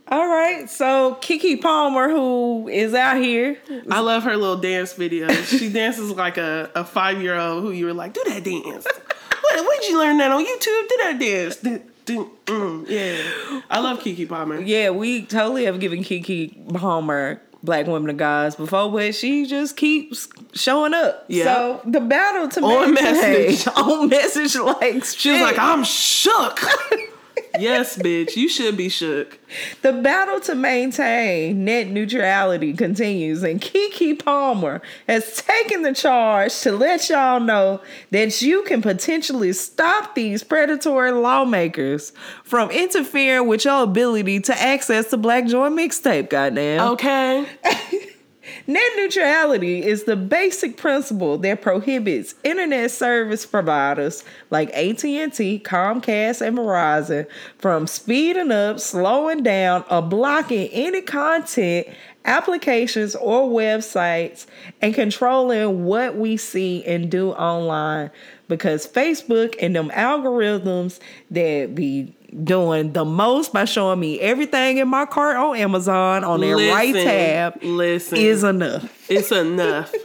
All 0.09 0.27
right. 0.27 0.69
So 0.69 1.17
Keke 1.21 1.61
Palmer, 1.61 2.09
who 2.09 2.67
is 2.67 2.93
out 2.93 3.17
here, 3.17 3.57
I 3.89 3.99
love 3.99 4.23
her 4.23 4.37
little 4.37 4.57
dance 4.57 4.93
videos. 4.93 5.45
She 5.57 5.69
dances 5.73 6.11
like 6.11 6.37
a, 6.37 6.69
a 6.75 6.83
five 6.85 7.21
year 7.21 7.35
old 7.35 7.63
who 7.63 7.71
you 7.71 7.85
were 7.85 7.93
like, 7.93 8.13
do 8.13 8.23
that 8.27 8.43
dance. 8.43 8.85
What, 8.85 9.65
where'd 9.65 9.83
you 9.85 9.97
learn 9.97 10.17
that 10.17 10.31
on 10.31 10.45
YouTube? 10.45 10.89
Do 10.89 10.97
that 11.03 11.17
dance. 11.19 11.57
Mm, 12.07 12.87
yeah. 12.87 13.61
I 13.69 13.79
love 13.79 13.99
Keke 13.99 14.29
Palmer. 14.29 14.61
yeah, 14.61 14.91
we 14.91 15.25
totally 15.25 15.65
have 15.65 15.79
given 15.81 16.03
Keke 16.03 16.73
Palmer 16.73 17.41
Black 17.63 17.87
Women 17.87 18.09
of 18.11 18.17
Gods 18.17 18.55
before, 18.55 18.91
but 18.91 19.15
she 19.15 19.45
just 19.45 19.75
keeps 19.77 20.27
showing 20.53 20.93
up. 20.93 21.25
Yeah. 21.27 21.45
So 21.45 21.81
the 21.85 21.99
battle 22.01 22.47
to 22.49 22.61
On 22.61 22.93
maintain- 22.93 23.13
message. 23.47 23.67
on 23.75 24.09
message, 24.09 24.55
like 24.55 25.03
She 25.05 25.31
was 25.31 25.41
like, 25.41 25.57
I'm 25.59 25.83
shook. 25.83 26.59
yes, 27.59 27.97
bitch. 27.97 28.35
You 28.35 28.49
should 28.49 28.77
be 28.77 28.89
shook. 28.89 29.39
The 29.81 29.93
battle 29.93 30.39
to 30.41 30.55
maintain 30.55 31.63
net 31.65 31.87
neutrality 31.87 32.73
continues, 32.73 33.43
and 33.43 33.61
Keke 33.61 34.23
Palmer 34.23 34.81
has 35.07 35.37
taken 35.37 35.83
the 35.83 35.93
charge 35.93 36.59
to 36.61 36.71
let 36.71 37.09
y'all 37.09 37.39
know 37.39 37.81
that 38.11 38.41
you 38.41 38.63
can 38.63 38.81
potentially 38.81 39.53
stop 39.53 40.15
these 40.15 40.43
predatory 40.43 41.11
lawmakers 41.11 42.11
from 42.43 42.69
interfering 42.71 43.47
with 43.47 43.65
your 43.65 43.83
ability 43.83 44.39
to 44.41 44.61
access 44.61 45.07
the 45.07 45.17
Black 45.17 45.47
Joy 45.47 45.69
mixtape. 45.69 46.29
Goddamn. 46.29 46.91
Okay. 46.91 47.45
Net 48.65 48.91
neutrality 48.95 49.83
is 49.85 50.03
the 50.03 50.15
basic 50.15 50.77
principle 50.77 51.37
that 51.39 51.61
prohibits 51.61 52.35
internet 52.43 52.91
service 52.91 53.45
providers 53.45 54.23
like 54.49 54.69
AT&T, 54.71 55.61
Comcast, 55.65 56.45
and 56.45 56.57
Verizon 56.57 57.27
from 57.57 57.87
speeding 57.87 58.51
up, 58.51 58.79
slowing 58.79 59.43
down, 59.43 59.83
or 59.89 60.01
blocking 60.01 60.67
any 60.69 61.01
content, 61.01 61.87
applications, 62.25 63.15
or 63.15 63.49
websites 63.49 64.45
and 64.81 64.93
controlling 64.93 65.85
what 65.85 66.15
we 66.17 66.37
see 66.37 66.83
and 66.85 67.09
do 67.09 67.31
online. 67.31 68.11
Because 68.47 68.87
Facebook 68.87 69.55
and 69.61 69.75
them 69.75 69.89
algorithms 69.89 70.99
that 71.31 71.75
be 71.75 72.16
doing 72.43 72.93
the 72.93 73.05
most 73.05 73.53
by 73.53 73.65
showing 73.65 73.99
me 73.99 74.19
everything 74.19 74.77
in 74.77 74.87
my 74.87 75.05
cart 75.05 75.37
on 75.37 75.55
Amazon 75.55 76.23
on 76.23 76.41
their 76.41 76.55
right 76.55 76.93
tab 76.93 77.63
listen. 77.63 78.17
is 78.17 78.43
enough. 78.43 79.09
It's 79.09 79.31
enough. 79.31 79.93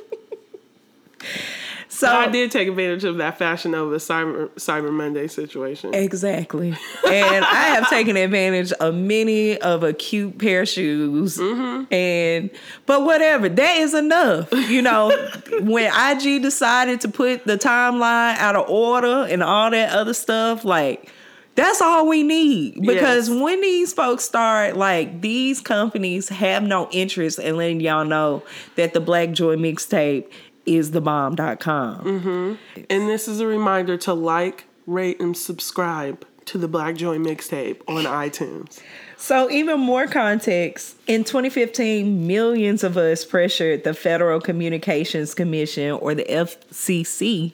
So 2.02 2.08
I 2.08 2.26
did 2.28 2.50
take 2.50 2.66
advantage 2.66 3.04
of 3.04 3.18
that 3.18 3.38
Fashion 3.38 3.70
Nova 3.70 3.96
Cyber 3.96 4.48
Cyber 4.56 4.90
Monday 4.90 5.28
situation. 5.28 5.94
Exactly. 5.94 6.70
And 7.06 7.44
I 7.44 7.64
have 7.74 7.88
taken 7.90 8.16
advantage 8.16 8.72
of 8.72 8.94
many 8.94 9.56
of 9.58 9.84
a 9.84 9.92
cute 9.92 10.36
pair 10.38 10.62
of 10.62 10.68
shoes. 10.68 11.36
Mm-hmm. 11.36 11.94
And 11.94 12.50
but 12.86 13.04
whatever, 13.04 13.48
that 13.48 13.76
is 13.76 13.94
enough. 13.94 14.50
You 14.52 14.82
know, 14.82 15.10
when 15.60 15.92
IG 15.92 16.42
decided 16.42 17.02
to 17.02 17.08
put 17.08 17.44
the 17.44 17.56
timeline 17.56 18.36
out 18.38 18.56
of 18.56 18.68
order 18.68 19.26
and 19.30 19.40
all 19.40 19.70
that 19.70 19.92
other 19.92 20.14
stuff, 20.14 20.64
like 20.64 21.08
that's 21.54 21.82
all 21.82 22.08
we 22.08 22.22
need. 22.22 22.80
Because 22.80 23.28
Yes. 23.28 23.40
when 23.40 23.60
these 23.60 23.92
folks 23.92 24.24
start, 24.24 24.76
like 24.76 25.20
these 25.20 25.60
companies 25.60 26.28
have 26.28 26.62
no 26.62 26.88
interest 26.90 27.38
in 27.38 27.56
letting 27.56 27.80
y'all 27.80 28.04
know 28.04 28.42
that 28.76 28.94
the 28.94 29.00
Black 29.00 29.32
Joy 29.32 29.56
mixtape 29.56 30.30
is 30.64 30.92
the 30.92 31.00
bomb.com. 31.00 32.04
Mm-hmm. 32.04 32.82
And 32.88 33.08
this 33.08 33.28
is 33.28 33.40
a 33.40 33.46
reminder 33.46 33.96
to 33.98 34.14
like, 34.14 34.64
rate, 34.86 35.20
and 35.20 35.36
subscribe 35.36 36.24
to 36.46 36.58
the 36.58 36.68
Black 36.68 36.96
Joy 36.96 37.18
mixtape 37.18 37.80
on 37.86 38.04
iTunes. 38.04 38.80
So, 39.16 39.48
even 39.50 39.78
more 39.78 40.08
context 40.08 40.96
in 41.06 41.22
2015, 41.22 42.26
millions 42.26 42.82
of 42.82 42.96
us 42.96 43.24
pressured 43.24 43.84
the 43.84 43.94
Federal 43.94 44.40
Communications 44.40 45.34
Commission 45.34 45.92
or 45.92 46.14
the 46.14 46.24
FCC 46.24 47.52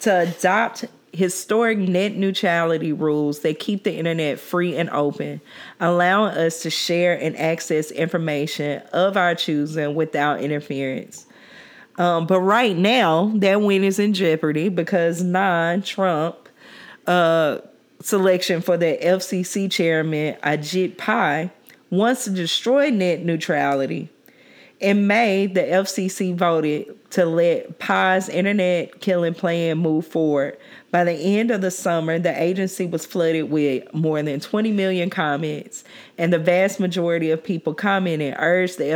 to 0.00 0.20
adopt 0.20 0.84
historic 1.18 1.78
net 1.78 2.14
neutrality 2.14 2.92
rules 2.92 3.40
that 3.40 3.58
keep 3.58 3.82
the 3.82 3.92
internet 3.92 4.38
free 4.38 4.76
and 4.76 4.88
open, 4.90 5.40
allowing 5.80 6.36
us 6.36 6.62
to 6.62 6.70
share 6.70 7.20
and 7.20 7.36
access 7.36 7.90
information 7.90 8.80
of 8.92 9.16
our 9.16 9.34
choosing 9.34 9.96
without 9.96 10.40
interference. 10.40 11.26
Um, 11.96 12.28
but 12.28 12.40
right 12.40 12.76
now, 12.76 13.32
that 13.34 13.60
win 13.60 13.82
is 13.82 13.98
in 13.98 14.14
jeopardy 14.14 14.68
because 14.68 15.20
non 15.20 15.82
Trump 15.82 16.48
uh, 17.08 17.58
selection 18.00 18.60
for 18.60 18.76
the 18.76 18.96
FCC 19.02 19.68
chairman, 19.68 20.36
Ajit 20.44 20.96
Pai, 20.98 21.50
wants 21.90 22.24
to 22.24 22.30
destroy 22.30 22.90
net 22.90 23.24
neutrality. 23.24 24.08
In 24.80 25.08
May, 25.08 25.46
the 25.46 25.62
FCC 25.62 26.34
voted 26.36 26.94
to 27.10 27.26
let 27.26 27.80
Pai's 27.80 28.28
internet 28.28 29.00
killing 29.00 29.34
plan 29.34 29.78
move 29.78 30.06
forward. 30.06 30.56
By 30.92 31.02
the 31.02 31.12
end 31.12 31.50
of 31.50 31.62
the 31.62 31.72
summer, 31.72 32.20
the 32.20 32.40
agency 32.40 32.86
was 32.86 33.04
flooded 33.04 33.50
with 33.50 33.92
more 33.92 34.22
than 34.22 34.38
20 34.38 34.70
million 34.70 35.10
comments, 35.10 35.82
and 36.16 36.32
the 36.32 36.38
vast 36.38 36.78
majority 36.78 37.32
of 37.32 37.42
people 37.42 37.74
commenting 37.74 38.34
urged 38.34 38.78
the 38.78 38.90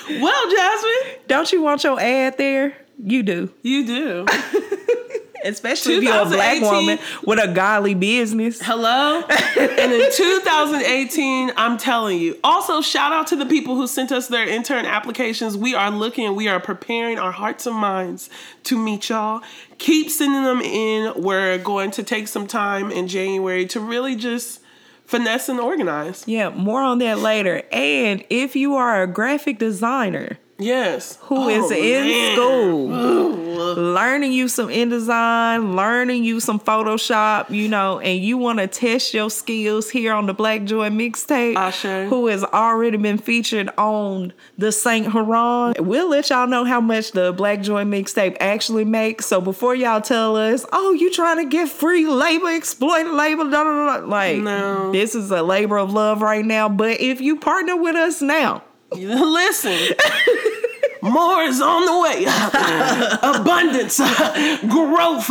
Well, 0.09 0.51
Jasmine, 0.51 1.19
Don't 1.27 1.51
you 1.51 1.61
want 1.61 1.83
your 1.83 1.99
ad 1.99 2.37
there? 2.37 2.75
You 3.03 3.23
do. 3.23 3.51
you 3.61 3.85
do. 3.85 4.25
Especially 5.43 5.97
if 5.97 6.03
you're 6.03 6.21
a 6.21 6.25
black 6.25 6.59
woman 6.59 6.97
with 7.23 7.37
a 7.37 7.53
godly 7.53 7.93
business. 7.93 8.59
Hello? 8.63 9.21
and 9.21 9.91
in 9.93 10.11
2018, 10.11 11.51
I'm 11.55 11.77
telling 11.77 12.17
you. 12.17 12.39
Also, 12.43 12.81
shout 12.81 13.13
out 13.13 13.27
to 13.27 13.35
the 13.35 13.45
people 13.45 13.75
who 13.75 13.85
sent 13.85 14.11
us 14.11 14.27
their 14.27 14.47
intern 14.47 14.87
applications. 14.87 15.55
We 15.55 15.75
are 15.75 15.91
looking, 15.91 16.35
we 16.35 16.47
are 16.47 16.59
preparing 16.59 17.19
our 17.19 17.31
hearts 17.31 17.67
and 17.67 17.75
minds 17.75 18.27
to 18.63 18.75
meet 18.75 19.09
y'all. 19.09 19.41
Keep 19.77 20.09
sending 20.09 20.43
them 20.43 20.61
in. 20.61 21.13
We're 21.21 21.59
going 21.59 21.91
to 21.91 22.01
take 22.01 22.27
some 22.27 22.47
time 22.47 22.89
in 22.89 23.07
January 23.07 23.67
to 23.67 23.79
really 23.79 24.15
just 24.15 24.61
finesse 25.05 25.49
and 25.49 25.59
organize. 25.59 26.23
Yeah, 26.27 26.49
more 26.49 26.81
on 26.81 26.99
that 26.99 27.19
later. 27.19 27.63
And 27.71 28.23
if 28.29 28.55
you 28.55 28.75
are 28.75 29.01
a 29.01 29.07
graphic 29.07 29.59
designer 29.59 30.39
Yes. 30.57 31.17
who 31.23 31.49
is 31.49 31.69
Oh, 31.69 31.75
in 31.75 32.07
man. 32.07 32.33
school, 32.35 33.75
learning 33.75 34.31
you 34.31 34.47
some 34.47 34.69
InDesign, 34.69 35.75
learning 35.75 36.23
you 36.23 36.39
some 36.39 36.59
Photoshop, 36.59 37.49
you 37.49 37.67
know, 37.67 37.99
and 37.99 38.21
you 38.23 38.37
want 38.37 38.59
to 38.59 38.67
test 38.67 39.13
your 39.13 39.29
skills 39.29 39.89
here 39.89 40.13
on 40.13 40.27
the 40.27 40.33
Black 40.33 40.63
Joy 40.63 40.89
mixtape, 40.89 41.55
Ashe. 41.57 42.09
who 42.09 42.27
has 42.27 42.43
already 42.45 42.95
been 42.97 43.17
featured 43.17 43.69
on 43.77 44.31
the 44.57 44.71
Shade 44.71 45.13
Room. 45.13 45.73
We'll 45.77 46.09
let 46.09 46.29
y'all 46.29 46.47
know 46.47 46.63
how 46.63 46.79
much 46.79 47.11
the 47.11 47.33
Black 47.33 47.61
Joy 47.61 47.83
mixtape 47.83 48.37
actually 48.39 48.85
makes. 48.85 49.25
So 49.25 49.41
before 49.41 49.75
y'all 49.75 49.99
tell 50.01 50.37
us, 50.37 50.65
oh, 50.71 50.93
you 50.93 51.11
trying 51.11 51.37
to 51.43 51.49
get 51.49 51.67
free 51.67 52.05
labor, 52.07 52.47
exploit 52.49 53.07
labor, 53.07 53.43
da, 53.49 53.63
da, 53.63 53.99
da, 53.99 54.05
like, 54.05 54.37
No. 54.37 54.91
this 54.93 55.15
is 55.15 55.31
a 55.31 55.43
labor 55.43 55.77
of 55.77 55.91
love 55.91 56.21
right 56.21 56.45
now. 56.45 56.69
But 56.69 57.01
if 57.01 57.19
you 57.19 57.35
partner 57.35 57.75
with 57.75 57.95
us 57.95 58.21
now, 58.21 58.63
Listen. 58.95 59.95
More 61.01 61.43
is 61.43 61.61
on 61.61 61.85
the 61.85 61.99
way. 62.01 62.25
Abundance, 63.39 63.97
growth. 64.69 65.29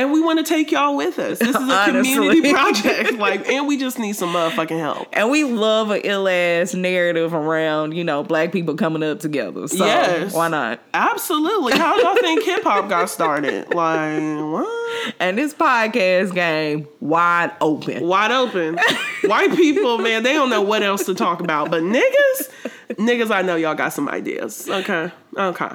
And 0.00 0.12
we 0.12 0.20
want 0.22 0.38
to 0.38 0.44
take 0.44 0.70
y'all 0.70 0.96
with 0.96 1.18
us. 1.18 1.38
This 1.38 1.50
is 1.54 1.68
a 1.68 1.84
community 1.90 2.52
project. 2.52 3.12
Like, 3.18 3.46
and 3.48 3.68
we 3.68 3.76
just 3.76 3.98
need 3.98 4.14
some 4.14 4.32
motherfucking 4.32 4.78
help. 4.78 5.08
And 5.12 5.30
we 5.30 5.44
love 5.44 5.90
a 5.90 6.06
ill 6.06 6.26
ass 6.26 6.72
narrative 6.74 7.34
around, 7.34 7.92
you 7.94 8.02
know, 8.02 8.22
black 8.22 8.50
people 8.50 8.76
coming 8.76 9.02
up 9.02 9.20
together. 9.20 9.68
So 9.68 9.84
Yes. 9.84 10.34
why 10.34 10.48
not? 10.48 10.80
Absolutely. 10.94 11.74
How 11.76 11.96
do 11.96 12.02
y'all 12.02 12.14
think 12.16 12.42
hip 12.44 12.62
hop 12.64 12.88
got 12.88 13.10
started? 13.10 13.74
Like, 13.74 14.20
what? 14.22 15.14
And 15.20 15.36
this 15.36 15.52
podcast 15.52 16.34
game 16.34 16.88
wide 17.00 17.52
open. 17.60 18.06
Wide 18.06 18.30
open. 18.30 18.78
White 19.24 19.54
people, 19.54 19.98
man, 20.06 20.22
they 20.22 20.32
don't 20.32 20.48
know 20.50 20.62
what 20.62 20.82
else 20.82 21.04
to 21.06 21.14
talk 21.14 21.40
about. 21.40 21.70
But 21.70 21.82
niggas, 21.82 22.50
niggas, 22.94 23.30
I 23.30 23.42
know 23.42 23.56
y'all 23.56 23.74
got 23.74 23.92
some 23.92 24.08
ideas. 24.08 24.66
Okay. 24.68 25.10
Okay. 25.36 25.68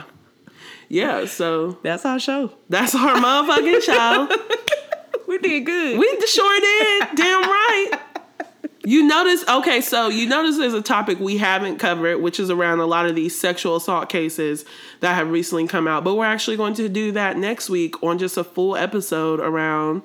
Yeah, 0.90 1.26
so 1.26 1.78
That's 1.84 2.06
our 2.06 2.20
show. 2.20 2.52
that's 2.70 2.94
our 2.96 3.16
motherfucking 3.16 3.82
show. 3.82 4.30
We 5.28 5.40
did 5.40 5.66
good. 5.66 5.98
We 5.98 6.20
sure 6.28 6.60
did. 6.60 7.16
Damn 7.16 7.42
right. 7.42 7.92
You 8.84 9.08
notice, 9.08 9.44
okay, 9.50 9.82
so 9.82 10.08
you 10.10 10.30
notice 10.30 10.58
there's 10.60 10.76
a 10.76 10.84
topic 10.84 11.20
we 11.20 11.38
haven't 11.38 11.80
covered, 11.80 12.20
which 12.22 12.40
is 12.40 12.52
around 12.52 12.80
a 12.80 12.86
lot 12.86 13.08
of 13.08 13.16
these 13.16 13.36
sexual 13.38 13.76
assault 13.78 14.08
cases 14.10 14.66
that 15.00 15.16
have 15.16 15.32
recently 15.32 15.66
come 15.68 15.88
out. 15.88 16.04
But 16.04 16.14
we're 16.14 16.26
actually 16.28 16.58
going 16.58 16.76
to 16.76 16.88
do 16.88 17.12
that 17.14 17.38
next 17.38 17.72
week 17.72 18.04
on 18.04 18.20
just 18.20 18.38
a 18.38 18.44
full 18.44 18.76
episode 18.78 19.40
around 19.40 20.04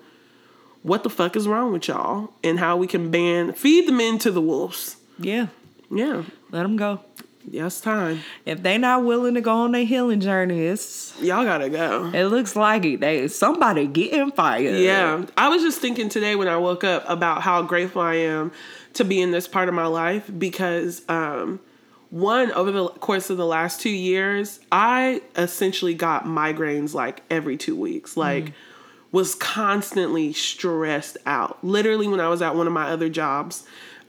what 0.83 1.03
the 1.03 1.11
fuck 1.11 1.37
is 1.37 1.47
wrong 1.47 1.71
with 1.75 1.87
y'all 1.89 2.33
and 2.43 2.59
how 2.59 2.79
we 2.79 2.87
can 2.87 3.11
ban, 3.11 3.53
feed 3.53 3.87
the 3.87 3.93
men 3.93 4.17
to 4.21 4.31
the 4.31 4.41
wolves. 4.41 4.97
yeah. 5.19 5.49
Yeah, 5.91 6.23
Let 6.51 6.63
them 6.63 6.77
go. 6.77 7.01
Yes, 7.49 7.81
time. 7.81 8.21
If 8.45 8.63
they 8.63 8.79
not 8.79 9.05
willing 9.05 9.35
to 9.35 9.41
go 9.41 9.55
on 9.55 9.73
their 9.73 9.85
healing 9.85 10.21
journey, 10.21 10.67
it's 10.67 11.15
Y'all 11.21 11.45
gotta 11.45 11.69
go. 11.69 12.11
it 12.13 12.25
looks 12.27 12.57
like 12.57 12.85
it. 12.85 13.01
They 13.01 13.29
somebody 13.29 13.87
getting 13.87 14.33
fired. 14.33 14.77
Yeah. 14.79 15.25
I 15.37 15.49
was 15.49 15.63
just 15.63 15.81
thinking 15.81 16.09
today 16.09 16.37
when 16.37 16.49
I 16.49 16.57
woke 16.57 16.85
up 16.85 17.05
about 17.09 17.43
how 17.43 17.63
grateful 17.63 18.03
I 18.03 18.15
am 18.17 18.53
to 18.95 19.05
be 19.05 19.21
in 19.21 19.31
this 19.31 19.47
part 19.47 19.69
of 19.69 19.75
my 19.75 19.87
life 19.87 20.31
because 20.39 21.03
um 21.09 21.61
one 22.11 22.51
over 22.53 22.73
the 22.73 22.89
course 22.89 23.31
of 23.31 23.37
the 23.37 23.47
last 23.47 23.81
2 23.81 23.89
years, 23.91 24.59
I 24.73 25.23
essentially 25.37 25.95
got 25.95 26.25
migraines 26.25 26.93
like 26.93 27.23
every 27.31 27.57
2 27.57 27.77
weeks. 27.77 28.17
Like 28.17 28.53
was 29.13 29.35
constantly 29.37 30.33
stressed 30.33 31.17
out. 31.27 31.63
Literally 31.65 32.09
when 32.09 32.21
I 32.21 32.29
was 32.29 32.43
at 32.43 32.55
one 32.57 32.67
of 32.67 32.73
my 32.73 32.89
other 32.91 33.09
jobs, 33.09 33.65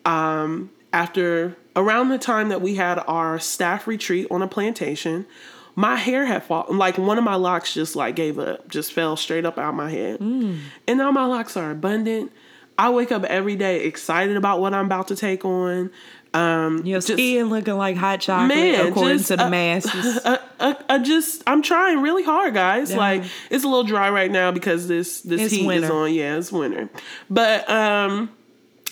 um 0.05 0.71
after 0.93 1.55
around 1.75 2.09
the 2.09 2.17
time 2.17 2.49
that 2.49 2.61
we 2.61 2.75
had 2.75 2.99
our 3.07 3.39
staff 3.39 3.87
retreat 3.87 4.27
on 4.29 4.41
a 4.41 4.47
plantation, 4.47 5.25
my 5.75 5.95
hair 5.95 6.25
had 6.25 6.43
fallen. 6.43 6.77
Like 6.77 6.97
one 6.97 7.17
of 7.17 7.23
my 7.23 7.35
locks 7.35 7.73
just 7.73 7.95
like 7.95 8.15
gave 8.15 8.39
up, 8.39 8.67
just 8.67 8.93
fell 8.93 9.15
straight 9.15 9.45
up 9.45 9.57
out 9.57 9.73
my 9.73 9.89
head. 9.89 10.19
And 10.19 10.59
now 10.87 11.11
my 11.11 11.25
locks 11.25 11.55
are 11.55 11.71
abundant. 11.71 12.31
I 12.77 12.89
wake 12.89 13.11
up 13.11 13.23
every 13.25 13.55
day 13.55 13.83
excited 13.85 14.35
about 14.37 14.59
what 14.59 14.73
I'm 14.73 14.85
about 14.85 15.09
to 15.09 15.15
take 15.15 15.45
on. 15.45 15.91
Um, 16.33 16.85
Your 16.85 16.99
just- 16.99 17.09
skin 17.09 17.49
looking 17.49 17.75
like 17.75 17.97
hot 17.97 18.21
chocolate 18.21 18.57
Man, 18.57 18.87
according 18.87 19.17
just, 19.17 19.27
to 19.29 19.37
the 19.37 19.47
uh, 19.47 19.49
masses. 19.49 20.19
I, 20.25 20.39
I, 20.59 20.75
I 20.89 20.99
just 20.99 21.43
I'm 21.45 21.61
trying 21.61 22.01
really 22.01 22.23
hard, 22.23 22.53
guys. 22.53 22.91
Yeah. 22.91 22.97
Like 22.97 23.23
it's 23.49 23.65
a 23.65 23.67
little 23.67 23.83
dry 23.83 24.09
right 24.09 24.31
now 24.31 24.51
because 24.51 24.87
this 24.87 25.21
this 25.21 25.41
It's 25.41 25.53
heat 25.53 25.69
is 25.69 25.89
on. 25.89 26.13
Yeah, 26.13 26.37
it's 26.37 26.51
winter. 26.51 26.89
But 27.29 27.69
um 27.69 28.31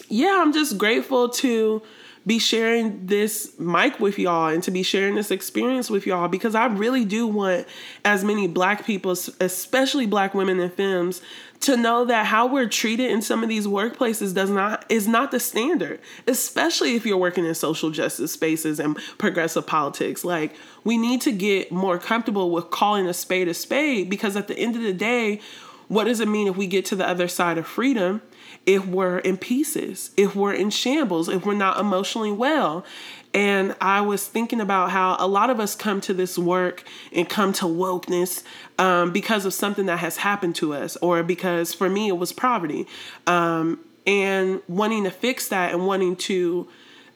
yeah, 0.10 0.40
I'm 0.42 0.52
just 0.52 0.78
grateful 0.78 1.30
to 1.30 1.82
be 2.26 2.38
sharing 2.38 3.05
this 3.05 3.57
mic 3.59 3.99
with 3.99 4.20
y'all 4.20 4.49
and 4.49 4.61
to 4.63 4.72
be 4.72 4.84
sharing 4.84 5.15
this 5.15 5.32
experience 5.32 5.89
with 5.89 6.05
y'all 6.05 6.28
because 6.28 6.53
I 6.53 6.67
really 6.67 7.05
do 7.05 7.28
want 7.28 7.67
as 8.03 8.24
many 8.24 8.47
black 8.47 8.86
people, 8.86 9.11
especially 9.11 10.05
black 10.05 10.34
women 10.34 10.59
and 10.59 10.72
films, 10.72 11.22
to 11.61 11.76
know 11.76 12.05
that 12.05 12.26
how 12.26 12.47
we're 12.47 12.67
treated 12.67 13.11
in 13.11 13.22
some 13.22 13.43
of 13.43 13.49
these 13.49 13.67
workplaces 13.67 14.34
does 14.34 14.49
not 14.49 14.86
is 14.89 15.07
not 15.07 15.32
the 15.32 15.39
standard, 15.39 15.99
especially 16.28 16.95
if 16.95 17.05
you're 17.05 17.17
working 17.17 17.45
in 17.45 17.55
social 17.55 17.89
justice 17.89 18.32
spaces 18.32 18.80
and 18.80 18.97
progressive 19.17 19.67
politics. 19.67 20.24
Like 20.24 20.55
we 20.84 20.97
need 20.97 21.22
to 21.22 21.32
get 21.32 21.72
more 21.72 21.97
comfortable 21.97 22.51
with 22.51 22.70
calling 22.70 23.07
a 23.07 23.13
spade 23.13 23.47
a 23.47 23.53
spade 23.53 24.09
because 24.09 24.36
at 24.36 24.47
the 24.47 24.57
end 24.57 24.76
of 24.76 24.84
the 24.84 24.93
day, 24.93 25.41
what 25.88 26.05
does 26.05 26.20
it 26.20 26.28
mean 26.28 26.47
if 26.47 26.55
we 26.55 26.67
get 26.67 26.86
to 26.86 26.95
the 26.95 27.07
other 27.07 27.28
side 27.28 27.57
of 27.57 27.67
freedom 27.67 28.22
if 28.70 28.86
we're 28.86 29.17
in 29.17 29.36
pieces, 29.36 30.11
if 30.15 30.36
we're 30.36 30.53
in 30.53 30.70
shambles, 30.70 31.28
if 31.28 31.43
we're 31.43 31.55
not 31.55 31.80
emotionally 31.80 32.32
well? 32.32 32.86
And 33.34 33.76
I 33.82 34.01
was 34.01 34.28
thinking 34.28 34.61
about 34.61 34.91
how 34.91 35.15
a 35.20 35.28
lot 35.28 35.49
of 35.49 35.59
us 35.59 35.76
come 35.76 36.01
to 36.01 36.13
this 36.13 36.38
work 36.38 36.84
and 37.11 37.28
come 37.28 37.51
to 37.53 37.65
wokeness 37.65 38.43
um, 38.78 39.11
because 39.11 39.45
of 39.45 39.53
something 39.53 39.88
that 39.88 39.99
has 39.99 40.17
happened 40.17 40.55
to 40.57 40.74
us, 40.74 40.97
or 40.97 41.24
because 41.24 41.74
for 41.74 41.89
me 41.89 42.09
it 42.09 42.17
was 42.17 42.32
poverty, 42.32 42.86
um, 43.26 43.80
and 44.05 44.61
wanting 44.67 45.03
to 45.03 45.11
fix 45.11 45.47
that 45.49 45.74
and 45.74 45.88
wanting 45.88 46.15
to 46.15 46.67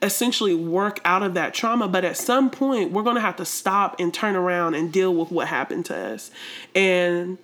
essentially 0.01 0.53
work 0.53 0.99
out 1.05 1.23
of 1.23 1.35
that 1.35 1.53
trauma. 1.53 1.87
But 1.87 2.03
at 2.03 2.17
some 2.17 2.49
point, 2.49 2.91
we're 2.91 3.03
going 3.03 3.15
to 3.15 3.21
have 3.21 3.37
to 3.37 3.45
stop 3.45 3.99
and 3.99 4.13
turn 4.13 4.35
around 4.35 4.73
and 4.73 4.91
deal 4.91 5.13
with 5.13 5.31
what 5.31 5.47
happened 5.47 5.85
to 5.85 5.95
us. 5.95 6.29
And 6.75 7.37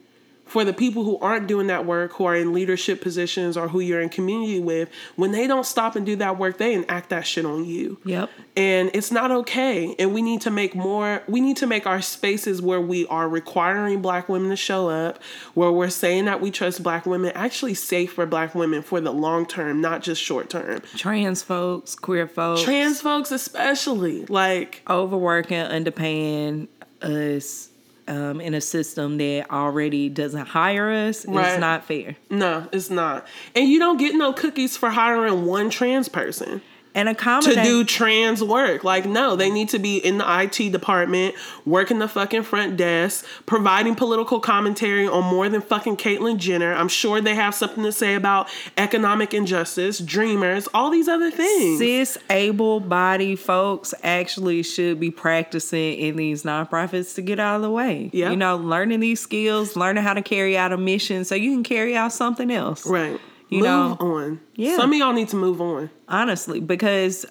for 0.50 0.66
the 0.66 0.74
people 0.74 1.04
who 1.04 1.20
aren't 1.20 1.48
doing 1.48 1.68
that 1.68 1.86
work, 1.86 2.14
who 2.14 2.26
are 2.26 2.36
in 2.36 2.54
leadership 2.54 3.02
positions 3.02 3.56
or 3.56 3.68
who 3.68 3.80
you're 3.80 4.02
in 4.02 4.10
community 4.10 4.60
with, 4.60 4.90
when 5.16 5.32
they 5.32 5.46
don't 5.46 5.66
stop 5.66 5.96
and 5.96 6.06
do 6.06 6.16
that 6.16 6.40
work, 6.40 6.58
they 6.58 6.74
enact 6.74 7.10
that 7.10 7.26
shit 7.26 7.46
on 7.46 7.66
you. 7.66 8.00
Yep. 8.04 8.32
And 8.58 8.90
it's 8.96 9.12
not 9.12 9.30
okay. 9.30 9.96
And 10.00 10.12
we 10.12 10.24
need 10.24 10.42
to 10.42 10.50
make 10.50 10.74
more, 10.74 11.22
we 11.28 11.40
need 11.40 11.58
to 11.58 11.68
make 11.68 11.86
our 11.86 12.02
spaces 12.02 12.62
where 12.62 12.82
we 12.82 13.06
are 13.08 13.30
requiring 13.30 14.02
black 14.02 14.28
women 14.28 14.50
to 14.50 14.56
show 14.56 14.90
up, 14.90 15.22
where 15.54 15.72
we're 15.72 15.90
saying 15.90 16.26
that 16.26 16.42
we 16.42 16.50
trust 16.50 16.82
black 16.82 17.06
women, 17.06 17.32
actually 17.36 17.76
safe 17.76 18.14
for 18.14 18.26
black 18.26 18.56
women 18.56 18.82
for 18.82 19.00
the 19.00 19.14
long 19.14 19.46
term, 19.46 19.82
not 19.82 20.02
just 20.02 20.22
short 20.22 20.50
term. 20.50 20.82
Trans 20.96 21.44
folks, 21.44 21.94
queer 21.94 22.28
folks, 22.28 22.64
Trans 22.64 23.00
folks, 23.00 23.32
especially. 23.32 24.26
Like, 24.26 24.82
overworking, 24.90 25.58
underpaying 25.58 26.68
us 27.02 27.69
um, 28.10 28.42
in 28.42 28.54
a 28.54 28.62
system 28.62 29.18
that 29.20 29.50
already 29.52 30.10
doesn't 30.10 30.48
hire 30.48 30.92
us 30.92 31.26
Right. 31.26 31.54
is 31.54 31.60
not 31.60 31.86
fair. 31.86 32.16
no, 32.30 32.68
it's 32.72 32.90
not. 32.90 33.28
And 33.56 33.70
you 33.70 33.80
don't 33.80 33.98
get 33.98 34.16
no 34.16 34.34
cookies 34.34 34.76
for 34.76 34.90
hiring 34.90 35.46
one 35.46 35.70
trans 35.70 36.10
person. 36.10 36.62
And 36.96 37.18
to 37.18 37.56
do 37.64 37.84
trans 37.84 38.44
work. 38.44 38.84
Like, 38.84 39.06
no, 39.06 39.36
they 39.36 39.50
need 39.50 39.70
to 39.70 39.80
be 39.80 39.98
in 39.98 40.18
the 40.18 40.26
IT 40.28 40.72
department, 40.72 41.36
working 41.66 42.00
the 42.00 42.08
fucking 42.08 42.44
front 42.44 42.78
desk, 42.78 43.26
providing 43.46 43.96
political 43.96 44.40
commentary 44.40 45.08
on 45.08 45.24
more 45.24 45.48
than 45.50 45.62
fucking 45.62 45.98
Caitlyn 45.98 46.38
Jenner. 46.38 46.74
I'm 46.74 46.88
sure 46.88 47.22
they 47.22 47.36
have 47.36 47.54
something 47.54 47.84
to 47.84 47.92
say 47.92 48.16
about 48.16 48.50
economic 48.78 49.34
injustice, 49.34 50.00
dreamers, 50.00 50.68
all 50.74 50.90
these 50.90 51.08
other 51.08 51.30
things. 51.30 51.78
cis 51.80 52.18
able 52.30 52.80
body 52.80 53.36
folks 53.36 53.94
actually 54.04 54.64
should 54.64 55.00
be 55.00 55.12
practicing 55.12 55.94
in 56.00 56.16
these 56.16 56.44
nonprofits 56.44 57.14
to 57.16 57.22
get 57.22 57.40
out 57.40 57.58
of 57.58 57.62
the 57.62 57.72
way. 57.72 58.10
Yeah. 58.12 58.32
You 58.32 58.36
know, 58.36 58.58
learning 58.58 59.00
these 59.00 59.20
skills, 59.20 59.76
learning 59.76 60.04
how 60.04 60.16
to 60.16 60.22
carry 60.22 60.58
out 60.58 60.74
a 60.74 60.78
mission 60.78 61.24
so 61.24 61.36
you 61.36 61.52
can 61.52 61.64
carry 61.64 61.96
out 61.96 62.12
something 62.14 62.52
else. 62.52 62.86
right. 62.86 63.20
You 63.50 63.60
move 63.60 63.66
know, 63.68 63.98
on. 64.00 64.40
yeah. 64.56 64.76
Some 64.78 64.92
of 64.92 64.98
y'all 64.98 65.14
need 65.14 65.30
to 65.30 65.36
move 65.36 65.60
on. 65.60 65.90
honestly, 66.08 66.60
because 66.60 67.26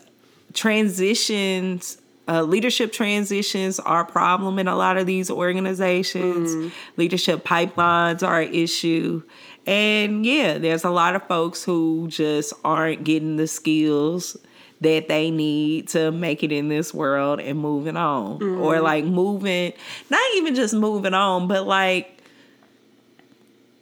transitions, 0.53 1.99
uh, 2.27 2.43
leadership 2.43 2.93
transitions 2.93 3.79
are 3.81 4.01
a 4.01 4.05
problem 4.05 4.59
in 4.59 4.69
a 4.69 4.77
lot 4.77 4.97
of 4.97 5.07
these 5.07 5.31
organizations. 5.31 6.73
Leadership 6.97 7.45
pipelines 7.45 8.27
are 8.27 8.41
an 8.43 8.53
issue. 8.53 9.23
And 9.67 10.25
yeah, 10.27 10.59
there's 10.59 10.85
a 10.85 10.91
lot 10.91 11.15
of 11.15 11.27
folks 11.29 11.63
who 11.63 12.09
just 12.09 12.53
aren't 12.65 13.05
getting 13.05 13.37
the 13.37 13.47
skills 13.47 14.37
that 14.81 15.09
they 15.09 15.31
need 15.31 15.89
to 15.89 16.11
make 16.13 16.43
it 16.43 16.53
in 16.53 16.69
this 16.69 16.95
world 16.95 17.41
and 17.41 17.59
moving 17.59 17.97
on. 17.97 18.43
Or 18.43 18.81
like 18.81 19.05
moving, 19.05 19.73
not 20.11 20.21
even 20.37 20.55
just 20.55 20.73
moving 20.75 21.15
on, 21.15 21.49
but 21.49 21.67
like 21.67 22.18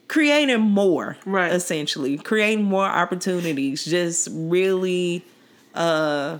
creating 0.09 0.61
more 0.61 1.17
Right. 1.27 1.53
essentially 1.53 2.17
creating 2.19 2.65
more 2.65 2.87
opportunities 2.87 3.85
just 3.85 4.29
really 4.33 5.25
uh 5.75 6.39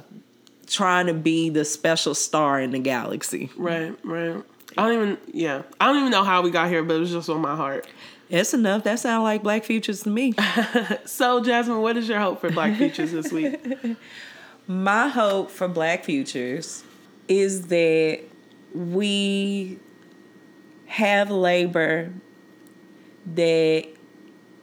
trying 0.67 1.07
to 1.07 1.15
be 1.15 1.49
the 1.49 1.65
special 1.65 2.15
star 2.15 2.61
in 2.61 2.71
the 2.73 2.79
galaxy 2.79 3.51
Right, 3.57 3.95
right. 4.05 4.43
I 4.79 4.83
don't 4.89 4.95
even, 4.95 5.19
yeah. 5.33 5.63
I 5.81 5.87
don't 5.87 5.97
even 5.99 6.11
know 6.11 6.23
how 6.25 6.43
we 6.43 6.51
got 6.51 6.69
here, 6.69 6.83
but 6.83 6.95
it 6.97 7.01
was 7.01 7.11
just 7.11 7.31
on 7.31 7.41
my 7.41 7.57
heart. 7.57 7.87
that's 8.29 8.53
enough 8.55 8.85
that 8.85 8.99
sounds 8.99 9.23
like 9.23 9.43
black 9.43 9.65
futures 9.65 10.03
to 10.03 10.11
me 10.11 10.35
So, 11.07 11.43
Jasmine, 11.43 11.81
what 11.81 11.97
is 11.97 12.09
your 12.09 12.19
hope 12.21 12.41
for 12.41 12.51
Black 12.51 12.77
Futures 12.77 13.13
this 13.13 13.33
week? 13.33 13.59
my 14.67 15.09
hope 15.09 15.51
for 15.51 15.69
black 15.69 16.05
futures 16.05 16.83
is 17.29 17.69
that 17.69 18.21
we 18.75 19.79
have 20.87 21.31
labor 21.31 22.13
that 23.35 23.87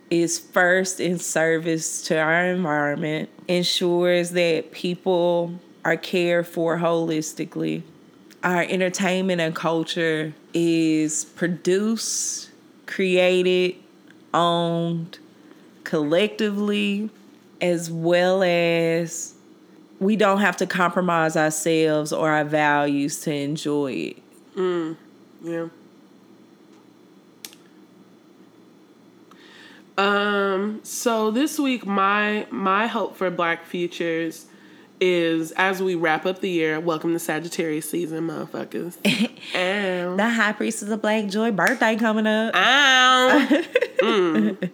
is 0.09 0.39
first 0.39 0.99
in 0.99 1.17
service 1.19 2.03
to 2.03 2.17
our 2.17 2.45
environment, 2.45 3.29
ensures 3.47 4.31
that 4.31 4.71
people 4.71 5.59
are 5.83 5.97
cared 5.97 6.47
for 6.47 6.77
holistically. 6.77 7.81
Our 8.43 8.63
entertainment 8.63 9.41
and 9.41 9.55
culture 9.55 10.33
is 10.53 11.25
produced, 11.25 12.49
created, 12.85 13.75
owned 14.33 15.17
collectively, 15.83 17.09
as 17.61 17.89
well 17.89 18.43
as 18.43 19.33
we 19.99 20.15
don't 20.15 20.39
have 20.39 20.57
to 20.57 20.65
compromise 20.65 21.37
ourselves 21.37 22.11
or 22.11 22.29
our 22.31 22.43
values 22.43 23.21
to 23.21 23.33
enjoy 23.33 23.93
it. 23.93 24.17
Mm, 24.55 24.97
yeah. 25.43 25.67
Um, 29.97 30.79
so 30.83 31.29
this 31.31 31.59
week 31.59 31.85
my 31.85 32.47
my 32.49 32.87
hope 32.87 33.15
for 33.15 33.29
Black 33.29 33.65
Futures 33.65 34.47
is 34.99 35.51
as 35.51 35.81
we 35.81 35.95
wrap 35.95 36.25
up 36.25 36.39
the 36.39 36.49
year, 36.49 36.79
welcome 36.79 37.13
to 37.13 37.19
Sagittarius 37.19 37.89
season, 37.89 38.27
motherfuckers. 38.27 38.97
Ow. 39.55 40.15
The 40.15 40.29
High 40.29 40.53
Priestess 40.53 40.89
of 40.89 41.01
Black 41.01 41.27
Joy 41.27 41.51
birthday 41.51 41.95
coming 41.95 42.27
up. 42.27 42.55
Ow. 42.55 43.63
Mm. 44.03 44.69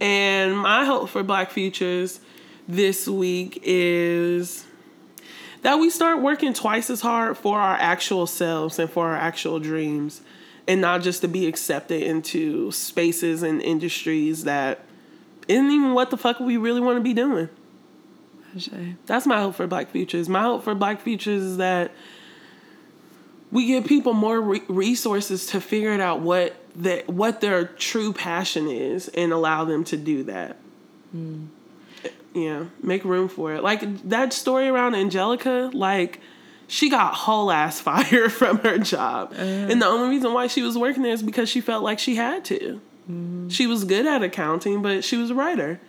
And 0.00 0.56
my 0.56 0.84
hope 0.84 1.08
for 1.08 1.24
Black 1.24 1.50
Futures 1.50 2.20
this 2.68 3.08
week 3.08 3.60
is 3.64 4.64
that 5.62 5.80
we 5.80 5.90
start 5.90 6.22
working 6.22 6.52
twice 6.54 6.88
as 6.88 7.00
hard 7.00 7.36
for 7.36 7.58
our 7.58 7.74
actual 7.74 8.28
selves 8.28 8.78
and 8.78 8.88
for 8.88 9.08
our 9.08 9.16
actual 9.16 9.58
dreams 9.58 10.22
and 10.66 10.80
not 10.80 11.02
just 11.02 11.20
to 11.22 11.28
be 11.28 11.46
accepted 11.46 12.02
into 12.02 12.70
spaces 12.72 13.42
and 13.42 13.60
industries 13.62 14.44
that 14.44 14.84
isn't 15.48 15.70
even 15.70 15.94
what 15.94 16.10
the 16.10 16.16
fuck 16.16 16.40
we 16.40 16.56
really 16.56 16.80
want 16.80 16.96
to 16.96 17.02
be 17.02 17.14
doing. 17.14 17.48
That's 19.06 19.26
my 19.26 19.40
hope 19.40 19.54
for 19.54 19.66
Black 19.66 19.90
Futures. 19.90 20.28
My 20.28 20.42
hope 20.42 20.64
for 20.64 20.74
Black 20.74 21.00
Futures 21.00 21.42
is 21.42 21.56
that 21.58 21.92
we 23.52 23.66
give 23.66 23.84
people 23.84 24.12
more 24.12 24.40
re- 24.40 24.62
resources 24.68 25.46
to 25.46 25.60
figure 25.60 25.92
it 25.92 26.00
out 26.00 26.20
what 26.20 26.56
that 26.76 27.08
what 27.08 27.40
their 27.40 27.64
true 27.64 28.12
passion 28.12 28.68
is 28.68 29.08
and 29.08 29.32
allow 29.32 29.64
them 29.64 29.84
to 29.84 29.96
do 29.96 30.24
that. 30.24 30.56
Hmm. 31.10 31.46
Yeah, 32.32 32.66
make 32.80 33.04
room 33.04 33.28
for 33.28 33.54
it. 33.54 33.62
Like 33.62 34.08
that 34.08 34.32
story 34.32 34.68
around 34.68 34.94
Angelica, 34.94 35.70
like 35.72 36.20
she 36.70 36.88
got 36.88 37.12
whole 37.14 37.50
ass 37.50 37.80
fired 37.88 38.32
from 38.32 38.58
her 38.58 38.78
job, 38.78 39.32
and 39.36 39.82
the 39.82 39.86
only 39.86 40.08
reason 40.08 40.32
why 40.32 40.46
she 40.46 40.62
was 40.62 40.78
working 40.78 41.02
there 41.02 41.12
is 41.12 41.22
because 41.22 41.48
she 41.48 41.60
felt 41.60 41.82
like 41.82 41.98
she 41.98 42.14
had 42.16 42.44
to. 42.46 42.80
She 43.48 43.66
was 43.66 43.82
good 43.84 44.06
at 44.06 44.22
accounting, 44.22 44.82
but 44.82 45.02
she 45.02 45.16
was 45.16 45.30
a 45.30 45.34
writer. 45.34 45.80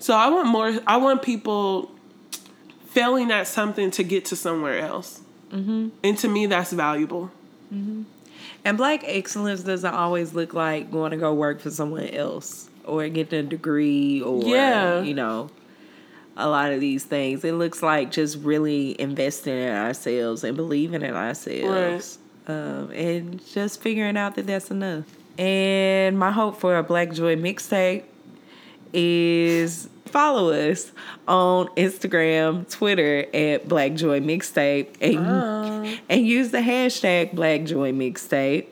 So 0.00 0.12
I 0.16 0.28
want 0.28 0.48
more. 0.48 0.74
I 0.88 0.96
want 0.96 1.22
people 1.22 1.92
failing 2.88 3.30
at 3.30 3.46
something 3.46 3.92
to 3.92 4.02
get 4.02 4.24
to 4.26 4.36
somewhere 4.36 4.80
else. 4.80 5.20
Mm-hmm. 5.52 5.90
And 6.02 6.18
to 6.18 6.28
me, 6.28 6.46
that's 6.46 6.72
valuable. 6.72 7.30
And 7.70 8.76
black 8.76 9.02
excellence 9.04 9.62
doesn't 9.62 9.94
always 9.94 10.34
look 10.34 10.52
like 10.54 10.90
going 10.90 11.10
to 11.12 11.16
go 11.16 11.32
work 11.34 11.60
for 11.60 11.70
someone 11.70 12.08
else 12.08 12.68
or 12.84 13.06
getting 13.08 13.38
a 13.40 13.42
degree 13.48 14.20
or 14.22 14.42
Yeah. 14.44 15.02
you 15.02 15.14
know 15.14 15.50
a 16.36 16.48
lot 16.48 16.72
of 16.72 16.80
these 16.80 17.04
things. 17.04 17.44
It 17.44 17.54
looks 17.54 17.82
like 17.82 18.10
just 18.10 18.38
really 18.38 19.00
investing 19.00 19.56
in 19.56 19.74
ourselves 19.74 20.44
and 20.44 20.56
believing 20.56 21.02
in 21.02 21.14
ourselves. 21.14 22.18
Um, 22.46 22.90
and 22.90 23.46
just 23.46 23.80
figuring 23.80 24.16
out 24.16 24.34
that 24.34 24.46
that's 24.46 24.70
enough. 24.70 25.04
And 25.38 26.18
my 26.18 26.30
hope 26.30 26.56
for 26.56 26.76
a 26.76 26.82
Black 26.82 27.12
Joy 27.12 27.36
mixtape 27.36 28.04
is 28.92 29.88
follow 30.06 30.52
us 30.52 30.92
on 31.26 31.66
Instagram, 31.68 32.70
Twitter 32.70 33.26
at 33.34 33.66
Black 33.66 33.94
Joy 33.94 34.20
Mixtape, 34.20 34.94
and, 35.00 35.98
and 36.08 36.26
use 36.26 36.50
the 36.50 36.58
hashtag 36.58 37.34
Black 37.34 37.64
Joy 37.64 37.90
Mixtape 37.92 38.68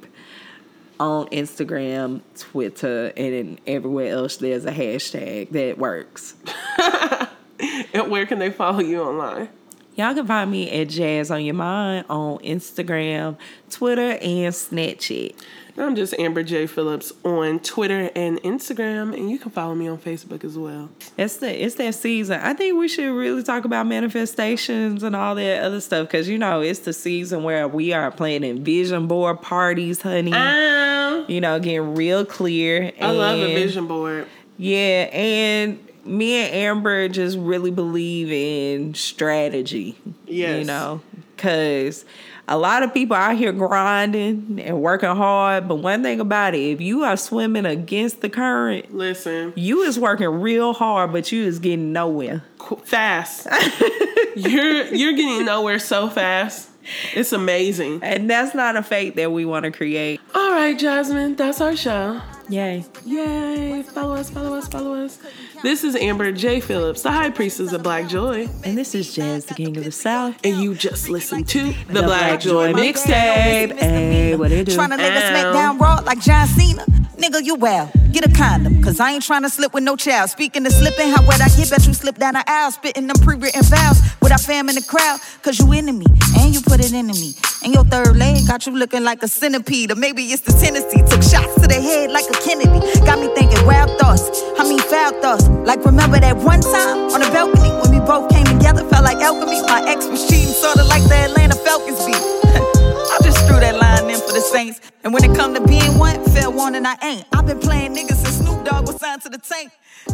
on 1.00 1.26
Instagram, 1.30 2.20
Twitter, 2.38 3.12
and 3.16 3.60
everywhere 3.66 4.12
else. 4.14 4.36
There's 4.36 4.64
a 4.64 4.70
hashtag 4.70 5.50
that 5.50 5.78
works. 5.78 6.36
And 7.94 8.10
where 8.10 8.26
can 8.26 8.38
they 8.38 8.50
follow 8.50 8.80
you 8.80 9.02
online? 9.02 9.48
Y'all 9.94 10.14
can 10.14 10.26
find 10.26 10.50
me 10.50 10.70
at 10.70 10.88
Jazz 10.88 11.30
on 11.30 11.44
Your 11.44 11.54
Mind 11.54 12.06
on 12.08 12.38
Instagram, 12.38 13.36
Twitter, 13.70 14.12
and 14.22 14.54
Snapchat. 14.54 15.34
I'm 15.76 15.96
just 15.96 16.14
Amber 16.18 16.42
J. 16.42 16.66
Phillips 16.66 17.12
on 17.24 17.60
Twitter 17.60 18.10
and 18.14 18.40
Instagram, 18.42 19.14
and 19.16 19.30
you 19.30 19.38
can 19.38 19.50
follow 19.50 19.74
me 19.74 19.88
on 19.88 19.98
Facebook 19.98 20.44
as 20.44 20.56
well. 20.56 20.90
It's 21.16 21.38
the 21.38 21.64
it's 21.64 21.76
that 21.76 21.94
season. 21.94 22.40
I 22.40 22.52
think 22.52 22.78
we 22.78 22.88
should 22.88 23.10
really 23.10 23.42
talk 23.42 23.64
about 23.64 23.86
manifestations 23.86 25.02
and 25.02 25.16
all 25.16 25.34
that 25.34 25.62
other 25.62 25.80
stuff 25.80 26.08
because 26.08 26.28
you 26.28 26.36
know 26.36 26.60
it's 26.60 26.80
the 26.80 26.92
season 26.92 27.42
where 27.42 27.66
we 27.66 27.92
are 27.94 28.10
planning 28.10 28.62
vision 28.62 29.06
board 29.06 29.40
parties, 29.40 30.02
honey. 30.02 30.32
Um, 30.32 31.24
you 31.28 31.40
know, 31.40 31.58
getting 31.58 31.94
real 31.94 32.26
clear. 32.26 32.92
I 33.00 33.10
love 33.10 33.38
a 33.38 33.54
vision 33.54 33.86
board. 33.86 34.26
Yeah, 34.58 35.08
and 35.12 35.78
me 36.04 36.34
and 36.36 36.54
Amber 36.54 37.08
just 37.08 37.36
really 37.38 37.70
believe 37.70 38.30
in 38.30 38.94
strategy. 38.94 39.96
Yes. 40.26 40.60
You 40.60 40.64
know, 40.64 41.00
because 41.36 42.04
a 42.48 42.56
lot 42.58 42.82
of 42.82 42.92
people 42.92 43.16
out 43.16 43.36
here 43.36 43.52
grinding 43.52 44.60
and 44.62 44.80
working 44.80 45.14
hard, 45.14 45.68
but 45.68 45.76
one 45.76 46.02
thing 46.02 46.20
about 46.20 46.54
it, 46.54 46.60
if 46.60 46.80
you 46.80 47.02
are 47.04 47.16
swimming 47.16 47.66
against 47.66 48.20
the 48.20 48.28
current, 48.28 48.94
Listen, 48.94 49.52
you 49.56 49.82
is 49.82 49.98
working 49.98 50.28
real 50.28 50.72
hard, 50.72 51.12
but 51.12 51.30
you 51.32 51.44
is 51.44 51.58
getting 51.58 51.92
nowhere. 51.92 52.42
fast. 52.84 53.46
you're 54.36 54.84
you're 54.86 55.12
getting 55.12 55.44
nowhere 55.44 55.78
so 55.78 56.08
fast. 56.08 56.68
It's 57.14 57.32
amazing. 57.32 58.00
And 58.02 58.28
that's 58.28 58.56
not 58.56 58.76
a 58.76 58.82
fate 58.82 59.14
that 59.14 59.30
we 59.30 59.44
want 59.44 59.64
to 59.64 59.70
create. 59.70 60.20
All 60.34 60.50
right, 60.50 60.76
Jasmine, 60.76 61.36
that's 61.36 61.60
our 61.60 61.76
show. 61.76 62.20
Yay. 62.48 62.84
Yay! 63.06 63.82
Follow 63.84 64.16
us, 64.16 64.30
follow 64.30 64.54
us, 64.56 64.66
follow 64.68 64.94
us. 64.94 65.18
This 65.62 65.84
is 65.84 65.94
Amber 65.94 66.32
J. 66.32 66.58
Phillips, 66.60 67.02
the 67.02 67.12
High 67.12 67.30
Priestess 67.30 67.72
of 67.72 67.84
Black 67.84 68.08
Joy, 68.08 68.48
And 68.64 68.76
this 68.76 68.96
is 68.96 69.14
Jazz, 69.14 69.44
the 69.46 69.54
King 69.54 69.76
of 69.76 69.84
the 69.84 69.92
South. 69.92 70.34
and 70.42 70.56
you 70.60 70.74
just 70.74 71.08
listened 71.08 71.46
to 71.48 71.72
the, 71.86 71.92
The 71.92 72.02
Black, 72.02 72.40
Joy 72.40 72.72
Mixtape. 72.72 73.78
Hey, 73.78 74.34
what 74.34 74.50
it 74.50 74.66
do? 74.66 74.74
Trying 74.74 74.90
to 74.90 74.96
live 74.96 75.14
a 75.14 75.18
Ow. 75.18 75.30
smackdown 75.30 75.80
raw 75.80 76.00
like 76.04 76.20
John 76.20 76.48
Cena. 76.48 76.84
Nigga, 77.16 77.44
you 77.44 77.54
well. 77.54 77.88
Get 78.10 78.26
a 78.26 78.32
condom, 78.32 78.82
cause 78.82 78.98
I 78.98 79.12
ain't 79.12 79.22
trying 79.22 79.42
to 79.42 79.48
slip 79.48 79.72
with 79.72 79.84
no 79.84 79.94
child. 79.94 80.30
Speaking 80.30 80.66
of 80.66 80.72
slipping, 80.72 81.08
how 81.10 81.24
wet 81.28 81.40
I 81.40 81.46
get, 81.56 81.70
bet 81.70 81.86
you 81.86 81.94
slip 81.94 82.16
down 82.18 82.34
the 82.34 82.42
aisle. 82.50 82.72
Spitting 82.72 83.06
them 83.06 83.16
pre 83.22 83.36
written 83.36 83.62
vows 83.62 84.02
without 84.20 84.40
fam 84.40 84.68
in 84.68 84.74
the 84.74 84.82
crowd. 84.82 85.20
Cause 85.42 85.60
you 85.60 85.70
into 85.72 85.92
me, 85.92 86.06
and 86.38 86.52
you 86.52 86.60
put 86.62 86.80
it 86.80 86.92
into 86.92 87.14
me. 87.14 87.34
And 87.64 87.72
your 87.72 87.84
third 87.84 88.16
leg 88.16 88.44
got 88.48 88.66
you 88.66 88.76
looking 88.76 89.04
like 89.04 89.22
a 89.22 89.28
centipede. 89.28 89.92
Or 89.92 89.94
maybe 89.94 90.24
it's 90.24 90.42
the 90.42 90.52
Tennessee. 90.52 90.98
Took 91.08 91.22
shots 91.22 91.54
to 91.62 91.68
the 91.68 91.80
head 91.80 92.10
like 92.10 92.24
a 92.28 92.32
Kennedy. 92.42 92.80
Got 93.06 93.20
me 93.20 93.32
thinking 93.36 93.64
wild 93.64 93.96
thoughts. 94.00 94.42
I 94.58 94.68
mean, 94.68 94.80
foul 94.80 95.12
thoughts. 95.22 95.46
Like, 95.64 95.84
remember 95.84 96.18
that 96.20 96.36
one 96.36 96.60
time 96.60 97.12
on 97.12 97.20
the 97.20 97.30
balcony 97.32 97.70
when 97.80 97.90
we 97.92 98.00
both 98.06 98.30
came 98.30 98.44
together? 98.44 98.84
Felt 98.88 99.04
like 99.04 99.18
alchemy. 99.18 99.62
My 99.62 99.82
ex 99.86 100.06
was 100.06 100.28
cheating, 100.28 100.52
sorta 100.52 100.84
like 100.84 101.02
the 101.04 101.16
Atlanta 101.16 101.54
Falcons 101.54 101.98
beat. 102.04 102.16
I 103.12 103.18
just 103.22 103.38
threw 103.46 103.60
that 103.60 103.76
line 103.76 104.10
in 104.10 104.20
for 104.20 104.32
the 104.32 104.40
Saints. 104.40 104.80
And 105.04 105.12
when 105.12 105.22
it 105.24 105.36
come 105.36 105.54
to 105.54 105.60
being 105.60 105.98
one, 105.98 106.22
fair 106.32 106.50
one 106.50 106.74
and 106.74 106.86
I 106.86 106.96
ain't. 107.02 107.26
I've 107.32 107.46
been 107.46 107.60
playing 107.60 107.94
niggas 107.94 108.16
since 108.22 108.38
Snoop 108.38 108.64
Dogg 108.64 108.86
was 108.86 108.98
signed 109.00 109.22
to 109.22 109.28
the 109.28 109.38
tank. 109.38 109.70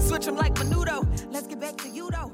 Switch 0.06 0.26
'em 0.26 0.36
like 0.36 0.54
Menudo. 0.54 1.06
Let's 1.32 1.46
get 1.46 1.60
back 1.60 1.76
to 1.78 1.88
you 1.88 2.10
though. 2.10 2.32